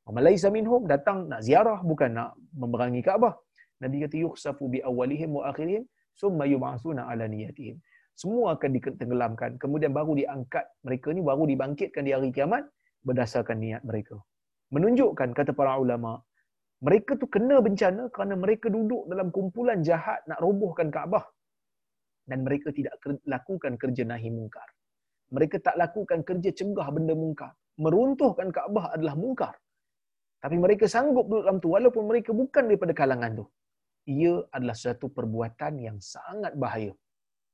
Malaysa 0.03 0.51
minhum 0.51 0.83
datang 0.83 1.31
nak 1.31 1.41
ziarah 1.47 1.79
bukan 1.79 2.11
nak 2.11 2.29
memerangi 2.53 3.01
Kaabah. 3.01 3.33
Nabi 3.81 4.03
kata 4.03 4.15
yukhsafu 4.19 4.67
bi 4.67 4.79
awwalihim 4.83 5.31
wa 5.35 5.49
akhirihim 5.51 5.83
summa 6.15 6.45
yub'atsuna 6.47 7.09
ala 7.09 7.25
niyatihim. 7.27 7.79
Semua 8.13 8.53
akan 8.55 8.69
ditenggelamkan 8.77 9.51
kemudian 9.57 9.89
baru 9.89 10.13
diangkat 10.13 10.65
mereka 10.85 11.07
ni 11.15 11.21
baru 11.25 11.43
dibangkitkan 11.49 12.05
di 12.05 12.11
hari 12.13 12.29
kiamat 12.29 12.63
berdasarkan 13.01 13.57
niat 13.57 13.81
mereka. 13.81 14.21
Menunjukkan 14.69 15.33
kata 15.33 15.51
para 15.57 15.79
ulama 15.81 16.21
mereka 16.83 17.15
tu 17.15 17.25
kena 17.31 17.63
bencana 17.63 18.11
kerana 18.13 18.35
mereka 18.35 18.67
duduk 18.67 19.07
dalam 19.07 19.31
kumpulan 19.31 19.79
jahat 19.81 20.19
nak 20.27 20.39
robohkan 20.43 20.91
Kaabah 20.91 21.23
dan 22.29 22.39
mereka 22.47 22.71
tidak 22.77 22.95
lakukan 23.33 23.73
kerja 23.81 24.03
nahi 24.11 24.29
mungkar. 24.31 24.67
Mereka 25.35 25.57
tak 25.65 25.75
lakukan 25.81 26.19
kerja 26.29 26.49
cegah 26.59 26.87
benda 26.95 27.13
mungkar. 27.23 27.51
Meruntuhkan 27.83 28.53
Kaabah 28.55 28.85
adalah 28.95 29.15
mungkar. 29.17 29.55
Tapi 30.43 30.55
mereka 30.63 30.85
sanggup 30.95 31.25
duduk 31.31 31.43
dalam 31.47 31.57
tu 31.63 31.69
walaupun 31.75 32.03
mereka 32.11 32.31
bukan 32.41 32.63
daripada 32.69 32.93
kalangan 33.01 33.31
tu. 33.41 33.45
Ia 34.11 34.33
adalah 34.55 34.75
satu 34.75 35.07
perbuatan 35.17 35.73
yang 35.79 35.97
sangat 36.03 36.53
bahaya. 36.63 36.93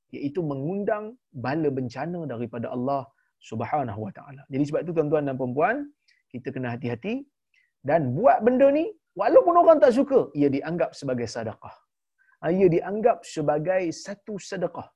Iaitu 0.09 0.41
mengundang 0.41 1.13
bala 1.29 1.69
bencana 1.69 2.25
daripada 2.25 2.73
Allah 2.75 3.05
Subhanahu 3.49 3.99
Wa 4.09 4.11
Taala. 4.17 4.41
Jadi 4.49 4.63
sebab 4.67 4.81
itu 4.83 4.91
tuan-tuan 4.97 5.23
dan 5.29 5.35
puan-puan, 5.39 5.85
kita 6.33 6.49
kena 6.49 6.73
hati-hati. 6.73 7.23
Dan 7.79 8.11
buat 8.17 8.41
benda 8.43 8.67
ni 8.73 8.89
walaupun 9.15 9.55
orang 9.61 9.77
tak 9.83 9.93
suka, 9.95 10.33
ia 10.39 10.49
dianggap 10.51 10.91
sebagai 10.97 11.29
sedekah. 11.29 11.75
Ia 12.47 12.67
dianggap 12.75 13.27
sebagai 13.35 13.83
satu 14.03 14.33
sedekah. 14.49 14.87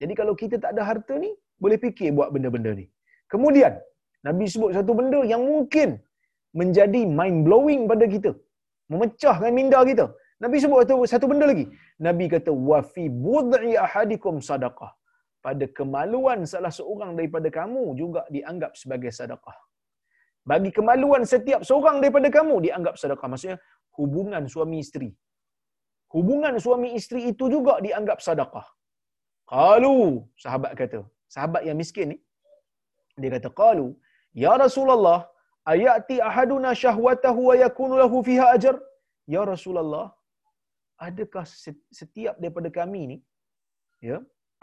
Jadi 0.00 0.14
kalau 0.20 0.34
kita 0.42 0.56
tak 0.62 0.70
ada 0.74 0.82
harta 0.88 1.14
ni, 1.24 1.30
boleh 1.62 1.78
fikir 1.84 2.08
buat 2.18 2.30
benda-benda 2.34 2.72
ni. 2.80 2.86
Kemudian, 3.32 3.74
Nabi 4.26 4.44
sebut 4.52 4.70
satu 4.76 4.92
benda 4.98 5.20
yang 5.32 5.42
mungkin 5.50 5.98
menjadi 6.60 7.00
mind 7.18 7.38
blowing 7.46 7.82
pada 7.90 8.06
kita. 8.14 8.32
Memecahkan 8.92 9.50
minda 9.58 9.80
kita. 9.90 10.06
Nabi 10.44 10.56
sebut 10.62 10.78
satu, 10.84 11.02
satu 11.12 11.26
benda 11.30 11.46
lagi. 11.50 11.66
Nabi 12.06 12.24
kata 12.34 12.52
fi 12.94 13.04
bud'i 13.26 13.72
ahadikum 13.86 14.38
sadaqah. 14.50 14.92
pada 15.46 15.66
kemaluan 15.78 16.42
salah 16.52 16.72
seorang 16.78 17.10
daripada 17.18 17.48
kamu 17.58 17.82
juga 18.00 18.22
dianggap 18.34 18.72
sebagai 18.80 19.10
sedekah. 19.18 19.56
Bagi 20.50 20.70
kemaluan 20.78 21.22
setiap 21.32 21.60
seorang 21.68 21.96
daripada 22.02 22.28
kamu 22.36 22.54
dianggap 22.66 22.94
sedekah. 23.02 23.28
Maksudnya 23.30 23.58
hubungan 23.98 24.42
suami 24.54 24.82
isteri. 24.84 25.10
Hubungan 26.14 26.54
suami 26.64 26.88
isteri 26.98 27.20
itu 27.32 27.44
juga 27.54 27.74
dianggap 27.86 28.18
sedekah. 28.26 28.66
Qalu, 29.52 29.98
sahabat 30.42 30.72
kata, 30.80 31.00
sahabat 31.34 31.62
yang 31.68 31.78
miskin 31.82 32.06
ni, 32.12 32.18
dia 33.20 33.30
kata, 33.36 33.50
Qalu, 33.60 33.88
Ya 34.44 34.52
Rasulullah, 34.64 35.18
ayati 35.72 36.16
ahaduna 36.28 36.70
syahwatahu 36.82 37.40
wa 37.50 37.54
yakunu 37.64 37.94
lahu 38.02 38.16
fiha 38.28 38.46
ajar? 38.56 38.76
Ya 39.34 39.42
Rasulullah, 39.52 40.06
adakah 41.06 41.44
setiap 42.00 42.34
daripada 42.42 42.70
kami 42.78 43.02
ni, 43.10 43.18
ya, 44.08 44.18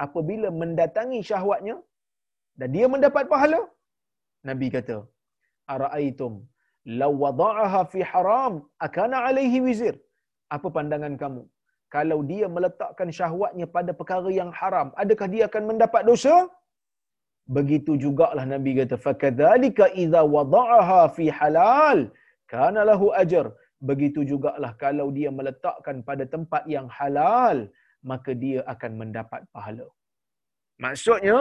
apabila 0.06 0.50
mendatangi 0.62 1.20
syahwatnya, 1.30 1.76
dan 2.60 2.70
dia 2.76 2.88
mendapat 2.96 3.26
pahala? 3.34 3.60
Nabi 4.50 4.68
kata, 4.76 4.98
Ara'aitum, 5.74 6.34
law 7.02 7.14
wada'aha 7.24 7.82
fi 7.92 8.00
haram, 8.12 8.54
akana 8.86 9.20
alaihi 9.28 9.60
wizir. 9.68 9.96
Apa 10.56 10.68
pandangan 10.78 11.14
kamu? 11.24 11.44
Kalau 11.96 12.20
dia 12.32 12.46
meletakkan 12.56 13.10
syahwatnya 13.18 13.66
pada 13.76 13.92
perkara 14.00 14.30
yang 14.42 14.52
haram, 14.60 14.88
adakah 15.02 15.28
dia 15.34 15.44
akan 15.50 15.64
mendapat 15.70 16.02
dosa? 16.10 16.36
Begitu 17.58 17.92
jugalah 18.04 18.46
Nabi 18.54 18.72
kata, 18.80 18.98
fakadzalika 19.06 19.92
idza 20.04 20.22
wada'aha 20.36 21.02
fi 21.16 21.26
halal, 21.40 22.00
kana 22.54 22.82
lahu 22.90 23.08
ajr. 23.24 23.48
Begitu 23.90 24.20
jugalah 24.32 24.72
kalau 24.84 25.08
dia 25.18 25.30
meletakkan 25.40 25.98
pada 26.10 26.26
tempat 26.34 26.64
yang 26.76 26.88
halal, 26.98 27.58
maka 28.12 28.32
dia 28.44 28.60
akan 28.74 28.92
mendapat 29.02 29.42
pahala. 29.56 29.88
Maksudnya, 30.86 31.40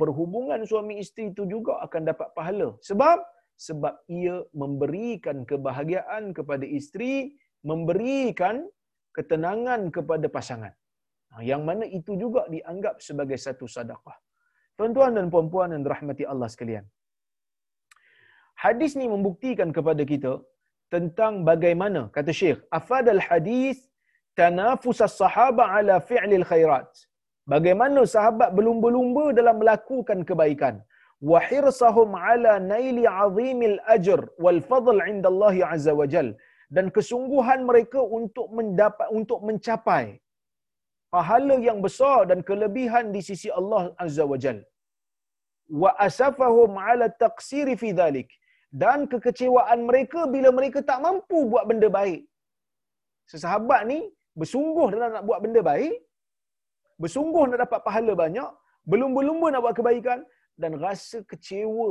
perhubungan 0.00 0.60
suami 0.70 0.94
isteri 1.02 1.24
itu 1.32 1.44
juga 1.54 1.72
akan 1.86 2.02
dapat 2.10 2.28
pahala. 2.36 2.68
Sebab 2.88 3.18
sebab 3.66 3.94
ia 4.06 4.36
memberikan 4.62 5.42
kebahagiaan 5.50 6.30
kepada 6.38 6.62
isteri, 6.78 7.34
memberikan 7.70 8.66
ketenangan 9.16 9.90
kepada 9.96 10.26
pasangan. 10.36 10.72
Ha, 11.32 11.42
yang 11.50 11.62
mana 11.68 11.84
itu 11.98 12.12
juga 12.22 12.42
dianggap 12.54 13.02
sebagai 13.08 13.38
satu 13.46 13.66
sedekah. 13.76 14.16
Tuan-tuan 14.78 15.12
dan 15.18 15.26
puan-puan 15.32 15.74
yang 15.74 15.82
dirahmati 15.86 16.24
Allah 16.32 16.48
sekalian. 16.54 16.84
Hadis 18.64 18.92
ni 18.98 19.06
membuktikan 19.14 19.70
kepada 19.76 20.02
kita 20.12 20.32
tentang 20.94 21.42
bagaimana 21.50 22.00
kata 22.16 22.32
Syekh 22.40 22.58
afadal 22.78 23.22
hadis 23.28 23.78
tanafus 24.38 25.00
as-sahaba 25.08 25.64
ala 25.76 25.96
fi'lil 26.10 26.46
khairat. 26.50 26.90
Bagaimana 27.52 28.00
sahabat 28.14 28.50
berlumba-lumba 28.56 29.24
dalam 29.38 29.56
melakukan 29.62 30.18
kebaikan. 30.28 30.74
Wa 31.30 31.38
hirsahum 31.48 32.10
ala 32.14 32.52
naili 32.72 33.04
azimil 33.22 33.78
ajr 33.94 34.20
wal 34.44 34.60
fadl 34.70 34.98
inda 35.12 35.28
Allah 35.32 35.54
azza 35.74 35.92
wa 36.00 36.06
jal. 36.14 36.28
Dan 36.76 36.86
kesungguhan 36.96 37.60
mereka 37.68 38.00
untuk 38.18 38.48
mendapat 38.58 39.08
untuk 39.18 39.40
mencapai 39.48 40.06
pahala 41.14 41.56
yang 41.68 41.78
besar 41.86 42.18
dan 42.30 42.40
kelebihan 42.48 43.06
di 43.14 43.20
sisi 43.28 43.48
Allah 43.60 43.84
azza 44.04 44.24
wa 44.32 44.38
jal. 44.44 44.58
Wa 45.82 45.90
asafahum 46.06 46.72
ala 46.88 47.08
taqsiri 47.24 47.74
fi 47.82 47.90
dhalik. 48.00 48.28
Dan 48.82 49.08
kekecewaan 49.12 49.80
mereka 49.90 50.20
bila 50.34 50.48
mereka 50.58 50.78
tak 50.90 51.00
mampu 51.06 51.38
buat 51.52 51.64
benda 51.70 51.88
baik. 51.98 52.22
Sesahabat 53.32 53.80
ni 53.90 53.98
bersungguh 54.40 54.88
dalam 54.94 55.10
nak 55.14 55.24
buat 55.28 55.40
benda 55.44 55.60
baik, 55.70 55.94
bersungguh 57.02 57.42
nak 57.48 57.60
dapat 57.64 57.80
pahala 57.86 58.12
banyak, 58.24 58.50
belum-belum 58.90 59.40
nak 59.52 59.62
buat 59.64 59.76
kebaikan 59.78 60.20
dan 60.62 60.72
rasa 60.84 61.18
kecewa 61.30 61.90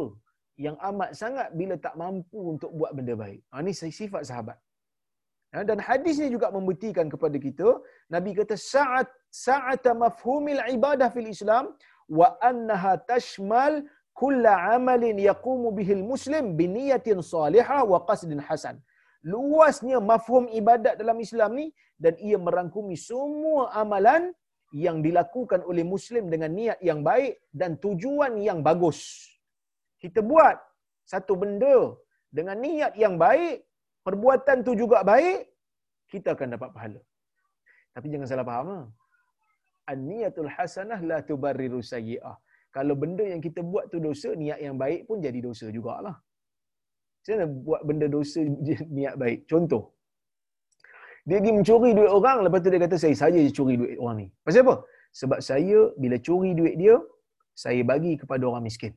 yang 0.66 0.78
amat 0.90 1.10
sangat 1.22 1.48
bila 1.60 1.76
tak 1.86 1.96
mampu 2.02 2.40
untuk 2.54 2.72
buat 2.80 2.92
benda 2.98 3.14
baik. 3.24 3.42
Ha, 3.54 3.62
ini 3.64 3.74
sifat 3.74 4.24
sahabat. 4.30 4.58
Ha, 5.56 5.64
dan 5.70 5.80
hadis 5.80 6.16
ni 6.22 6.28
juga 6.36 6.48
membuktikan 6.52 7.08
kepada 7.14 7.38
kita, 7.40 7.80
Nabi 8.12 8.36
kata 8.40 8.56
saat 8.60 9.08
saat 9.32 9.84
mafhumil 10.04 10.60
ibadah 10.76 11.08
fil 11.16 11.30
Islam 11.36 11.72
wa 12.20 12.28
annaha 12.50 13.00
tashmal 13.12 13.74
kulla 14.20 14.54
amalin 14.76 15.16
yaqumu 15.30 15.72
bihil 15.78 16.04
muslim 16.12 16.58
biniyatin 16.60 17.20
salihah 17.34 17.82
wa 17.92 18.00
qasdin 18.10 18.42
hasan. 18.48 18.76
Luasnya 19.34 20.00
mafhum 20.12 20.44
ibadat 20.60 20.96
dalam 21.02 21.18
Islam 21.26 21.52
ni 21.60 21.66
dan 22.04 22.14
ia 22.28 22.38
merangkumi 22.48 22.98
semua 23.10 23.72
amalan 23.84 24.32
yang 24.86 25.00
dilakukan 25.06 25.64
oleh 25.70 25.84
muslim 25.94 26.28
dengan 26.34 26.52
niat 26.60 26.80
yang 26.90 27.00
baik 27.10 27.40
dan 27.60 27.80
tujuan 27.86 28.36
yang 28.48 28.60
bagus. 28.68 29.00
Kita 30.04 30.20
buat 30.32 30.58
satu 31.08 31.40
benda 31.40 31.96
dengan 32.38 32.60
niat 32.60 32.94
yang 33.00 33.16
baik, 33.16 33.64
perbuatan 34.08 34.58
tu 34.68 34.74
juga 34.82 35.00
baik, 35.12 35.40
kita 36.14 36.30
akan 36.36 36.48
dapat 36.56 36.70
pahala. 36.76 37.02
Tapi 37.96 38.08
jangan 38.14 38.28
salah 38.32 38.48
faham. 38.50 38.70
Ah. 38.76 38.86
An-niyatul 39.92 40.50
hasanah 40.56 41.00
la 41.10 41.18
tubarriru 41.30 41.80
sayyi'ah. 41.92 42.36
Kalau 42.76 42.96
benda 43.02 43.26
yang 43.34 43.42
kita 43.46 43.62
buat 43.72 43.86
tu 43.92 43.98
dosa, 44.08 44.30
niat 44.42 44.60
yang 44.66 44.76
baik 44.84 45.02
pun 45.10 45.18
jadi 45.26 45.40
dosa 45.48 45.68
jugalah. 45.76 46.16
Macam 47.18 47.34
mana 47.36 47.46
buat 47.68 47.82
benda 47.90 48.08
dosa 48.18 48.42
niat 48.98 49.16
baik? 49.24 49.40
Contoh, 49.52 49.84
dia 51.28 51.38
pergi 51.40 51.54
mencuri 51.58 51.90
duit 51.98 52.12
orang, 52.20 52.38
lepas 52.46 52.60
tu 52.64 52.70
dia 52.74 52.82
kata, 52.86 52.96
saya 53.04 53.16
saja 53.22 53.40
curi 53.58 53.76
duit 53.82 53.98
orang 54.04 54.18
ni. 54.22 54.28
Pasal 54.46 54.64
apa? 54.66 54.76
Sebab 55.20 55.40
saya, 55.50 55.80
bila 56.04 56.16
curi 56.28 56.52
duit 56.60 56.76
dia, 56.82 56.96
saya 57.64 57.82
bagi 57.92 58.14
kepada 58.22 58.44
orang 58.50 58.64
miskin. 58.70 58.94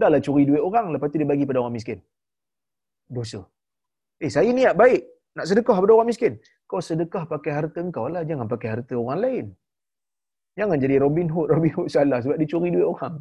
Dahlah 0.00 0.20
curi 0.26 0.44
duit 0.50 0.62
orang, 0.68 0.86
lepas 0.94 1.08
tu 1.12 1.16
dia 1.22 1.28
bagi 1.32 1.44
kepada 1.46 1.60
orang 1.62 1.76
miskin. 1.78 1.98
Dosa. 3.16 3.40
Eh, 4.22 4.30
saya 4.30 4.50
niat 4.54 4.74
baik. 4.78 5.02
Nak 5.34 5.46
sedekah 5.50 5.74
kepada 5.78 5.92
orang 5.98 6.08
miskin. 6.10 6.32
Kau 6.70 6.78
sedekah 6.78 7.26
pakai 7.26 7.52
harta 7.58 7.78
engkau 7.82 8.06
lah. 8.06 8.22
Jangan 8.22 8.46
pakai 8.46 8.68
harta 8.78 8.94
orang 8.94 9.18
lain. 9.24 9.46
Jangan 10.54 10.76
jadi 10.78 10.96
Robin 11.02 11.26
Hood. 11.26 11.50
Robin 11.54 11.72
Hood 11.74 11.88
salah 11.90 12.22
sebab 12.22 12.38
dia 12.38 12.46
curi 12.46 12.70
duit 12.70 12.86
orang. 12.86 13.18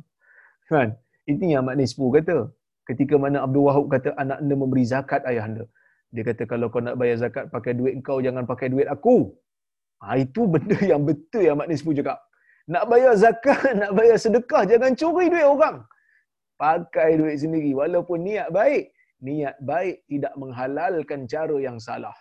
Kan? 0.70 0.94
Itu 1.26 1.44
yang 1.50 1.66
Mak 1.66 1.76
Nispu 1.82 2.14
kata. 2.14 2.38
Ketika 2.84 3.16
mana 3.16 3.42
Abdul 3.46 3.64
Wahab 3.66 3.86
kata 3.90 4.14
anak 4.20 4.38
anda 4.44 4.56
memberi 4.60 4.84
zakat 4.86 5.24
ayah 5.26 5.48
anda. 5.50 5.66
Dia 6.14 6.24
kata 6.30 6.46
kalau 6.46 6.70
kau 6.70 6.84
nak 6.84 7.00
bayar 7.02 7.18
zakat 7.18 7.50
pakai 7.50 7.74
duit 7.74 7.98
kau 8.06 8.22
jangan 8.22 8.46
pakai 8.46 8.70
duit 8.70 8.86
aku. 8.86 9.34
Ha, 10.04 10.20
itu 10.22 10.46
benda 10.46 10.78
yang 10.92 11.02
betul 11.02 11.42
yang 11.42 11.58
Mak 11.58 11.72
Nisfu 11.72 11.96
cakap. 11.98 12.22
Nak 12.70 12.86
bayar 12.92 13.14
zakat, 13.18 13.60
nak 13.82 13.92
bayar 13.98 14.18
sedekah 14.22 14.64
jangan 14.70 14.94
curi 14.94 15.26
duit 15.34 15.48
orang. 15.48 15.82
Pakai 16.54 17.18
duit 17.18 17.42
sendiri 17.42 17.74
walaupun 17.74 18.22
niat 18.22 18.54
baik. 18.54 18.93
Niat 19.24 19.56
baik 19.64 20.04
tidak 20.12 20.34
menghalalkan 20.42 21.20
cara 21.34 21.56
yang 21.68 21.78
salah. 21.80 22.16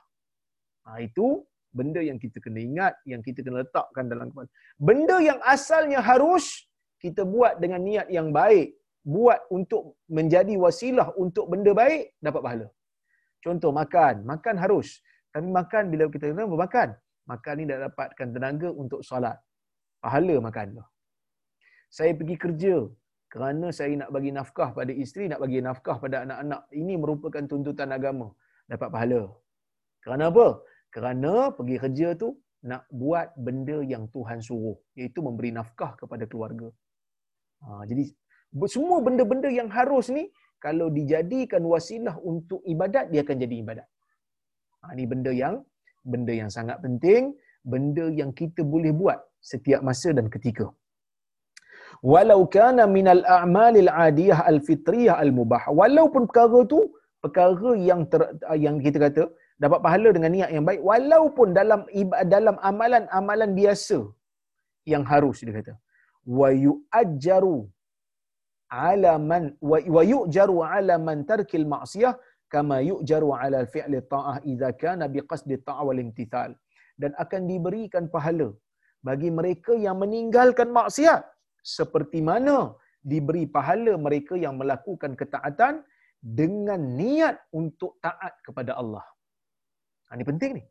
Ha, 0.86 1.02
itu 1.02 1.42
benda 1.74 1.98
yang 1.98 2.18
kita 2.24 2.38
kena 2.44 2.60
ingat, 2.68 2.94
yang 3.12 3.22
kita 3.26 3.42
kena 3.42 3.66
letakkan 3.66 4.06
dalam 4.12 4.30
kepala. 4.30 4.48
Benda 4.78 5.16
yang 5.18 5.40
asalnya 5.54 5.98
harus 5.98 6.46
kita 7.02 7.26
buat 7.26 7.58
dengan 7.58 7.82
niat 7.82 8.08
yang 8.18 8.30
baik. 8.30 8.78
Buat 9.02 9.50
untuk 9.50 9.98
menjadi 10.06 10.54
wasilah 10.54 11.10
untuk 11.18 11.50
benda 11.50 11.74
baik, 11.74 12.14
dapat 12.22 12.40
pahala. 12.46 12.68
Contoh 13.42 13.74
makan, 13.74 14.22
makan 14.22 14.54
harus. 14.54 15.02
Tapi 15.34 15.48
makan 15.50 15.90
bila 15.90 16.06
kita 16.06 16.30
kena 16.30 16.46
makan, 16.46 16.88
makan 17.26 17.54
ni 17.58 17.64
dah 17.66 17.78
dapatkan 17.90 18.28
tenaga 18.30 18.68
untuk 18.70 19.02
solat. 19.02 19.34
Pahala 19.98 20.38
makan 20.38 20.78
tu. 20.78 20.84
Saya 21.90 22.14
pergi 22.14 22.36
kerja 22.38 22.74
kerana 23.32 23.66
saya 23.78 23.92
nak 24.00 24.10
bagi 24.14 24.30
nafkah 24.38 24.70
pada 24.78 24.92
isteri, 25.02 25.24
nak 25.32 25.40
bagi 25.44 25.58
nafkah 25.68 25.96
pada 26.04 26.16
anak-anak. 26.24 26.62
Ini 26.80 26.94
merupakan 27.02 27.44
tuntutan 27.50 27.88
agama. 27.96 28.28
Dapat 28.72 28.88
pahala. 28.94 29.22
Kerana 30.04 30.24
apa? 30.32 30.46
Kerana 30.94 31.32
pergi 31.56 31.76
kerja 31.84 32.08
tu 32.22 32.28
nak 32.70 32.82
buat 33.02 33.32
benda 33.46 33.80
yang 33.92 34.04
Tuhan 34.14 34.44
suruh. 34.48 34.76
Iaitu 34.98 35.24
memberi 35.26 35.50
nafkah 35.58 35.96
kepada 36.00 36.28
keluarga. 36.28 36.68
Ha, 37.64 37.88
jadi 37.88 38.04
semua 38.74 38.98
benda-benda 39.06 39.48
yang 39.48 39.72
harus 39.78 40.12
ni 40.16 40.28
kalau 40.60 40.92
dijadikan 40.98 41.64
wasilah 41.72 42.16
untuk 42.32 42.60
ibadat 42.74 43.08
dia 43.12 43.24
akan 43.24 43.36
jadi 43.44 43.54
ibadat. 43.64 43.88
Ha, 44.84 44.92
ini 44.94 45.04
benda 45.08 45.32
yang 45.42 45.56
benda 46.12 46.32
yang 46.40 46.50
sangat 46.56 46.78
penting, 46.84 47.32
benda 47.72 48.06
yang 48.20 48.30
kita 48.40 48.60
boleh 48.60 48.92
buat 48.92 49.18
setiap 49.40 49.80
masa 49.88 50.12
dan 50.18 50.28
ketika. 50.34 50.68
Walau 52.10 52.40
kana 52.56 52.84
minal 52.96 53.22
a'malil 53.36 53.90
adiyah 54.06 54.38
al-fitriyah 54.52 55.16
al-mubah. 55.24 55.62
Walaupun 55.80 56.22
perkara 56.28 56.60
tu 56.72 56.80
perkara 57.22 57.72
yang 57.88 58.02
ter, 58.12 58.22
yang 58.64 58.76
kita 58.84 58.98
kata 59.06 59.24
dapat 59.64 59.78
pahala 59.84 60.08
dengan 60.16 60.32
niat 60.36 60.50
yang 60.54 60.64
baik 60.68 60.82
walaupun 60.90 61.48
dalam 61.58 61.80
dalam 62.34 62.56
amalan-amalan 62.70 63.50
biasa 63.60 63.98
yang 64.92 65.04
harus 65.12 65.38
dia 65.46 65.54
kata. 65.58 65.74
Wa 66.38 66.50
yu'ajjaru 66.66 67.58
ala 68.88 69.12
man 69.30 69.44
wa 69.70 70.02
yu'jaru 70.12 70.56
ala 70.74 70.94
man 71.06 71.22
tarkil 71.30 71.66
ma'siyah 71.74 72.14
kama 72.54 72.78
yu'jaru 72.90 73.30
ala 73.42 73.60
fi'li 73.74 74.00
ta'ah 74.14 74.36
idza 74.52 74.70
kana 74.82 75.06
biqasdi 75.14 75.62
ta'ah 75.68 75.84
wal 75.88 76.02
imtithal. 76.04 76.50
Dan 77.02 77.14
akan 77.22 77.42
diberikan 77.50 78.04
pahala 78.14 78.48
bagi 79.06 79.30
mereka 79.38 79.72
yang 79.84 79.96
meninggalkan 80.02 80.68
maksiat 80.78 81.22
seperti 81.62 82.20
mana 82.30 82.56
diberi 83.12 83.44
pahala 83.56 83.92
mereka 84.06 84.34
yang 84.44 84.54
melakukan 84.60 85.12
ketaatan 85.20 85.74
dengan 86.40 86.80
niat 87.00 87.36
untuk 87.60 87.98
taat 88.04 88.34
kepada 88.46 88.78
Allah. 88.80 89.04
Ha, 90.06 90.14
ini 90.18 90.26
penting 90.30 90.52
ni. 90.58 90.64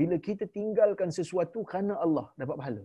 Bila 0.00 0.16
kita 0.26 0.44
tinggalkan 0.56 1.10
sesuatu 1.18 1.60
kerana 1.70 1.94
Allah 2.04 2.26
dapat 2.40 2.56
pahala. 2.60 2.84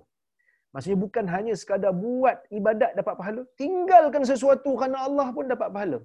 Maksudnya 0.74 1.00
bukan 1.06 1.26
hanya 1.36 1.54
sekadar 1.62 1.94
buat 2.06 2.38
ibadat 2.58 2.92
dapat 3.00 3.16
pahala. 3.20 3.42
Tinggalkan 3.62 4.24
sesuatu 4.32 4.72
kerana 4.80 4.98
Allah 5.08 5.28
pun 5.36 5.48
dapat 5.54 5.70
pahala. 5.76 6.00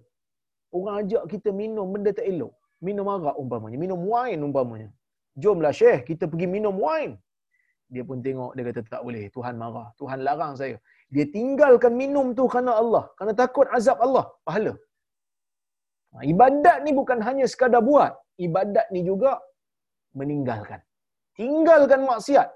Orang 0.77 0.95
ajak 1.03 1.25
kita 1.33 1.51
minum 1.63 1.87
benda 1.95 2.11
tak 2.19 2.25
elok. 2.33 2.55
Minum 2.87 3.07
arak 3.15 3.37
umpamanya. 3.43 3.79
Minum 3.85 4.01
wine 4.13 4.41
umpamanya. 4.49 4.89
Jomlah 5.43 5.75
Syekh, 5.81 6.01
kita 6.09 6.25
pergi 6.31 6.47
minum 6.57 6.77
wine. 6.85 7.15
Dia 7.93 8.03
pun 8.09 8.19
tengok, 8.25 8.53
dia 8.57 8.65
kata 8.69 8.81
tak 8.95 9.03
boleh. 9.07 9.25
Tuhan 9.37 9.55
marah. 9.63 9.89
Tuhan 10.01 10.19
larang 10.27 10.55
saya. 10.61 10.77
Dia 11.15 11.25
tinggalkan 11.37 11.93
minum 12.03 12.27
tu 12.39 12.45
kerana 12.53 12.73
Allah. 12.83 13.05
Kerana 13.17 13.33
takut 13.43 13.67
azab 13.79 13.99
Allah. 14.07 14.25
Pahala. 14.47 14.73
Ha, 16.13 16.25
ibadat 16.33 16.77
ni 16.85 16.91
bukan 17.01 17.19
hanya 17.27 17.47
sekadar 17.53 17.83
buat. 17.91 18.13
Ibadat 18.47 18.87
ni 18.95 19.01
juga 19.11 19.33
meninggalkan. 20.21 20.81
Tinggalkan 21.41 22.01
maksiat. 22.11 22.49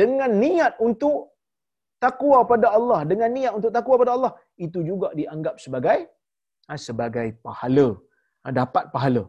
Dengan 0.00 0.30
niat 0.42 0.74
untuk 0.88 1.16
takwa 2.04 2.38
pada 2.52 2.68
Allah. 2.78 3.00
Dengan 3.12 3.30
niat 3.36 3.52
untuk 3.58 3.70
takwa 3.76 3.94
pada 4.02 4.12
Allah. 4.16 4.32
Itu 4.66 4.80
juga 4.90 5.10
dianggap 5.20 5.56
sebagai 5.64 5.98
ha, 6.66 6.78
sebagai 6.88 7.28
pahala. 7.46 7.88
Ha, 8.42 8.50
dapat 8.60 8.84
pahala. 8.94 9.24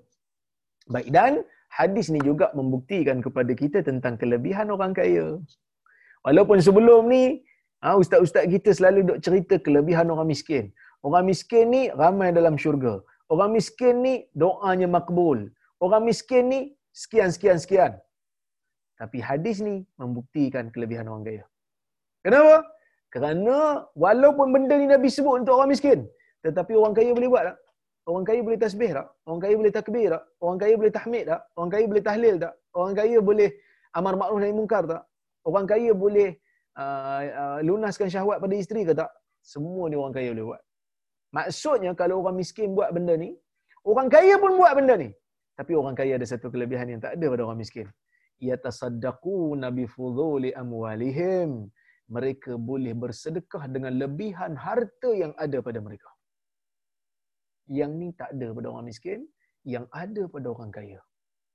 Baik. 0.93 1.09
Dan 1.17 1.33
hadis 1.79 2.07
ni 2.13 2.21
juga 2.29 2.49
membuktikan 2.59 3.21
kepada 3.25 3.53
kita 3.61 3.79
tentang 3.89 4.17
kelebihan 4.21 4.73
orang 4.75 4.93
kaya. 4.99 5.27
Walaupun 6.25 6.57
sebelum 6.65 7.01
ni, 7.13 7.23
ha, 7.83 7.89
ustaz-ustaz 8.01 8.45
kita 8.53 8.71
selalu 8.77 8.99
duk 9.09 9.19
cerita 9.25 9.55
kelebihan 9.65 10.07
orang 10.13 10.29
miskin. 10.33 10.65
Orang 11.05 11.27
miskin 11.29 11.65
ni 11.75 11.81
ramai 12.01 12.31
dalam 12.37 12.55
syurga. 12.63 12.93
Orang 13.33 13.51
miskin 13.57 13.95
ni 14.05 14.13
doanya 14.41 14.87
makbul. 14.95 15.39
Orang 15.83 16.07
miskin 16.07 16.43
ni 16.53 16.59
sekian, 16.95 17.29
sekian, 17.35 17.57
sekian. 17.63 17.91
Tapi 19.01 19.19
hadis 19.19 19.59
ni 19.67 19.75
membuktikan 19.99 20.71
kelebihan 20.71 21.11
orang 21.11 21.25
kaya. 21.27 21.43
Kenapa? 22.23 22.55
Kerana 23.13 23.57
walaupun 24.03 24.47
benda 24.55 24.75
ni 24.79 24.87
Nabi 24.87 25.11
sebut 25.11 25.43
untuk 25.43 25.59
orang 25.59 25.71
miskin, 25.75 25.99
tetapi 26.45 26.73
orang 26.79 26.95
kaya 26.97 27.11
boleh 27.17 27.29
buat 27.33 27.43
tak? 27.51 27.57
Orang 28.03 28.23
kaya 28.27 28.39
boleh 28.47 28.59
tasbih 28.63 28.91
tak? 28.95 29.07
Orang 29.27 29.39
kaya 29.43 29.55
boleh 29.59 29.73
takbir 29.75 30.07
tak? 30.13 30.23
Orang 30.43 30.57
kaya 30.61 30.73
boleh 30.79 30.93
tahmid 30.97 31.23
tak? 31.31 31.41
Orang 31.55 31.69
kaya 31.73 31.85
boleh 31.91 32.03
tahlil 32.07 32.35
tak? 32.43 32.53
Orang 32.75 32.93
kaya 32.99 33.17
boleh 33.29 33.49
amar 33.95 34.13
ma'ruf 34.21 34.39
nahi 34.43 34.55
munkar 34.55 34.83
tak? 34.87 35.03
Orang 35.47 35.65
kaya 35.67 35.91
boleh 36.03 36.29
uh, 36.77 37.21
uh, 37.41 37.57
lunaskan 37.67 38.07
syahwat 38.13 38.37
pada 38.43 38.55
isteri 38.55 38.81
ke 38.87 38.93
tak? 39.01 39.11
Semua 39.43 39.91
ni 39.91 39.95
orang 39.99 40.15
kaya 40.15 40.29
boleh 40.33 40.45
buat. 40.49 40.61
Maksudnya 41.37 41.91
kalau 41.97 42.21
orang 42.21 42.37
miskin 42.41 42.77
buat 42.77 42.89
benda 42.95 43.13
ni, 43.17 43.29
orang 43.91 44.07
kaya 44.15 44.35
pun 44.43 44.53
buat 44.59 44.73
benda 44.77 44.95
ni. 45.03 45.09
Tapi 45.59 45.73
orang 45.77 45.95
kaya 45.99 46.17
ada 46.17 46.27
satu 46.29 46.47
kelebihan 46.53 46.87
yang 46.93 47.01
tak 47.05 47.13
ada 47.17 47.25
pada 47.33 47.41
orang 47.45 47.59
miskin. 47.61 47.87
Yatasaddaquna 48.41 49.69
bi 49.77 49.85
fudhuli 49.95 50.49
amwalihim. 50.63 51.69
Mereka 52.15 52.59
boleh 52.69 52.93
bersedekah 52.93 53.63
dengan 53.73 53.93
lebihan 54.01 54.53
harta 54.65 55.09
yang 55.21 55.33
ada 55.45 55.57
pada 55.67 55.79
mereka. 55.81 56.09
Yang 57.79 57.91
ni 58.01 58.09
tak 58.21 58.29
ada 58.35 58.47
pada 58.57 58.67
orang 58.73 58.85
miskin, 58.91 59.19
yang 59.63 59.85
ada 60.03 60.23
pada 60.33 60.47
orang 60.53 60.71
kaya. 60.77 60.99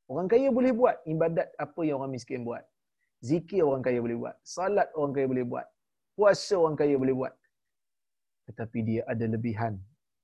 Orang 0.09 0.27
kaya 0.33 0.49
boleh 0.49 0.73
buat 0.73 0.97
ibadat 1.05 1.49
apa 1.65 1.81
yang 1.85 2.01
orang 2.01 2.17
miskin 2.17 2.43
buat. 2.49 2.65
Zikir 3.19 3.67
orang 3.67 3.83
kaya 3.83 3.99
boleh 3.99 4.17
buat. 4.17 4.37
Salat 4.47 4.89
orang 4.95 5.13
kaya 5.17 5.27
boleh 5.27 5.45
buat. 5.47 5.67
Puasa 6.15 6.55
orang 6.59 6.79
kaya 6.79 6.95
boleh 6.99 7.15
buat 7.15 7.35
tetapi 8.49 8.79
dia 8.81 9.03
ada 9.05 9.29
lebihan 9.29 9.77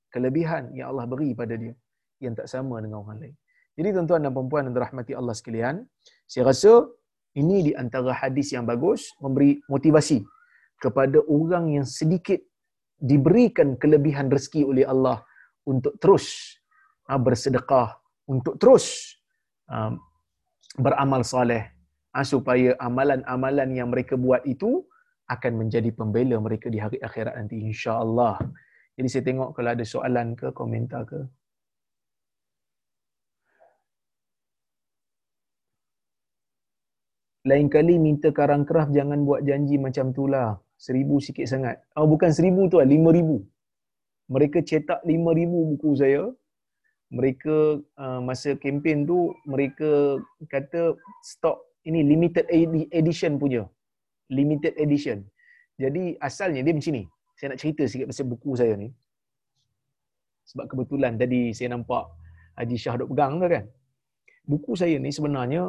kelebihan 0.09 0.72
yang 0.72 0.97
Allah 0.97 1.05
beri 1.05 1.36
pada 1.36 1.53
dia 1.61 1.76
yang 2.24 2.32
tak 2.32 2.49
sama 2.49 2.80
dengan 2.80 3.05
orang 3.05 3.20
lain. 3.20 3.36
Jadi 3.74 3.88
tuan-tuan 3.90 4.22
dan 4.24 4.32
puan-puan 4.32 4.70
yang 4.70 4.74
dirahmati 4.78 5.12
Allah 5.18 5.34
sekalian, 5.34 5.82
saya 6.30 6.47
rasa 6.49 6.86
ini 7.34 7.68
di 7.68 7.72
antara 7.74 8.14
hadis 8.14 8.55
yang 8.55 8.64
bagus 8.64 9.11
memberi 9.18 9.59
motivasi 9.66 10.22
kepada 10.78 11.18
orang 11.26 11.74
yang 11.74 11.82
sedikit 11.82 12.38
diberikan 13.03 13.74
kelebihan 13.74 14.30
rezeki 14.30 14.62
oleh 14.62 14.86
Allah 14.86 15.26
untuk 15.66 15.99
terus 15.99 16.55
uh, 17.11 17.18
bersedekah, 17.18 17.99
untuk 18.30 18.55
terus 18.62 19.18
uh, 19.66 19.90
beramal 20.78 21.26
soleh 21.26 21.74
supaya 22.23 22.79
amalan-amalan 22.79 23.75
yang 23.75 23.91
mereka 23.91 24.15
buat 24.15 24.47
itu 24.47 24.87
akan 25.27 25.67
menjadi 25.67 25.91
pembela 25.91 26.39
mereka 26.39 26.71
di 26.71 26.79
hari 26.79 27.03
akhirat 27.03 27.35
nanti 27.35 27.59
insya-Allah. 27.59 28.39
Jadi 28.95 29.09
saya 29.11 29.25
tengok 29.27 29.51
kalau 29.57 29.71
ada 29.75 29.83
soalan 29.83 30.39
ke 30.39 30.55
komentar 30.55 31.03
ke. 31.09 31.21
Lain 37.45 37.69
kali 37.69 38.01
minta 38.01 38.31
karang 38.33 38.65
kerah 38.65 38.89
jangan 38.89 39.21
buat 39.27 39.45
janji 39.45 39.77
macam 39.77 40.15
tu 40.17 40.31
lah. 40.31 40.57
Seribu 40.79 41.19
sikit 41.21 41.45
sangat. 41.51 41.77
Oh 41.99 42.07
bukan 42.09 42.31
seribu 42.31 42.71
tu 42.71 42.79
lah, 42.81 42.89
lima 42.89 43.11
ribu. 43.11 43.43
Mereka 44.31 44.65
cetak 44.65 45.05
lima 45.05 45.35
ribu 45.37 45.75
buku 45.75 45.91
saya. 45.99 46.31
Mereka 47.12 47.85
uh, 48.01 48.21
masa 48.25 48.57
kempen 48.57 49.05
tu, 49.05 49.37
mereka 49.45 50.19
kata 50.49 50.97
stok 51.21 51.61
ini 51.89 52.01
limited 52.12 52.47
edition 53.01 53.37
punya 53.43 53.62
limited 54.32 54.74
edition. 54.80 55.18
Jadi 55.76 56.16
asalnya 56.28 56.61
dia 56.64 56.72
macam 56.72 56.95
ni. 56.97 57.05
Saya 57.35 57.47
nak 57.53 57.61
cerita 57.61 57.82
sikit 57.91 58.07
pasal 58.11 58.26
buku 58.30 58.51
saya 58.55 58.74
ni. 58.78 58.89
Sebab 60.49 60.64
kebetulan 60.70 61.18
tadi 61.18 61.51
saya 61.57 61.74
nampak 61.74 62.05
Haji 62.55 62.76
Shah 62.78 62.95
duk 63.01 63.11
pegang 63.12 63.43
tu 63.43 63.49
kan. 63.51 63.64
Buku 64.47 64.72
saya 64.78 64.97
ni 65.03 65.11
sebenarnya 65.11 65.62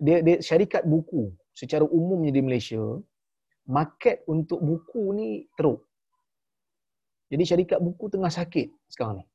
dia, 0.00 0.24
dia 0.24 0.36
syarikat 0.40 0.82
buku 0.88 1.30
secara 1.52 1.84
umumnya 1.84 2.32
di 2.32 2.40
Malaysia 2.40 2.80
market 3.68 4.24
untuk 4.26 4.58
buku 4.64 5.02
ni 5.18 5.28
teruk. 5.58 5.84
Jadi 7.28 7.44
syarikat 7.44 7.78
buku 7.78 8.08
tengah 8.08 8.32
sakit 8.32 8.72
sekarang 8.88 9.20
ni. 9.20 9.26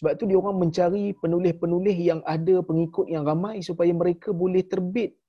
Sebab 0.00 0.16
tu 0.16 0.24
dia 0.24 0.38
orang 0.40 0.56
mencari 0.56 1.12
penulis-penulis 1.12 1.98
yang 2.00 2.24
ada 2.24 2.64
pengikut 2.64 3.04
yang 3.04 3.20
ramai 3.26 3.60
supaya 3.60 3.92
mereka 3.92 4.32
boleh 4.32 4.64
terbit 4.64 5.19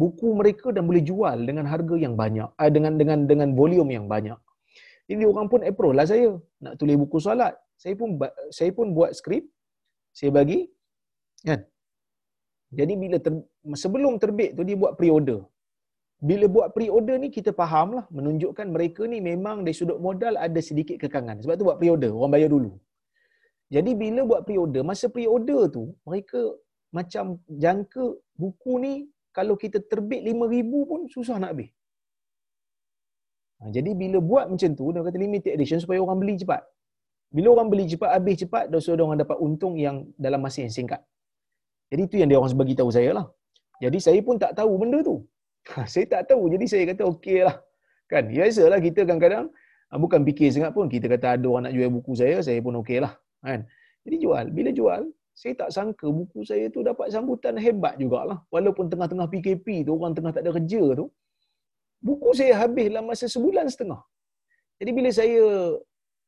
buku 0.00 0.28
mereka 0.40 0.68
dan 0.76 0.84
boleh 0.88 1.02
jual 1.10 1.38
dengan 1.48 1.64
harga 1.72 1.96
yang 2.04 2.14
banyak 2.22 2.48
uh, 2.62 2.70
dengan 2.76 2.92
dengan 3.00 3.18
dengan 3.30 3.48
volume 3.60 3.90
yang 3.96 4.06
banyak. 4.14 4.38
Jadi 5.08 5.22
orang 5.32 5.46
pun 5.52 5.60
approach 5.70 5.96
lah 5.98 6.06
saya 6.12 6.28
nak 6.64 6.74
tulis 6.80 6.96
buku 7.02 7.18
solat. 7.26 7.54
Saya 7.82 7.94
pun 8.00 8.08
saya 8.56 8.70
pun 8.78 8.86
buat 8.96 9.10
skrip 9.18 9.44
saya 10.18 10.30
bagi 10.38 10.60
kan? 11.48 11.60
Jadi 12.78 12.94
bila 13.02 13.16
ter, 13.24 13.32
sebelum 13.82 14.12
terbit 14.22 14.50
tu 14.58 14.64
dia 14.68 14.76
buat 14.82 14.94
pre-order. 14.98 15.40
Bila 16.28 16.46
buat 16.54 16.68
pre-order 16.76 17.16
ni 17.22 17.28
kita 17.36 17.50
faham 17.60 17.88
lah 17.96 18.04
menunjukkan 18.16 18.66
mereka 18.74 19.02
ni 19.12 19.18
memang 19.30 19.62
dari 19.64 19.76
sudut 19.80 19.98
modal 20.06 20.34
ada 20.46 20.60
sedikit 20.68 20.96
kekangan. 21.02 21.44
Sebab 21.44 21.54
tu 21.60 21.66
buat 21.68 21.78
pre-order 21.80 22.10
orang 22.18 22.32
bayar 22.34 22.50
dulu. 22.56 22.72
Jadi 23.74 23.92
bila 24.02 24.20
buat 24.30 24.42
pre-order 24.48 24.82
masa 24.90 25.06
pre-order 25.14 25.60
tu 25.76 25.84
mereka 26.08 26.40
macam 26.98 27.38
jangka 27.64 28.04
buku 28.40 28.72
ni 28.84 28.94
kalau 29.36 29.54
kita 29.62 29.78
terbit 29.90 30.20
5000 30.24 30.90
pun 30.90 31.00
susah 31.14 31.36
nak 31.42 31.50
habis. 31.52 31.70
Ha, 33.60 33.68
jadi 33.76 33.90
bila 34.00 34.18
buat 34.30 34.46
macam 34.52 34.70
tu, 34.78 34.86
dia 34.94 35.00
kata 35.06 35.18
limited 35.24 35.52
edition 35.56 35.78
supaya 35.84 35.98
orang 36.04 36.18
beli 36.22 36.34
cepat. 36.42 36.60
Bila 37.36 37.48
orang 37.56 37.68
beli 37.72 37.84
cepat, 37.92 38.10
habis 38.16 38.36
cepat, 38.42 38.64
dosa 38.72 38.92
so 38.96 39.00
orang 39.06 39.20
dapat 39.24 39.36
untung 39.46 39.74
yang 39.84 39.96
dalam 40.24 40.40
masa 40.44 40.64
yang 40.64 40.72
singkat. 40.72 41.00
Jadi 41.92 42.02
itu 42.08 42.16
yang 42.20 42.28
dia 42.30 42.38
orang 42.40 42.52
bagi 42.62 42.74
tahu 42.80 42.90
saya 42.96 43.10
lah. 43.18 43.26
Jadi 43.84 43.98
saya 44.06 44.20
pun 44.26 44.36
tak 44.44 44.52
tahu 44.58 44.72
benda 44.80 44.98
tu. 45.08 45.16
Ha, 45.72 45.84
saya 45.92 46.04
tak 46.08 46.22
tahu. 46.32 46.48
Jadi 46.52 46.64
saya 46.72 46.82
kata 46.92 47.02
okey 47.12 47.38
lah. 47.48 47.56
Kan, 48.06 48.30
biasalah 48.32 48.78
kita 48.86 49.02
kadang-kadang 49.04 49.44
ha, 49.90 49.94
bukan 50.04 50.20
fikir 50.28 50.48
sangat 50.54 50.72
pun. 50.76 50.86
Kita 50.88 51.06
kata 51.12 51.36
ada 51.36 51.46
orang 51.50 51.68
nak 51.68 51.74
jual 51.76 51.90
buku 51.92 52.12
saya, 52.16 52.40
saya 52.40 52.58
pun 52.64 52.76
okey 52.80 53.04
lah. 53.04 53.12
Kan? 53.44 53.68
Jadi 54.06 54.16
jual. 54.24 54.44
Bila 54.56 54.70
jual, 54.72 55.02
saya 55.40 55.52
tak 55.60 55.70
sangka 55.76 56.06
buku 56.18 56.40
saya 56.50 56.64
tu 56.74 56.80
dapat 56.90 57.12
sambutan 57.14 57.54
hebat 57.64 57.94
jugalah. 58.00 58.38
Walaupun 58.54 58.88
tengah-tengah 58.92 59.28
PKP 59.32 59.66
tu, 59.86 59.92
orang 59.98 60.16
tengah 60.16 60.32
tak 60.36 60.42
ada 60.44 60.52
kerja 60.56 60.82
tu, 61.00 61.06
buku 62.08 62.30
saya 62.38 62.52
habis 62.64 62.86
dalam 62.90 63.04
masa 63.10 63.28
sebulan 63.34 63.68
setengah. 63.74 64.00
Jadi 64.80 64.90
bila 64.96 65.10
saya 65.18 65.44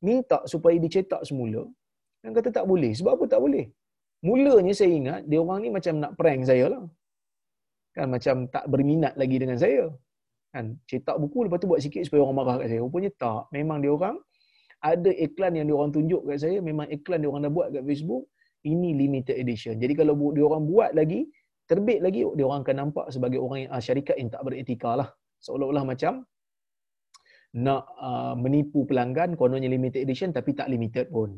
minta 0.04 0.38
supaya 0.52 0.76
dicetak 0.84 1.24
semula, 1.28 1.64
yang 2.20 2.34
kata 2.36 2.52
tak 2.59 2.66
boleh. 2.68 2.92
Sebab 2.98 3.12
apa 3.16 3.24
tak 3.32 3.40
boleh? 3.44 3.64
Mulanya 4.28 4.74
saya 4.76 4.92
ingat, 5.00 5.20
dia 5.30 5.38
orang 5.40 5.59
ni 5.64 5.70
macam 5.76 5.94
nak 6.04 6.12
prank 6.20 6.42
saya 6.50 6.64
lah. 6.74 6.84
Kan 7.96 8.06
macam 8.14 8.44
tak 8.54 8.64
berminat 8.72 9.16
lagi 9.20 9.36
dengan 9.42 9.56
saya. 9.64 9.84
Kan 10.52 10.76
cetak 10.90 11.16
buku 11.22 11.48
lepas 11.48 11.59
tu 11.62 11.68
buat 11.70 11.80
sikit 11.80 12.02
supaya 12.04 12.20
orang 12.24 12.36
marah 12.40 12.56
kat 12.61 12.68
saya. 12.72 12.80
Rupanya 12.84 13.11
tak. 13.24 13.42
Memang 13.56 13.78
dia 13.84 13.92
orang 13.98 14.16
ada 14.90 15.11
iklan 15.26 15.52
yang 15.59 15.66
dia 15.68 15.74
orang 15.80 15.92
tunjuk 15.96 16.22
kat 16.28 16.38
saya, 16.44 16.59
memang 16.68 16.86
iklan 16.96 17.18
dia 17.22 17.28
orang 17.32 17.42
dah 17.46 17.52
buat 17.56 17.68
kat 17.74 17.82
Facebook, 17.88 18.24
ini 18.66 18.96
limited 18.96 19.38
edition. 19.38 19.78
Jadi 19.78 19.94
kalau 19.94 20.18
dia 20.34 20.44
orang 20.46 20.66
buat 20.66 20.90
lagi, 20.96 21.28
terbit 21.68 22.02
lagi, 22.02 22.24
dia 22.24 22.44
orang 22.48 22.66
akan 22.66 22.76
nampak 22.88 23.06
sebagai 23.14 23.38
orang 23.38 23.68
yang 23.68 23.70
ah, 23.70 23.82
syarikat 23.82 24.16
yang 24.18 24.32
tak 24.32 24.42
beretika 24.42 24.98
lah. 24.98 25.09
Seolah-olah 25.38 25.84
macam 25.86 26.26
nak 27.48 27.82
uh, 27.96 28.34
menipu 28.36 28.84
pelanggan 28.84 29.32
kononnya 29.32 29.72
limited 29.72 30.04
edition 30.04 30.34
tapi 30.34 30.52
tak 30.52 30.68
limited 30.68 31.09
pun. 31.09 31.32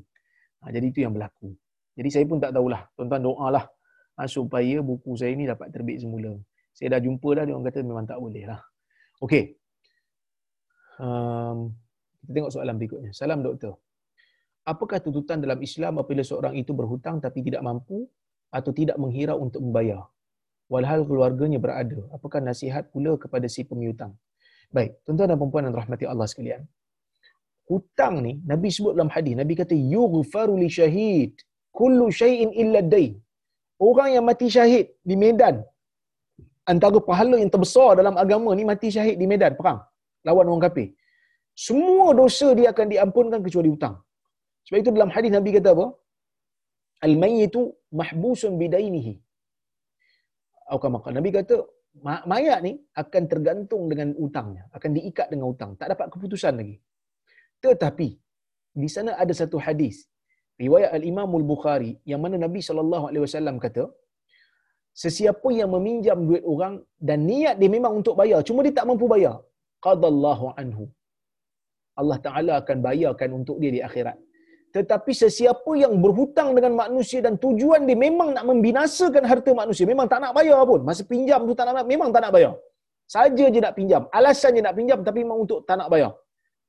Ha, 0.61 0.75
jadi 0.75 0.87
itu 0.91 1.07
yang 1.07 1.15
berlaku. 1.15 1.55
Jadi 1.95 2.09
saya 2.11 2.25
pun 2.27 2.43
tak 2.43 2.53
tahulah. 2.57 2.83
Tuan-tuan 2.99 3.23
doa 3.23 3.47
lah 3.53 3.65
ha, 4.19 4.27
supaya 4.27 4.83
buku 4.83 5.15
saya 5.15 5.33
ni 5.39 5.47
dapat 5.47 5.71
terbit 5.71 6.03
semula. 6.03 6.35
Saya 6.75 6.99
dah 6.99 7.01
jumpa 7.03 7.29
dah 7.37 7.45
dia 7.47 7.55
orang 7.55 7.67
kata 7.71 7.79
memang 7.87 8.07
tak 8.09 8.19
boleh 8.19 8.45
lah. 8.49 8.61
Okey. 9.23 9.55
Um, 11.01 11.73
kita 12.25 12.31
tengok 12.37 12.53
soalan 12.53 12.75
berikutnya. 12.77 13.11
Salam 13.15 13.41
doktor. 13.41 13.79
Apakah 14.65 15.01
tuntutan 15.05 15.41
dalam 15.41 15.59
Islam 15.65 15.99
apabila 16.01 16.23
seorang 16.23 16.55
itu 16.55 16.73
berhutang 16.77 17.17
tapi 17.25 17.41
tidak 17.47 17.63
mampu 17.65 18.07
atau 18.53 18.71
tidak 18.77 18.97
menghirau 19.01 19.41
untuk 19.41 19.61
membayar? 19.65 20.05
Walhal 20.71 21.03
keluarganya 21.09 21.59
berada. 21.59 21.99
Apakah 22.15 22.39
nasihat 22.39 22.93
pula 22.93 23.19
kepada 23.19 23.47
si 23.51 23.67
pemiutang? 23.67 24.15
Baik, 24.71 25.03
tuan-tuan 25.03 25.31
dan 25.33 25.39
puan 25.53 25.67
yang 25.67 25.75
rahmati 25.75 26.05
Allah 26.07 26.27
sekalian. 26.31 26.63
Hutang 27.67 28.23
ni, 28.23 28.33
Nabi 28.47 28.69
sebut 28.71 28.95
dalam 28.95 29.11
hadis, 29.11 29.35
Nabi 29.35 29.55
kata, 29.59 29.75
Yughfaru 29.75 30.55
li 30.63 30.69
syahid, 30.71 31.35
kullu 31.75 32.07
syai'in 32.21 32.51
illa 32.63 32.83
dain. 32.83 33.19
Orang 33.89 34.11
yang 34.15 34.25
mati 34.29 34.47
syahid 34.47 34.87
di 35.03 35.17
medan, 35.19 35.63
antara 36.73 36.99
pahala 37.09 37.37
yang 37.43 37.51
terbesar 37.55 37.91
dalam 38.01 38.15
agama 38.23 38.51
ni 38.59 38.65
mati 38.71 38.89
syahid 38.95 39.17
di 39.23 39.27
medan 39.33 39.55
perang 39.59 39.81
lawan 40.27 40.47
orang 40.51 40.65
kafir. 40.69 40.89
Semua 41.67 42.15
dosa 42.21 42.49
dia 42.59 42.69
akan 42.73 42.87
diampunkan 42.93 43.41
kecuali 43.47 43.69
hutang. 43.75 43.97
Sebab 44.71 44.79
itu 44.83 44.91
dalam 44.95 45.11
hadis 45.11 45.35
Nabi 45.35 45.51
kata 45.59 45.75
apa? 45.75 45.87
Al-mayyitu 47.07 47.61
mahbusun 48.01 48.55
bidainihi. 48.61 49.15
Nabi 51.19 51.31
kata 51.35 51.57
mayat 52.33 52.63
ni 52.63 52.73
akan 53.03 53.23
tergantung 53.33 53.91
dengan 53.91 54.15
hutangnya, 54.15 54.63
akan 54.77 54.91
diikat 54.95 55.27
dengan 55.35 55.47
hutang, 55.51 55.75
tak 55.75 55.91
dapat 55.93 56.07
keputusan 56.15 56.55
lagi. 56.55 56.77
Tetapi 57.65 58.09
di 58.83 58.89
sana 58.95 59.19
ada 59.23 59.35
satu 59.41 59.59
hadis 59.67 59.97
riwayat 60.63 60.91
Al-Imam 60.99 61.31
Al-Bukhari 61.41 61.93
yang 62.11 62.23
mana 62.25 62.37
Nabi 62.45 62.61
wasallam 63.25 63.59
kata 63.65 63.85
sesiapa 65.03 65.49
yang 65.59 65.71
meminjam 65.75 66.19
duit 66.29 66.45
orang 66.53 66.75
dan 67.09 67.27
niat 67.31 67.55
dia 67.61 67.71
memang 67.77 67.93
untuk 68.01 68.15
bayar 68.21 68.41
cuma 68.49 68.63
dia 68.67 68.75
tak 68.79 68.87
mampu 68.91 69.07
bayar 69.15 69.37
qadallahu 69.87 70.47
anhu 70.63 70.87
Allah 72.01 72.19
Taala 72.27 72.53
akan 72.63 72.79
bayarkan 72.89 73.31
untuk 73.39 73.57
dia 73.63 73.73
di 73.77 73.81
akhirat 73.89 74.17
tetapi 74.77 75.13
sesiapa 75.23 75.73
yang 75.83 75.95
berhutang 76.03 76.49
dengan 76.57 76.73
manusia 76.83 77.19
dan 77.27 77.35
tujuan 77.45 77.81
dia 77.89 77.99
memang 78.07 78.29
nak 78.37 78.45
membinasakan 78.51 79.25
harta 79.31 79.51
manusia 79.61 79.85
memang 79.93 80.07
tak 80.13 80.21
nak 80.25 80.33
bayar 80.39 80.61
pun. 80.71 80.81
Masa 80.89 81.03
pinjam 81.13 81.41
tu 81.49 81.55
tak 81.59 81.67
nak 81.69 81.87
memang 81.93 82.11
tak 82.15 82.23
nak 82.25 82.33
bayar. 82.37 82.55
Saja 83.15 83.47
je 83.55 83.61
nak 83.65 83.75
pinjam 83.79 84.03
alasan 84.19 84.59
je 84.59 84.63
nak 84.67 84.75
pinjam 84.79 84.99
tapi 85.09 85.19
memang 85.25 85.41
untuk 85.45 85.61
tak 85.69 85.79
nak 85.81 85.89
bayar. 85.95 86.13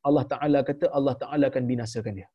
Allah 0.07 0.25
Taala 0.31 0.59
kata 0.69 0.85
Allah 0.97 1.13
Taala 1.23 1.45
akan 1.51 1.63
binasakan 1.71 2.13
dia. 2.19 2.27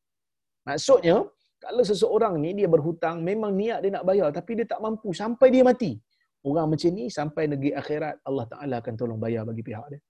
Maksudnya 0.69 1.17
kalau 1.65 1.83
seseorang 1.91 2.35
ni 2.45 2.51
dia 2.59 2.69
berhutang 2.75 3.17
memang 3.31 3.53
niat 3.61 3.79
dia 3.83 3.91
nak 3.97 4.05
bayar 4.11 4.29
tapi 4.39 4.53
dia 4.59 4.67
tak 4.73 4.81
mampu 4.87 5.11
sampai 5.23 5.51
dia 5.55 5.65
mati. 5.71 5.93
Orang 6.47 6.67
macam 6.73 6.91
ni 6.99 7.05
sampai 7.19 7.45
negeri 7.53 7.75
akhirat 7.81 8.23
Allah 8.29 8.47
Taala 8.53 8.75
akan 8.83 8.95
tolong 9.01 9.19
bayar 9.25 9.43
bagi 9.51 9.67
pihak 9.67 9.87
dia. 9.91 10.01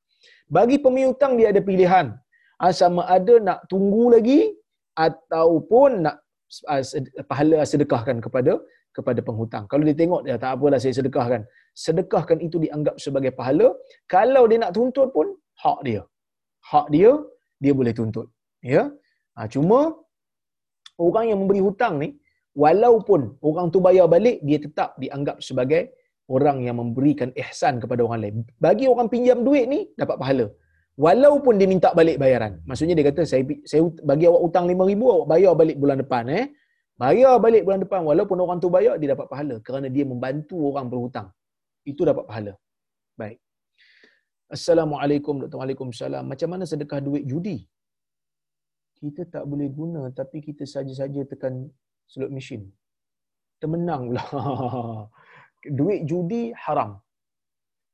Bagi 0.56 0.76
pemiutang 0.84 1.32
dia 1.40 1.48
ada 1.52 1.60
pilihan. 1.68 2.06
Ah, 2.60 2.72
sama 2.80 3.02
ada 3.16 3.34
nak 3.48 3.58
tunggu 3.72 4.04
lagi 4.12 4.40
ataupun 5.06 5.90
nak 6.06 6.16
ah, 6.72 6.82
pahala 7.30 7.58
sedekahkan 7.72 8.18
kepada 8.24 8.54
kepada 8.96 9.20
penghutang. 9.26 9.64
Kalau 9.70 9.84
dia 9.88 9.96
tengok 10.00 10.20
dia 10.26 10.36
tak 10.44 10.52
apalah 10.56 10.78
saya 10.82 10.94
sedekahkan. 10.98 11.40
Sedekahkan 11.86 12.38
itu 12.46 12.56
dianggap 12.64 12.96
sebagai 13.04 13.32
pahala. 13.38 13.68
Kalau 14.14 14.42
dia 14.50 14.58
nak 14.64 14.72
tuntut 14.76 15.08
pun 15.16 15.28
hak 15.64 15.78
dia. 15.88 16.02
Hak 16.70 16.86
dia 16.94 17.10
dia 17.62 17.72
boleh 17.80 17.92
tuntut. 17.98 18.26
Ya. 18.74 18.82
Ha, 19.36 19.44
cuma 19.54 19.78
orang 21.06 21.24
yang 21.30 21.38
memberi 21.44 21.60
hutang 21.66 21.94
ni 22.02 22.08
walaupun 22.64 23.20
orang 23.48 23.66
tu 23.74 23.78
bayar 23.86 24.06
balik 24.14 24.40
dia 24.48 24.58
tetap 24.64 24.96
dianggap 25.02 25.44
sebagai 25.48 25.82
orang 26.34 26.58
yang 26.66 26.76
memberikan 26.80 27.30
ihsan 27.42 27.74
kepada 27.82 28.00
orang 28.06 28.20
lain. 28.24 28.36
Bagi 28.66 28.86
orang 28.92 29.08
pinjam 29.12 29.40
duit 29.46 29.66
ni 29.74 29.80
dapat 30.00 30.16
pahala. 30.22 30.46
Walaupun 31.04 31.54
dia 31.60 31.68
minta 31.72 31.88
balik 31.98 32.16
bayaran. 32.22 32.52
Maksudnya 32.68 32.94
dia 32.98 33.06
kata 33.10 33.22
saya 33.30 33.42
saya 33.70 33.82
bagi 34.10 34.24
awak 34.30 34.42
hutang 34.44 34.64
5000 34.72 35.14
awak 35.16 35.26
bayar 35.32 35.52
balik 35.60 35.76
bulan 35.82 35.98
depan 36.02 36.24
eh. 36.38 36.44
Bayar 37.02 37.34
balik 37.44 37.62
bulan 37.68 37.80
depan 37.84 38.00
walaupun 38.08 38.38
orang 38.44 38.58
tu 38.64 38.68
bayar 38.76 38.94
dia 39.00 39.08
dapat 39.12 39.26
pahala 39.32 39.56
kerana 39.66 39.86
dia 39.96 40.04
membantu 40.12 40.56
orang 40.68 40.86
berhutang. 40.92 41.28
Itu 41.84 42.08
dapat 42.10 42.24
pahala. 42.30 42.52
Baik. 43.20 43.38
Assalamualaikum 44.56 45.44
Dr. 45.44 45.58
Waalaikumsalam. 45.60 46.24
Macam 46.32 46.48
mana 46.52 46.64
sedekah 46.64 47.00
duit 47.04 47.24
judi? 47.28 47.58
kita 49.00 49.22
tak 49.28 49.44
boleh 49.44 49.68
guna 49.68 50.08
tapi 50.18 50.40
kita 50.40 50.64
saja-saja 50.64 51.22
tekan 51.28 51.68
slot 52.08 52.32
machine. 52.32 52.64
Termenang 53.60 54.12
pula. 54.12 54.24
Duit 55.78 56.00
judi 56.08 56.52
haram. 56.64 57.00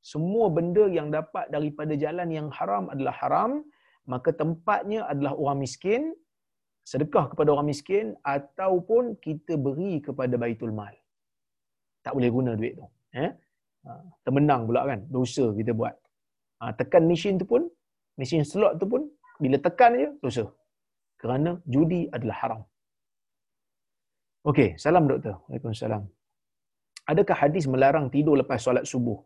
Semua 0.03 0.50
benda 0.57 0.84
yang 0.90 1.09
dapat 1.14 1.46
daripada 1.55 1.94
jalan 1.94 2.28
yang 2.36 2.48
haram 2.59 2.90
adalah 2.92 3.14
haram, 3.22 3.50
maka 4.12 4.34
tempatnya 4.34 5.07
adalah 5.07 5.32
orang 5.38 5.62
miskin, 5.62 6.03
sedekah 6.82 7.30
kepada 7.30 7.48
orang 7.55 7.70
miskin 7.70 8.18
ataupun 8.26 9.14
kita 9.22 9.55
beri 9.55 10.03
kepada 10.03 10.34
baitul 10.34 10.74
mal. 10.74 10.94
Tak 12.03 12.12
boleh 12.18 12.30
guna 12.34 12.53
duit 12.59 12.74
tu. 12.74 12.86
Eh? 13.14 13.30
Ha, 13.86 13.90
termenang 14.26 14.66
pula 14.66 14.82
kan, 14.90 15.00
dosa 15.07 15.55
kita 15.55 15.70
buat. 15.70 15.94
Ha, 16.59 16.74
tekan 16.74 17.07
mesin 17.07 17.38
tu 17.38 17.46
pun, 17.46 17.62
mesin 18.18 18.42
slot 18.42 18.82
tu 18.82 18.86
pun, 18.90 19.07
bila 19.38 19.57
tekan 19.62 19.94
je, 20.03 20.09
dosa 20.18 20.44
kerana 21.22 21.50
judi 21.74 22.11
adalah 22.11 22.36
haram. 22.42 22.61
Okey, 24.50 24.74
salam 24.74 25.07
doktor. 25.07 25.38
Waalaikumsalam. 25.46 26.03
Adakah 27.07 27.36
hadis 27.42 27.64
melarang 27.70 28.11
tidur 28.11 28.34
lepas 28.34 28.59
solat 28.59 28.82
subuh? 28.92 29.22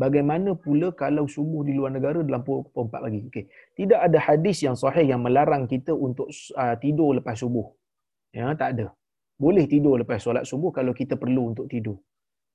Bagaimana 0.00 0.56
pula 0.56 0.88
kalau 0.96 1.28
subuh 1.28 1.60
di 1.68 1.76
luar 1.76 1.92
negara 1.92 2.24
dalam 2.24 2.40
pukul 2.40 2.88
4 2.88 3.04
pagi? 3.04 3.20
Okey. 3.28 3.44
Tidak 3.76 4.00
ada 4.00 4.16
hadis 4.16 4.64
yang 4.64 4.72
sahih 4.72 5.04
yang 5.04 5.20
melarang 5.20 5.68
kita 5.68 5.92
untuk 5.92 6.32
uh, 6.56 6.74
tidur 6.80 7.20
lepas 7.20 7.36
subuh. 7.36 7.68
Ya, 8.32 8.48
tak 8.56 8.80
ada. 8.80 8.86
Boleh 9.36 9.68
tidur 9.68 10.00
lepas 10.00 10.24
solat 10.24 10.48
subuh 10.48 10.72
kalau 10.72 10.96
kita 10.96 11.20
perlu 11.20 11.52
untuk 11.52 11.68
tidur. 11.68 12.00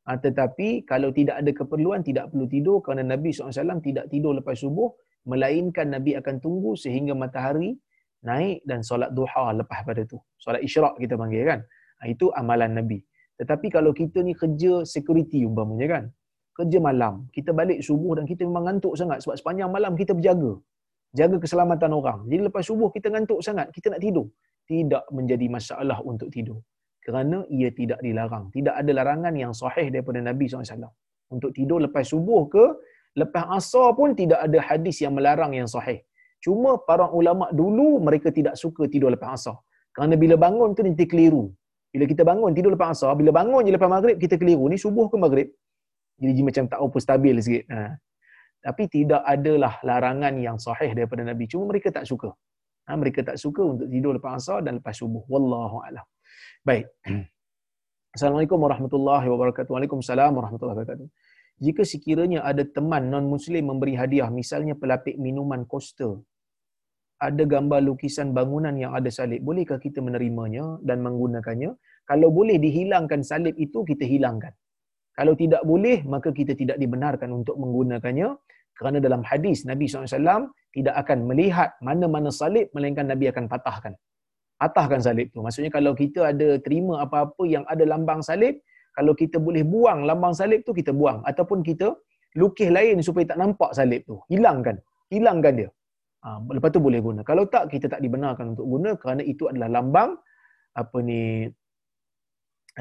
Uh, 0.10 0.18
tetapi 0.18 0.90
kalau 0.90 1.14
tidak 1.14 1.38
ada 1.38 1.52
keperluan 1.54 2.02
tidak 2.02 2.34
perlu 2.34 2.50
tidur 2.50 2.82
kerana 2.82 3.06
Nabi 3.14 3.30
SAW 3.30 3.78
tidak 3.78 4.10
tidur 4.10 4.34
lepas 4.42 4.58
subuh 4.58 4.90
melainkan 5.30 5.94
Nabi 5.94 6.18
akan 6.18 6.42
tunggu 6.42 6.74
sehingga 6.74 7.14
matahari 7.14 7.78
naik 8.26 8.66
dan 8.66 8.82
solat 8.82 9.14
duha 9.14 9.54
lepas 9.54 9.86
pada 9.86 10.02
tu. 10.10 10.18
Solat 10.42 10.66
isyraq 10.66 10.98
kita 10.98 11.14
panggil 11.14 11.46
kan. 11.46 11.60
Ha, 12.02 12.10
itu 12.10 12.34
amalan 12.34 12.74
Nabi. 12.74 13.06
Tetapi 13.38 13.70
kalau 13.70 13.94
kita 13.94 14.26
ni 14.26 14.34
kerja 14.34 14.82
security 14.82 15.46
umpamanya 15.46 16.02
kan. 16.02 16.04
Kerja 16.56 16.80
malam. 16.80 17.14
Kita 17.36 17.52
balik 17.60 17.80
subuh 17.88 18.14
dan 18.18 18.24
kita 18.32 18.42
memang 18.48 18.64
ngantuk 18.68 18.94
sangat 19.00 19.20
sebab 19.24 19.36
sepanjang 19.40 19.70
malam 19.76 19.92
kita 20.00 20.12
berjaga. 20.18 20.54
Jaga 21.20 21.38
keselamatan 21.44 21.92
orang. 22.00 22.20
Jadi 22.32 22.42
lepas 22.48 22.64
subuh 22.70 22.88
kita 22.96 23.08
ngantuk 23.14 23.40
sangat. 23.48 23.68
Kita 23.76 23.92
nak 23.94 24.02
tidur. 24.06 24.28
Tidak 24.72 25.04
menjadi 25.18 25.48
masalah 25.56 26.00
untuk 26.12 26.32
tidur. 26.36 26.60
Kerana 27.06 27.38
ia 27.58 27.70
tidak 27.80 28.00
dilarang. 28.06 28.46
Tidak 28.56 28.74
ada 28.82 28.92
larangan 29.00 29.34
yang 29.44 29.52
sahih 29.62 29.88
daripada 29.94 30.20
Nabi 30.30 30.48
SAW. 30.48 30.90
Untuk 31.36 31.52
tidur 31.58 31.80
lepas 31.86 32.08
subuh 32.14 32.42
ke, 32.54 32.66
lepas 33.22 33.46
asar 33.58 33.88
pun 34.00 34.16
tidak 34.22 34.40
ada 34.46 34.60
hadis 34.70 35.04
yang 35.04 35.14
melarang 35.18 35.52
yang 35.60 35.68
sahih. 35.76 36.00
Cuma 36.46 36.72
para 36.88 37.06
ulama 37.20 37.46
dulu 37.60 37.88
mereka 38.08 38.32
tidak 38.38 38.56
suka 38.64 38.88
tidur 38.94 39.12
lepas 39.16 39.32
asar. 39.38 39.58
Kerana 39.96 40.16
bila 40.24 40.36
bangun 40.46 40.72
tu 40.78 40.84
nanti 40.88 41.06
keliru. 41.12 41.44
Bila 41.94 42.06
kita 42.12 42.24
bangun 42.28 42.52
tidur 42.58 42.72
lepas 42.76 42.90
asar, 42.96 43.12
bila 43.20 43.32
bangun 43.40 43.62
je 43.68 43.72
lepas 43.76 43.92
maghrib 43.96 44.18
kita 44.24 44.36
keliru. 44.42 44.64
Ni 44.72 44.78
subuh 44.86 45.08
ke 45.12 45.16
maghrib? 45.26 45.48
Jadi 46.16 46.42
macam 46.48 46.64
tak 46.72 46.80
apa 46.80 46.98
stabil 47.04 47.36
sikit. 47.44 47.66
Ha. 47.72 48.00
Tapi 48.66 48.84
tidak 48.90 49.22
adalah 49.22 49.74
larangan 49.86 50.34
yang 50.42 50.58
sahih 50.58 50.92
daripada 50.98 51.22
Nabi. 51.28 51.46
Cuma 51.52 51.70
mereka 51.70 51.92
tak 51.92 52.08
suka. 52.08 52.32
Ha, 52.88 52.96
mereka 52.96 53.22
tak 53.26 53.38
suka 53.42 53.62
untuk 53.62 53.88
tidur 53.92 54.16
lepas 54.18 54.40
asar 54.40 54.64
dan 54.66 54.80
lepas 54.80 54.96
subuh. 54.96 55.24
Wallahu 55.28 55.84
a'lam. 55.86 56.06
Baik. 56.64 56.88
Assalamualaikum 58.16 58.58
warahmatullahi 58.58 59.28
wabarakatuh. 59.28 59.72
Waalaikumsalam 59.76 60.32
warahmatullahi 60.34 60.76
wabarakatuh. 60.82 61.08
Jika 61.60 61.84
sekiranya 61.88 62.44
ada 62.44 62.64
teman 62.68 63.12
non-Muslim 63.12 63.64
memberi 63.72 63.96
hadiah, 63.96 64.28
misalnya 64.32 64.76
pelapik 64.76 65.16
minuman 65.20 65.64
coaster 65.68 66.20
ada 67.20 67.44
gambar 67.48 67.80
lukisan 67.80 68.36
bangunan 68.36 68.76
yang 68.76 68.92
ada 68.92 69.08
salib, 69.08 69.40
bolehkah 69.40 69.80
kita 69.80 70.04
menerimanya 70.04 70.80
dan 70.84 71.00
menggunakannya? 71.00 71.72
Kalau 72.06 72.30
boleh 72.30 72.60
dihilangkan 72.60 73.24
salib 73.24 73.56
itu, 73.56 73.82
kita 73.88 74.04
hilangkan. 74.04 74.52
Kalau 75.16 75.34
tidak 75.34 75.64
boleh, 75.64 76.04
maka 76.04 76.30
kita 76.36 76.54
tidak 76.60 76.78
dibenarkan 76.84 77.32
untuk 77.32 77.56
menggunakannya 77.56 78.36
kerana 78.76 78.98
dalam 79.00 79.24
hadis 79.24 79.64
Nabi 79.64 79.88
SAW 79.88 80.52
tidak 80.76 80.96
akan 81.02 81.24
melihat 81.24 81.72
mana-mana 81.80 82.28
salib 82.28 82.68
melainkan 82.76 83.08
Nabi 83.08 83.32
akan 83.32 83.48
patahkan. 83.48 83.96
Patahkan 84.60 85.00
salib 85.00 85.32
tu. 85.32 85.40
Maksudnya 85.40 85.72
kalau 85.72 85.96
kita 85.96 86.36
ada 86.36 86.60
terima 86.60 87.00
apa-apa 87.00 87.44
yang 87.48 87.64
ada 87.72 87.84
lambang 87.88 88.20
salib, 88.20 88.60
kalau 88.92 89.16
kita 89.16 89.40
boleh 89.40 89.64
buang 89.64 90.04
lambang 90.04 90.36
salib 90.36 90.68
tu, 90.68 90.76
kita 90.76 90.92
buang. 90.92 91.24
Ataupun 91.24 91.64
kita 91.64 91.96
lukis 92.36 92.68
lain 92.68 93.00
supaya 93.00 93.24
tak 93.32 93.40
nampak 93.40 93.72
salib 93.72 94.04
tu. 94.04 94.20
Hilangkan. 94.32 94.76
Hilangkan 95.12 95.54
dia. 95.60 95.70
Ha, 96.24 96.40
lepas 96.56 96.72
tu 96.76 96.84
boleh 96.84 97.00
guna. 97.00 97.22
Kalau 97.24 97.48
tak, 97.48 97.72
kita 97.72 97.88
tak 97.88 98.02
dibenarkan 98.04 98.56
untuk 98.56 98.68
guna 98.68 99.00
kerana 99.00 99.22
itu 99.24 99.48
adalah 99.48 99.70
lambang 99.80 100.20
apa 100.76 100.98
ni 101.00 101.48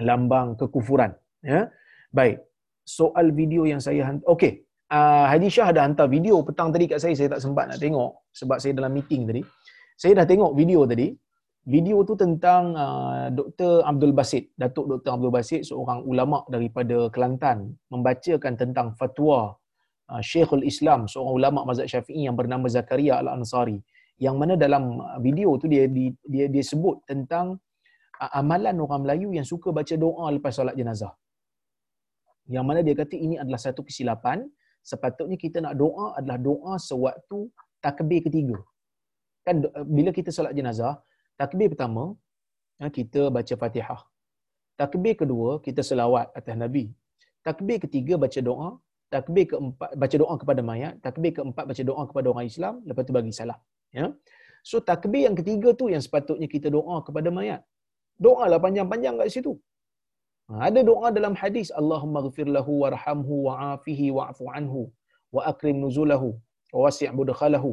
lambang 0.03 0.59
kekufuran. 0.59 1.15
Ya. 1.47 1.71
Baik. 2.15 2.47
Soal 2.87 3.35
video 3.35 3.67
yang 3.67 3.83
saya 3.83 4.07
hantar. 4.07 4.23
Okey. 4.31 4.63
Uh, 4.87 5.27
Haji 5.27 5.49
Shah 5.51 5.75
ada 5.75 5.83
hantar 5.83 6.07
video 6.07 6.39
petang 6.47 6.71
tadi 6.71 6.87
kat 6.87 7.03
saya. 7.03 7.19
Saya 7.19 7.35
tak 7.35 7.43
sempat 7.43 7.67
nak 7.67 7.83
tengok 7.83 8.31
sebab 8.31 8.63
saya 8.63 8.71
dalam 8.79 8.95
meeting 8.95 9.27
tadi. 9.27 9.43
Saya 9.99 10.23
dah 10.23 10.27
tengok 10.31 10.55
video 10.55 10.87
tadi 10.87 11.11
video 11.65 12.05
tu 12.05 12.15
tentang 12.15 12.77
uh, 12.77 13.33
Dr. 13.33 13.83
Abdul 13.89 14.13
Basit, 14.13 14.53
Datuk 14.55 14.87
Dr. 14.87 15.17
Abdul 15.17 15.33
Basit 15.33 15.65
seorang 15.65 16.05
ulama 16.05 16.45
daripada 16.53 17.09
Kelantan 17.09 17.73
membacakan 17.89 18.53
tentang 18.55 18.93
fatwa 18.95 19.57
uh, 20.13 20.23
Syekhul 20.23 20.63
Islam, 20.63 21.09
seorang 21.09 21.35
ulama 21.35 21.61
mazhab 21.65 21.89
Syafi'i 21.89 22.29
yang 22.29 22.37
bernama 22.37 22.69
Zakaria 22.69 23.19
Al-Ansari. 23.19 23.81
Yang 24.21 24.37
mana 24.39 24.55
dalam 24.55 25.03
video 25.19 25.59
tu 25.59 25.67
dia 25.67 25.91
dia 25.91 26.47
dia 26.47 26.63
sebut 26.63 27.03
tentang 27.09 27.59
uh, 28.23 28.31
amalan 28.39 28.79
orang 28.79 29.03
Melayu 29.03 29.35
yang 29.35 29.43
suka 29.43 29.73
baca 29.75 29.97
doa 29.97 30.31
lepas 30.31 30.53
solat 30.55 30.77
jenazah. 30.77 31.11
Yang 32.51 32.65
mana 32.69 32.81
dia 32.87 32.95
kata 32.97 33.17
ini 33.17 33.37
adalah 33.41 33.61
satu 33.61 33.81
kesilapan, 33.87 34.45
sepatutnya 34.85 35.37
kita 35.41 35.65
nak 35.65 35.75
doa 35.81 36.07
adalah 36.19 36.37
doa 36.37 36.75
sewaktu 36.77 37.49
takbir 37.81 38.21
ketiga. 38.27 38.59
Kan 39.45 39.65
bila 39.89 40.11
kita 40.13 40.33
solat 40.33 40.53
jenazah, 40.57 41.01
Takbir 41.35 41.69
pertama, 41.75 42.15
ha, 42.79 42.87
kita 42.97 43.27
baca 43.37 43.55
Fatihah. 43.63 44.01
Takbir 44.79 45.15
kedua, 45.23 45.59
kita 45.67 45.83
selawat 45.83 46.31
atas 46.39 46.55
Nabi. 46.55 46.85
Takbir 47.47 47.79
ketiga, 47.85 48.15
baca 48.25 48.41
doa. 48.49 48.69
Takbir 49.11 49.47
keempat, 49.51 49.91
baca 50.03 50.17
doa 50.23 50.35
kepada 50.43 50.61
mayat. 50.71 50.95
Takbir 51.03 51.33
keempat, 51.39 51.65
baca 51.71 51.83
doa 51.91 52.03
kepada 52.11 52.27
orang 52.33 52.47
Islam. 52.51 52.75
Lepas 52.87 53.03
tu 53.07 53.15
bagi 53.15 53.35
salam. 53.35 53.59
Ya? 53.99 54.07
So, 54.63 54.79
takbir 54.91 55.23
yang 55.27 55.37
ketiga 55.39 55.75
tu 55.81 55.91
yang 55.93 56.03
sepatutnya 56.07 56.49
kita 56.55 56.71
doa 56.71 56.97
kepada 57.07 57.29
mayat. 57.39 57.61
Doa 58.27 58.47
lah 58.47 58.59
panjang-panjang 58.63 59.19
kat 59.19 59.29
situ. 59.35 59.53
Ha, 60.49 60.69
ada 60.69 60.81
doa 60.85 61.09
dalam 61.09 61.35
hadis. 61.43 61.73
Allahumma 61.81 62.21
ghafir 62.29 62.45
lahu 62.57 62.85
warhamhu 62.85 63.35
wa'afihi 63.49 64.13
wa'afu 64.13 64.45
anhu 64.53 64.93
wa 65.33 65.41
akrim 65.51 65.81
nuzulahu 65.81 66.37
wa 66.75 66.79
wasi' 66.85 67.09
budkhalahu 67.09 67.71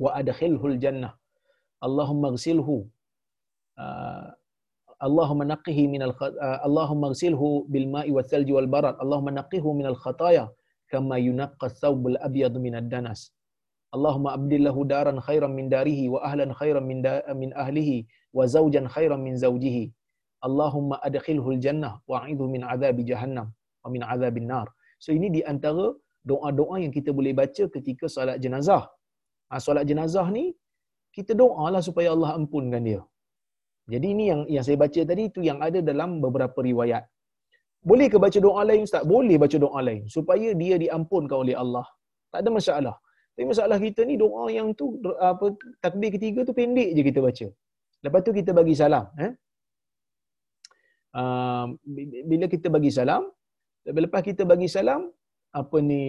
wa 0.00 0.10
adkhilhul 0.20 0.78
jannah 0.80 1.12
Allahumma 1.86 2.32
ghsilhu 2.36 2.88
uh, 3.76 4.28
Allahumma 5.00 5.44
naqqihi 5.52 5.84
min 5.88 6.02
al 6.08 6.14
uh, 6.16 6.58
Allahumma 6.64 7.12
ghsilhu 7.12 7.68
bil 7.68 7.88
ma'i 7.88 8.10
wal 8.12 8.24
thalji 8.24 8.52
wal 8.56 8.66
barad. 8.66 8.96
Allahumma 8.96 9.36
naqqihu 9.40 9.76
min 9.76 9.86
al 9.92 9.98
khataya 10.00 10.48
kama 10.92 11.20
yunaqqa 11.20 11.68
thawb 11.80 12.08
al 12.12 12.18
abyad 12.24 12.56
min 12.56 12.74
ad 12.80 12.88
danas 12.88 13.32
Allahumma 13.92 14.32
abdillahu 14.38 14.88
daran 14.88 15.20
khairan 15.20 15.52
min 15.52 15.68
darihi 15.68 16.08
wa 16.08 16.24
ahlan 16.24 16.54
khairan 16.56 16.84
min 16.88 17.02
Allahumma 20.48 20.96
adkhilhu 21.08 21.48
al 21.54 21.60
jannah 21.66 21.92
wa 22.10 22.16
a'idhu 22.22 22.44
min 22.54 22.62
adhabi 22.74 23.02
jahannam 23.10 23.48
wa 23.84 23.88
min 23.94 24.02
adhabin 24.14 24.46
nar 24.52 24.66
so 25.04 25.10
ini 25.18 25.28
di 25.36 25.42
antara 25.52 25.86
doa-doa 26.30 26.76
yang 26.84 26.92
kita 26.98 27.10
boleh 27.18 27.32
baca 27.40 27.64
ketika 27.76 28.04
solat 28.16 28.38
jenazah 28.44 28.82
ha, 29.50 29.60
solat 29.66 29.84
jenazah 29.90 30.26
ni 30.38 30.44
kita 31.16 31.32
doalah 31.42 31.82
supaya 31.88 32.08
Allah 32.14 32.30
ampunkan 32.38 32.82
dia. 32.88 33.00
Jadi 33.92 34.06
ini 34.14 34.24
yang 34.30 34.40
yang 34.54 34.64
saya 34.66 34.78
baca 34.84 35.00
tadi 35.10 35.22
itu 35.30 35.40
yang 35.48 35.58
ada 35.66 35.78
dalam 35.90 36.10
beberapa 36.24 36.58
riwayat. 36.70 37.04
Boleh 37.90 38.06
ke 38.12 38.18
baca 38.24 38.38
doa 38.46 38.62
lain 38.68 38.82
Ustaz? 38.86 39.02
Boleh 39.14 39.36
baca 39.42 39.56
doa 39.64 39.80
lain 39.88 40.02
supaya 40.16 40.48
dia 40.62 40.76
diampunkan 40.82 41.36
oleh 41.44 41.56
Allah. 41.62 41.86
Tak 42.32 42.40
ada 42.42 42.50
masalah. 42.58 42.96
Tapi 43.34 43.46
masalah 43.52 43.78
kita 43.86 44.00
ni 44.10 44.14
doa 44.24 44.44
yang 44.56 44.68
tu 44.80 44.86
apa 45.30 45.46
takbir 45.84 46.10
ketiga 46.14 46.40
tu 46.48 46.54
pendek 46.58 46.90
je 46.96 47.02
kita 47.08 47.20
baca. 47.28 47.46
Lepas 48.04 48.20
tu 48.26 48.32
kita 48.38 48.50
bagi 48.58 48.74
salam, 48.80 49.06
eh? 49.26 49.32
Uh, 51.10 51.66
bila 52.30 52.46
kita 52.54 52.66
bagi 52.76 52.90
salam, 52.98 53.22
lepas 53.86 54.22
kita 54.28 54.42
bagi 54.52 54.68
salam, 54.76 55.10
apa 55.60 55.76
ni 55.90 56.04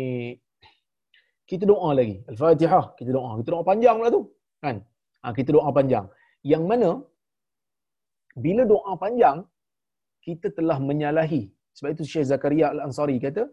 kita 1.49 1.63
doa 1.71 1.89
lagi. 1.99 2.17
Al-Fatihah, 2.31 2.85
kita 2.97 3.11
doa. 3.17 3.31
Kita 3.39 3.49
doa 3.53 3.63
panjang 3.71 3.95
pula 3.99 4.09
tu. 4.17 4.23
Kan? 4.63 4.77
Ha, 5.21 5.33
kita 5.37 5.49
doa 5.57 5.69
panjang. 5.77 6.05
Yang 6.51 6.63
mana 6.71 6.89
bila 8.43 8.63
doa 8.73 8.93
panjang 9.03 9.37
kita 10.27 10.47
telah 10.57 10.77
menyalahi. 10.89 11.43
Sebab 11.75 11.89
itu 11.95 12.05
Syekh 12.11 12.27
Zakaria 12.31 12.67
Al-Ansari 12.73 13.17
kata, 13.25 13.43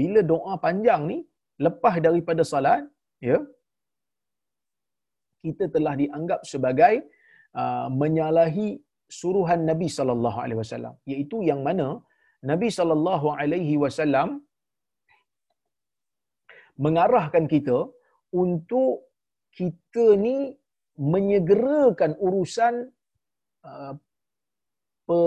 bila 0.00 0.20
doa 0.32 0.54
panjang 0.64 1.02
ni 1.10 1.18
lepas 1.66 1.94
daripada 2.06 2.42
salat, 2.52 2.82
ya, 3.28 3.38
kita 5.44 5.64
telah 5.74 5.94
dianggap 6.02 6.40
sebagai 6.52 6.94
uh, 7.60 7.86
menyalahi 8.02 8.68
suruhan 9.08 9.60
Nabi 9.70 9.88
sallallahu 9.96 10.38
alaihi 10.44 10.60
wasallam, 10.62 10.94
iaitu 11.12 11.38
yang 11.50 11.60
mana 11.66 12.00
Nabi 12.50 12.68
sallallahu 12.68 13.28
alaihi 13.40 13.76
wasallam 13.80 14.44
mengarahkan 16.84 17.44
kita 17.54 17.78
untuk 18.34 19.08
kita 19.58 20.06
ni 20.18 20.36
menyegerakan 20.98 22.12
urusan 22.26 22.74
uh, 23.66 23.92
pe, 25.06 25.18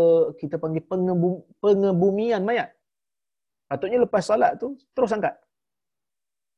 kita 0.42 0.56
panggil 0.64 0.84
pengebum, 0.92 1.44
pengebumian 1.64 2.44
mayat. 2.44 2.70
Patutnya 3.68 4.00
lepas 4.04 4.24
salat 4.24 4.56
tu 4.62 4.76
terus 4.96 5.12
angkat. 5.16 5.36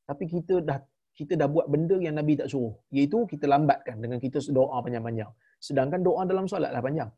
Tapi 0.06 0.24
kita 0.26 0.62
dah 0.68 0.78
kita 1.14 1.34
dah 1.40 1.48
buat 1.54 1.66
benda 1.72 1.96
yang 1.98 2.16
Nabi 2.18 2.38
tak 2.40 2.48
suruh. 2.52 2.74
Iaitu 2.94 3.26
kita 3.32 3.46
lambatkan 3.50 3.98
dengan 4.02 4.18
kita 4.22 4.38
doa 4.58 4.78
panjang-panjang. 4.84 5.30
Sedangkan 5.60 6.00
doa 6.00 6.24
dalam 6.24 6.48
solat 6.48 6.72
lah 6.74 6.80
panjang. 6.80 7.10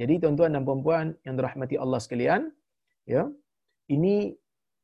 Jadi 0.00 0.14
tuan-tuan 0.22 0.54
dan 0.54 0.62
puan-puan 0.62 1.06
yang 1.26 1.34
dirahmati 1.38 1.74
Allah 1.80 2.00
sekalian, 2.04 2.52
ya, 3.08 3.26
ini 3.90 4.36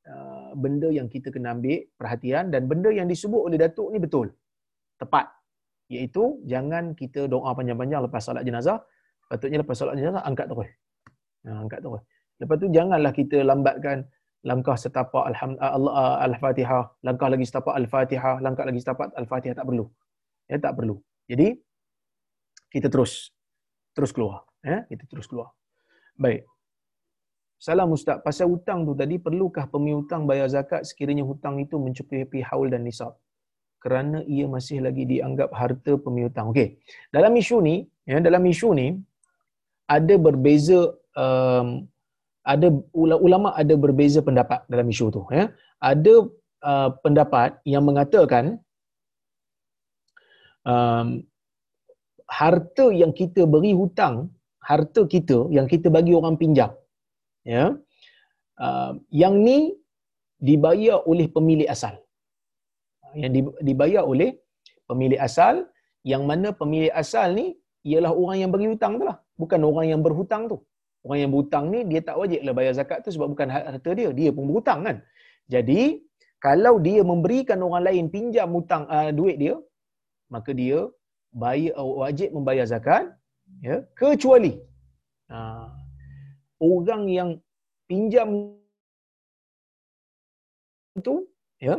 uh, 0.08 0.50
benda 0.56 0.88
yang 0.88 1.06
kita 1.14 1.28
kena 1.34 1.54
ambil 1.54 1.84
perhatian 2.00 2.48
dan 2.52 2.66
benda 2.70 2.90
yang 2.90 3.06
disebut 3.06 3.42
oleh 3.46 3.58
Datuk 3.60 3.88
ni 3.94 3.98
betul. 4.02 4.32
Tepat. 4.98 5.26
Iaitu 5.92 6.40
jangan 6.48 6.96
kita 6.96 7.28
doa 7.28 7.52
panjang-panjang 7.52 8.00
lepas 8.08 8.24
solat 8.24 8.42
jenazah. 8.48 8.80
Patutnya 9.28 9.60
lepas 9.60 9.76
solat 9.76 9.94
jenazah 10.00 10.24
angkat 10.24 10.46
terus. 10.48 10.70
Ha, 11.44 11.50
angkat 11.60 11.80
terus. 11.84 12.02
Lepas 12.40 12.56
tu 12.56 12.66
janganlah 12.72 13.12
kita 13.12 13.38
lambatkan 13.44 14.08
langkah 14.42 14.74
setapak 14.74 15.28
alhamdulillah 15.30 15.92
uh, 15.92 16.16
al-fatihah. 16.26 16.84
Langkah 17.04 17.28
lagi 17.28 17.44
setapak 17.44 17.74
al-fatihah. 17.76 18.40
Langkah 18.40 18.64
lagi 18.64 18.80
setapak 18.80 19.12
al-fatihah 19.12 19.54
tak 19.60 19.66
perlu. 19.68 19.84
Ya 20.48 20.56
tak 20.56 20.72
perlu. 20.80 20.96
Jadi 21.28 21.60
kita 22.74 22.88
terus 22.88 23.30
terus 23.92 24.10
keluar 24.10 24.48
ya 24.64 24.82
kita 24.88 25.04
terus 25.06 25.28
keluar 25.28 25.52
baik 26.16 26.48
Salam 27.62 27.94
Ustaz, 27.94 28.18
pasal 28.26 28.50
hutang 28.50 28.82
tu 28.82 28.90
tadi, 28.90 29.22
perlukah 29.22 29.70
pemiutang 29.70 30.26
bayar 30.26 30.50
zakat 30.50 30.82
sekiranya 30.82 31.22
hutang 31.22 31.62
itu 31.62 31.78
mencukupi 31.78 32.42
haul 32.42 32.66
dan 32.66 32.82
nisab? 32.82 33.14
kerana 33.82 34.18
ia 34.34 34.46
masih 34.46 34.78
lagi 34.86 35.02
dianggap 35.12 35.50
harta 35.60 35.92
pemiutang. 35.98 36.54
Okey. 36.54 36.78
Dalam 37.10 37.34
isu 37.42 37.56
ni, 37.66 37.82
ya, 38.06 38.22
dalam 38.22 38.42
isu 38.46 38.68
ni 38.78 38.94
ada 39.90 40.14
berbeza 40.26 40.94
um, 41.18 41.68
ada 42.46 42.68
ulama 42.94 43.48
ada 43.58 43.74
berbeza 43.74 44.22
pendapat 44.22 44.62
dalam 44.70 44.86
isu 44.86 45.06
tu, 45.10 45.22
ya. 45.34 45.50
Ada 45.82 46.14
uh, 46.70 46.90
pendapat 47.02 47.58
yang 47.66 47.82
mengatakan 47.82 48.62
um, 50.62 51.26
harta 52.38 52.86
yang 53.00 53.12
kita 53.20 53.42
beri 53.54 53.72
hutang, 53.80 54.16
harta 54.70 55.02
kita 55.14 55.38
yang 55.56 55.66
kita 55.72 55.88
bagi 55.96 56.12
orang 56.20 56.36
pinjam, 56.40 56.70
ya. 57.54 57.64
Uh, 58.64 58.92
yang 59.22 59.34
ni 59.46 59.58
dibayar 60.48 60.98
oleh 61.10 61.26
pemilik 61.36 61.68
asal 61.74 61.94
yang 63.20 63.32
dibayar 63.68 64.02
oleh 64.12 64.30
pemilik 64.88 65.20
asal 65.28 65.54
yang 66.10 66.22
mana 66.30 66.48
pemilik 66.60 66.92
asal 67.02 67.28
ni 67.38 67.46
ialah 67.90 68.12
orang 68.22 68.38
yang 68.42 68.50
bagi 68.54 68.68
hutang 68.72 68.92
tu 69.00 69.04
lah 69.10 69.16
bukan 69.40 69.60
orang 69.70 69.86
yang 69.92 70.00
berhutang 70.06 70.42
tu 70.52 70.56
orang 71.06 71.18
yang 71.22 71.30
berhutang 71.34 71.64
ni 71.74 71.80
dia 71.90 72.00
tak 72.08 72.16
wajib 72.22 72.40
lah 72.46 72.54
bayar 72.58 72.72
zakat 72.78 72.98
tu 73.04 73.10
sebab 73.14 73.28
bukan 73.32 73.48
harta 73.54 73.90
dia 73.98 74.08
dia 74.20 74.30
pun 74.36 74.44
berhutang 74.50 74.80
kan 74.86 74.96
jadi 75.54 75.82
kalau 76.46 76.74
dia 76.86 77.00
memberikan 77.12 77.58
orang 77.66 77.84
lain 77.88 78.04
pinjam 78.14 78.48
hutang 78.56 78.84
uh, 78.90 79.10
duit 79.18 79.36
dia 79.42 79.54
maka 80.34 80.50
dia 80.60 80.78
bayar 81.32 81.74
wajib 82.02 82.28
membayar 82.36 82.66
zakat 82.72 83.04
ya 83.66 83.76
kecuali 83.98 84.52
uh, 85.32 85.66
orang 86.60 87.02
yang 87.18 87.30
pinjam 87.88 88.28
tu 91.06 91.14
ya 91.66 91.76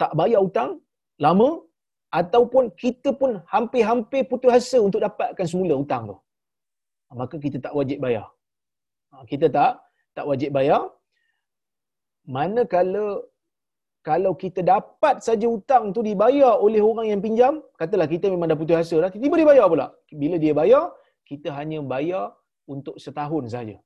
tak 0.00 0.12
bayar 0.18 0.40
hutang 0.44 0.80
lama 1.24 1.68
ataupun 2.18 2.64
kita 2.82 3.12
pun 3.20 3.30
hampir-hampir 3.52 4.24
putus 4.30 4.52
asa 4.58 4.78
untuk 4.80 5.00
dapatkan 5.04 5.46
semula 5.52 5.74
hutang 5.80 6.02
tu. 6.10 6.16
Maka 7.20 7.36
kita 7.44 7.58
tak 7.64 7.74
wajib 7.78 7.98
bayar. 8.04 8.26
Ha, 9.12 9.24
kita 9.30 9.46
tak 9.56 9.72
tak 10.16 10.24
wajib 10.30 10.52
bayar. 10.58 10.82
manakala 12.36 13.24
kalau 14.08 14.32
kita 14.42 14.60
dapat 14.74 15.16
saja 15.26 15.46
hutang 15.52 15.84
tu 15.96 16.00
dibayar 16.08 16.52
oleh 16.66 16.80
orang 16.90 17.06
yang 17.12 17.20
pinjam, 17.26 17.52
katalah 17.80 18.08
kita 18.14 18.26
memang 18.32 18.48
dah 18.50 18.58
putus 18.60 18.76
asa 18.82 18.96
dah, 19.04 19.10
tiba-tiba 19.12 19.36
dia 19.40 19.48
bayar 19.52 19.66
pula. 19.72 19.86
Bila 20.22 20.36
dia 20.44 20.52
bayar, 20.60 20.84
kita 21.30 21.48
hanya 21.58 21.78
bayar 21.92 22.24
untuk 22.74 22.96
setahun 23.04 23.44
saja. 23.54 23.76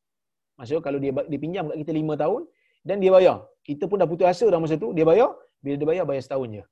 Maksudnya 0.56 0.82
kalau 0.86 0.98
dia 1.02 1.10
dia 1.30 1.40
pinjam 1.44 1.64
kat 1.70 1.76
kita 1.82 1.92
lima 2.00 2.14
tahun 2.22 2.42
dan 2.88 2.96
dia 3.02 3.10
bayar. 3.16 3.36
Kita 3.66 3.84
pun 3.90 3.98
dah 4.02 4.08
putus 4.12 4.26
asa 4.32 4.46
dah 4.52 4.60
masa 4.62 4.78
tu, 4.84 4.94
dia 4.96 5.06
bayar, 5.10 5.30
bila 5.64 5.74
dia 5.80 5.88
bayar 5.90 6.04
bayar 6.10 6.22
setahun 6.26 6.48
je. 6.56 6.64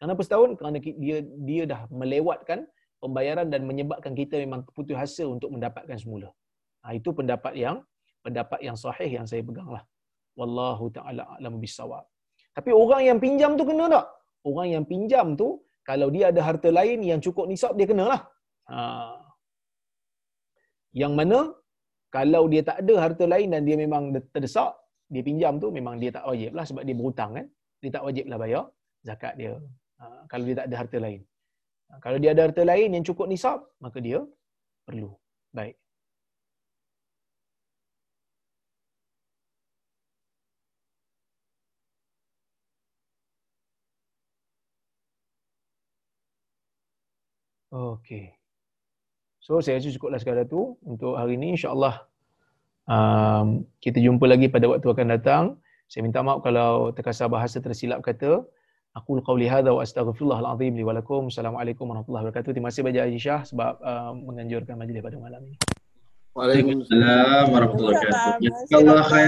Kenapa 0.00 0.20
setahun? 0.26 0.50
Kerana 0.58 0.76
dia 1.04 1.16
dia 1.48 1.62
dah 1.72 1.80
melewatkan 2.00 2.58
pembayaran 3.04 3.46
dan 3.52 3.68
menyebabkan 3.68 4.12
kita 4.20 4.40
memang 4.44 4.64
putus 4.72 4.96
asa 4.96 5.24
untuk 5.34 5.52
mendapatkan 5.52 5.96
semula. 6.00 6.32
Ha, 6.84 6.96
itu 6.96 7.12
pendapat 7.12 7.52
yang 7.64 7.76
pendapat 8.24 8.64
yang 8.64 8.76
sahih 8.80 9.10
yang 9.20 9.26
saya 9.28 9.44
peganglah. 9.44 9.84
Wallahu 10.40 10.88
taala 10.96 11.36
alam 11.36 11.60
bisawab. 11.60 12.13
Tapi 12.56 12.70
orang 12.82 13.02
yang 13.08 13.18
pinjam 13.24 13.52
tu 13.58 13.64
kena 13.70 13.84
tak? 13.94 14.06
Orang 14.48 14.68
yang 14.74 14.84
pinjam 14.90 15.26
tu 15.40 15.48
kalau 15.88 16.08
dia 16.14 16.24
ada 16.30 16.40
harta 16.48 16.68
lain 16.78 16.98
yang 17.10 17.20
cukup 17.26 17.44
nisab 17.50 17.72
dia 17.78 17.86
kenalah. 17.90 18.20
Ha. 18.70 18.78
Yang 21.02 21.12
mana 21.18 21.38
kalau 22.16 22.42
dia 22.52 22.62
tak 22.68 22.78
ada 22.82 22.94
harta 23.04 23.24
lain 23.32 23.48
dan 23.54 23.62
dia 23.68 23.76
memang 23.84 24.14
terdesak, 24.34 24.70
dia 25.12 25.22
pinjam 25.28 25.54
tu 25.62 25.68
memang 25.78 25.94
dia 26.02 26.10
tak 26.16 26.24
wajib 26.30 26.50
lah 26.58 26.64
sebab 26.70 26.82
dia 26.88 26.96
berhutang 26.98 27.30
kan. 27.36 27.46
Dia 27.82 27.90
tak 27.96 28.04
wajib 28.06 28.24
lah 28.30 28.38
bayar 28.44 28.64
zakat 29.08 29.34
dia. 29.40 29.52
Ha. 30.00 30.06
kalau 30.30 30.44
dia 30.48 30.56
tak 30.58 30.66
ada 30.68 30.76
harta 30.80 30.98
lain. 31.06 31.20
Ha. 31.88 31.92
kalau 32.04 32.18
dia 32.22 32.30
ada 32.34 32.42
harta 32.46 32.62
lain 32.72 32.88
yang 32.96 33.04
cukup 33.08 33.26
nisab, 33.32 33.58
maka 33.84 33.98
dia 34.06 34.18
perlu. 34.86 35.10
Baik. 35.58 35.74
Okey. 47.74 48.30
So 49.42 49.58
saya 49.58 49.82
rasa 49.82 49.90
cukuplah 49.90 50.22
sekadar 50.22 50.46
tu 50.46 50.78
untuk 50.86 51.18
hari 51.18 51.34
ini 51.34 51.58
insya-Allah 51.58 52.06
um, 52.86 53.66
kita 53.82 53.98
jumpa 53.98 54.30
lagi 54.30 54.46
pada 54.46 54.70
waktu 54.70 54.86
akan 54.86 55.08
datang. 55.10 55.44
Saya 55.90 56.06
minta 56.06 56.22
maaf 56.22 56.46
kalau 56.46 56.94
terkasar 56.94 57.26
bahasa 57.26 57.58
tersilap 57.58 57.98
kata. 58.00 58.46
Aku 58.94 59.18
qauli 59.26 59.50
hadza 59.50 59.74
wa 59.74 59.82
astaghfirullahal 59.82 60.54
azim 60.54 60.78
li 60.78 60.86
wa 60.86 60.94
lakum. 60.94 61.26
Assalamualaikum 61.26 61.90
warahmatullahi 61.90 62.30
wabarakatuh. 62.30 62.54
Terima 62.54 62.70
kasih 62.70 62.86
banyak 62.86 63.02
Aisyah 63.10 63.40
sebab 63.42 63.82
uh, 63.82 64.14
menganjurkan 64.22 64.78
majlis 64.78 65.02
pada 65.02 65.18
malam 65.18 65.42
ini. 65.50 65.58
Waalaikumsalam 66.38 67.44
warahmatullahi 67.50 67.94
wabarakatuh. 68.06 68.78
Allah 68.78 69.02
khair. 69.02 69.22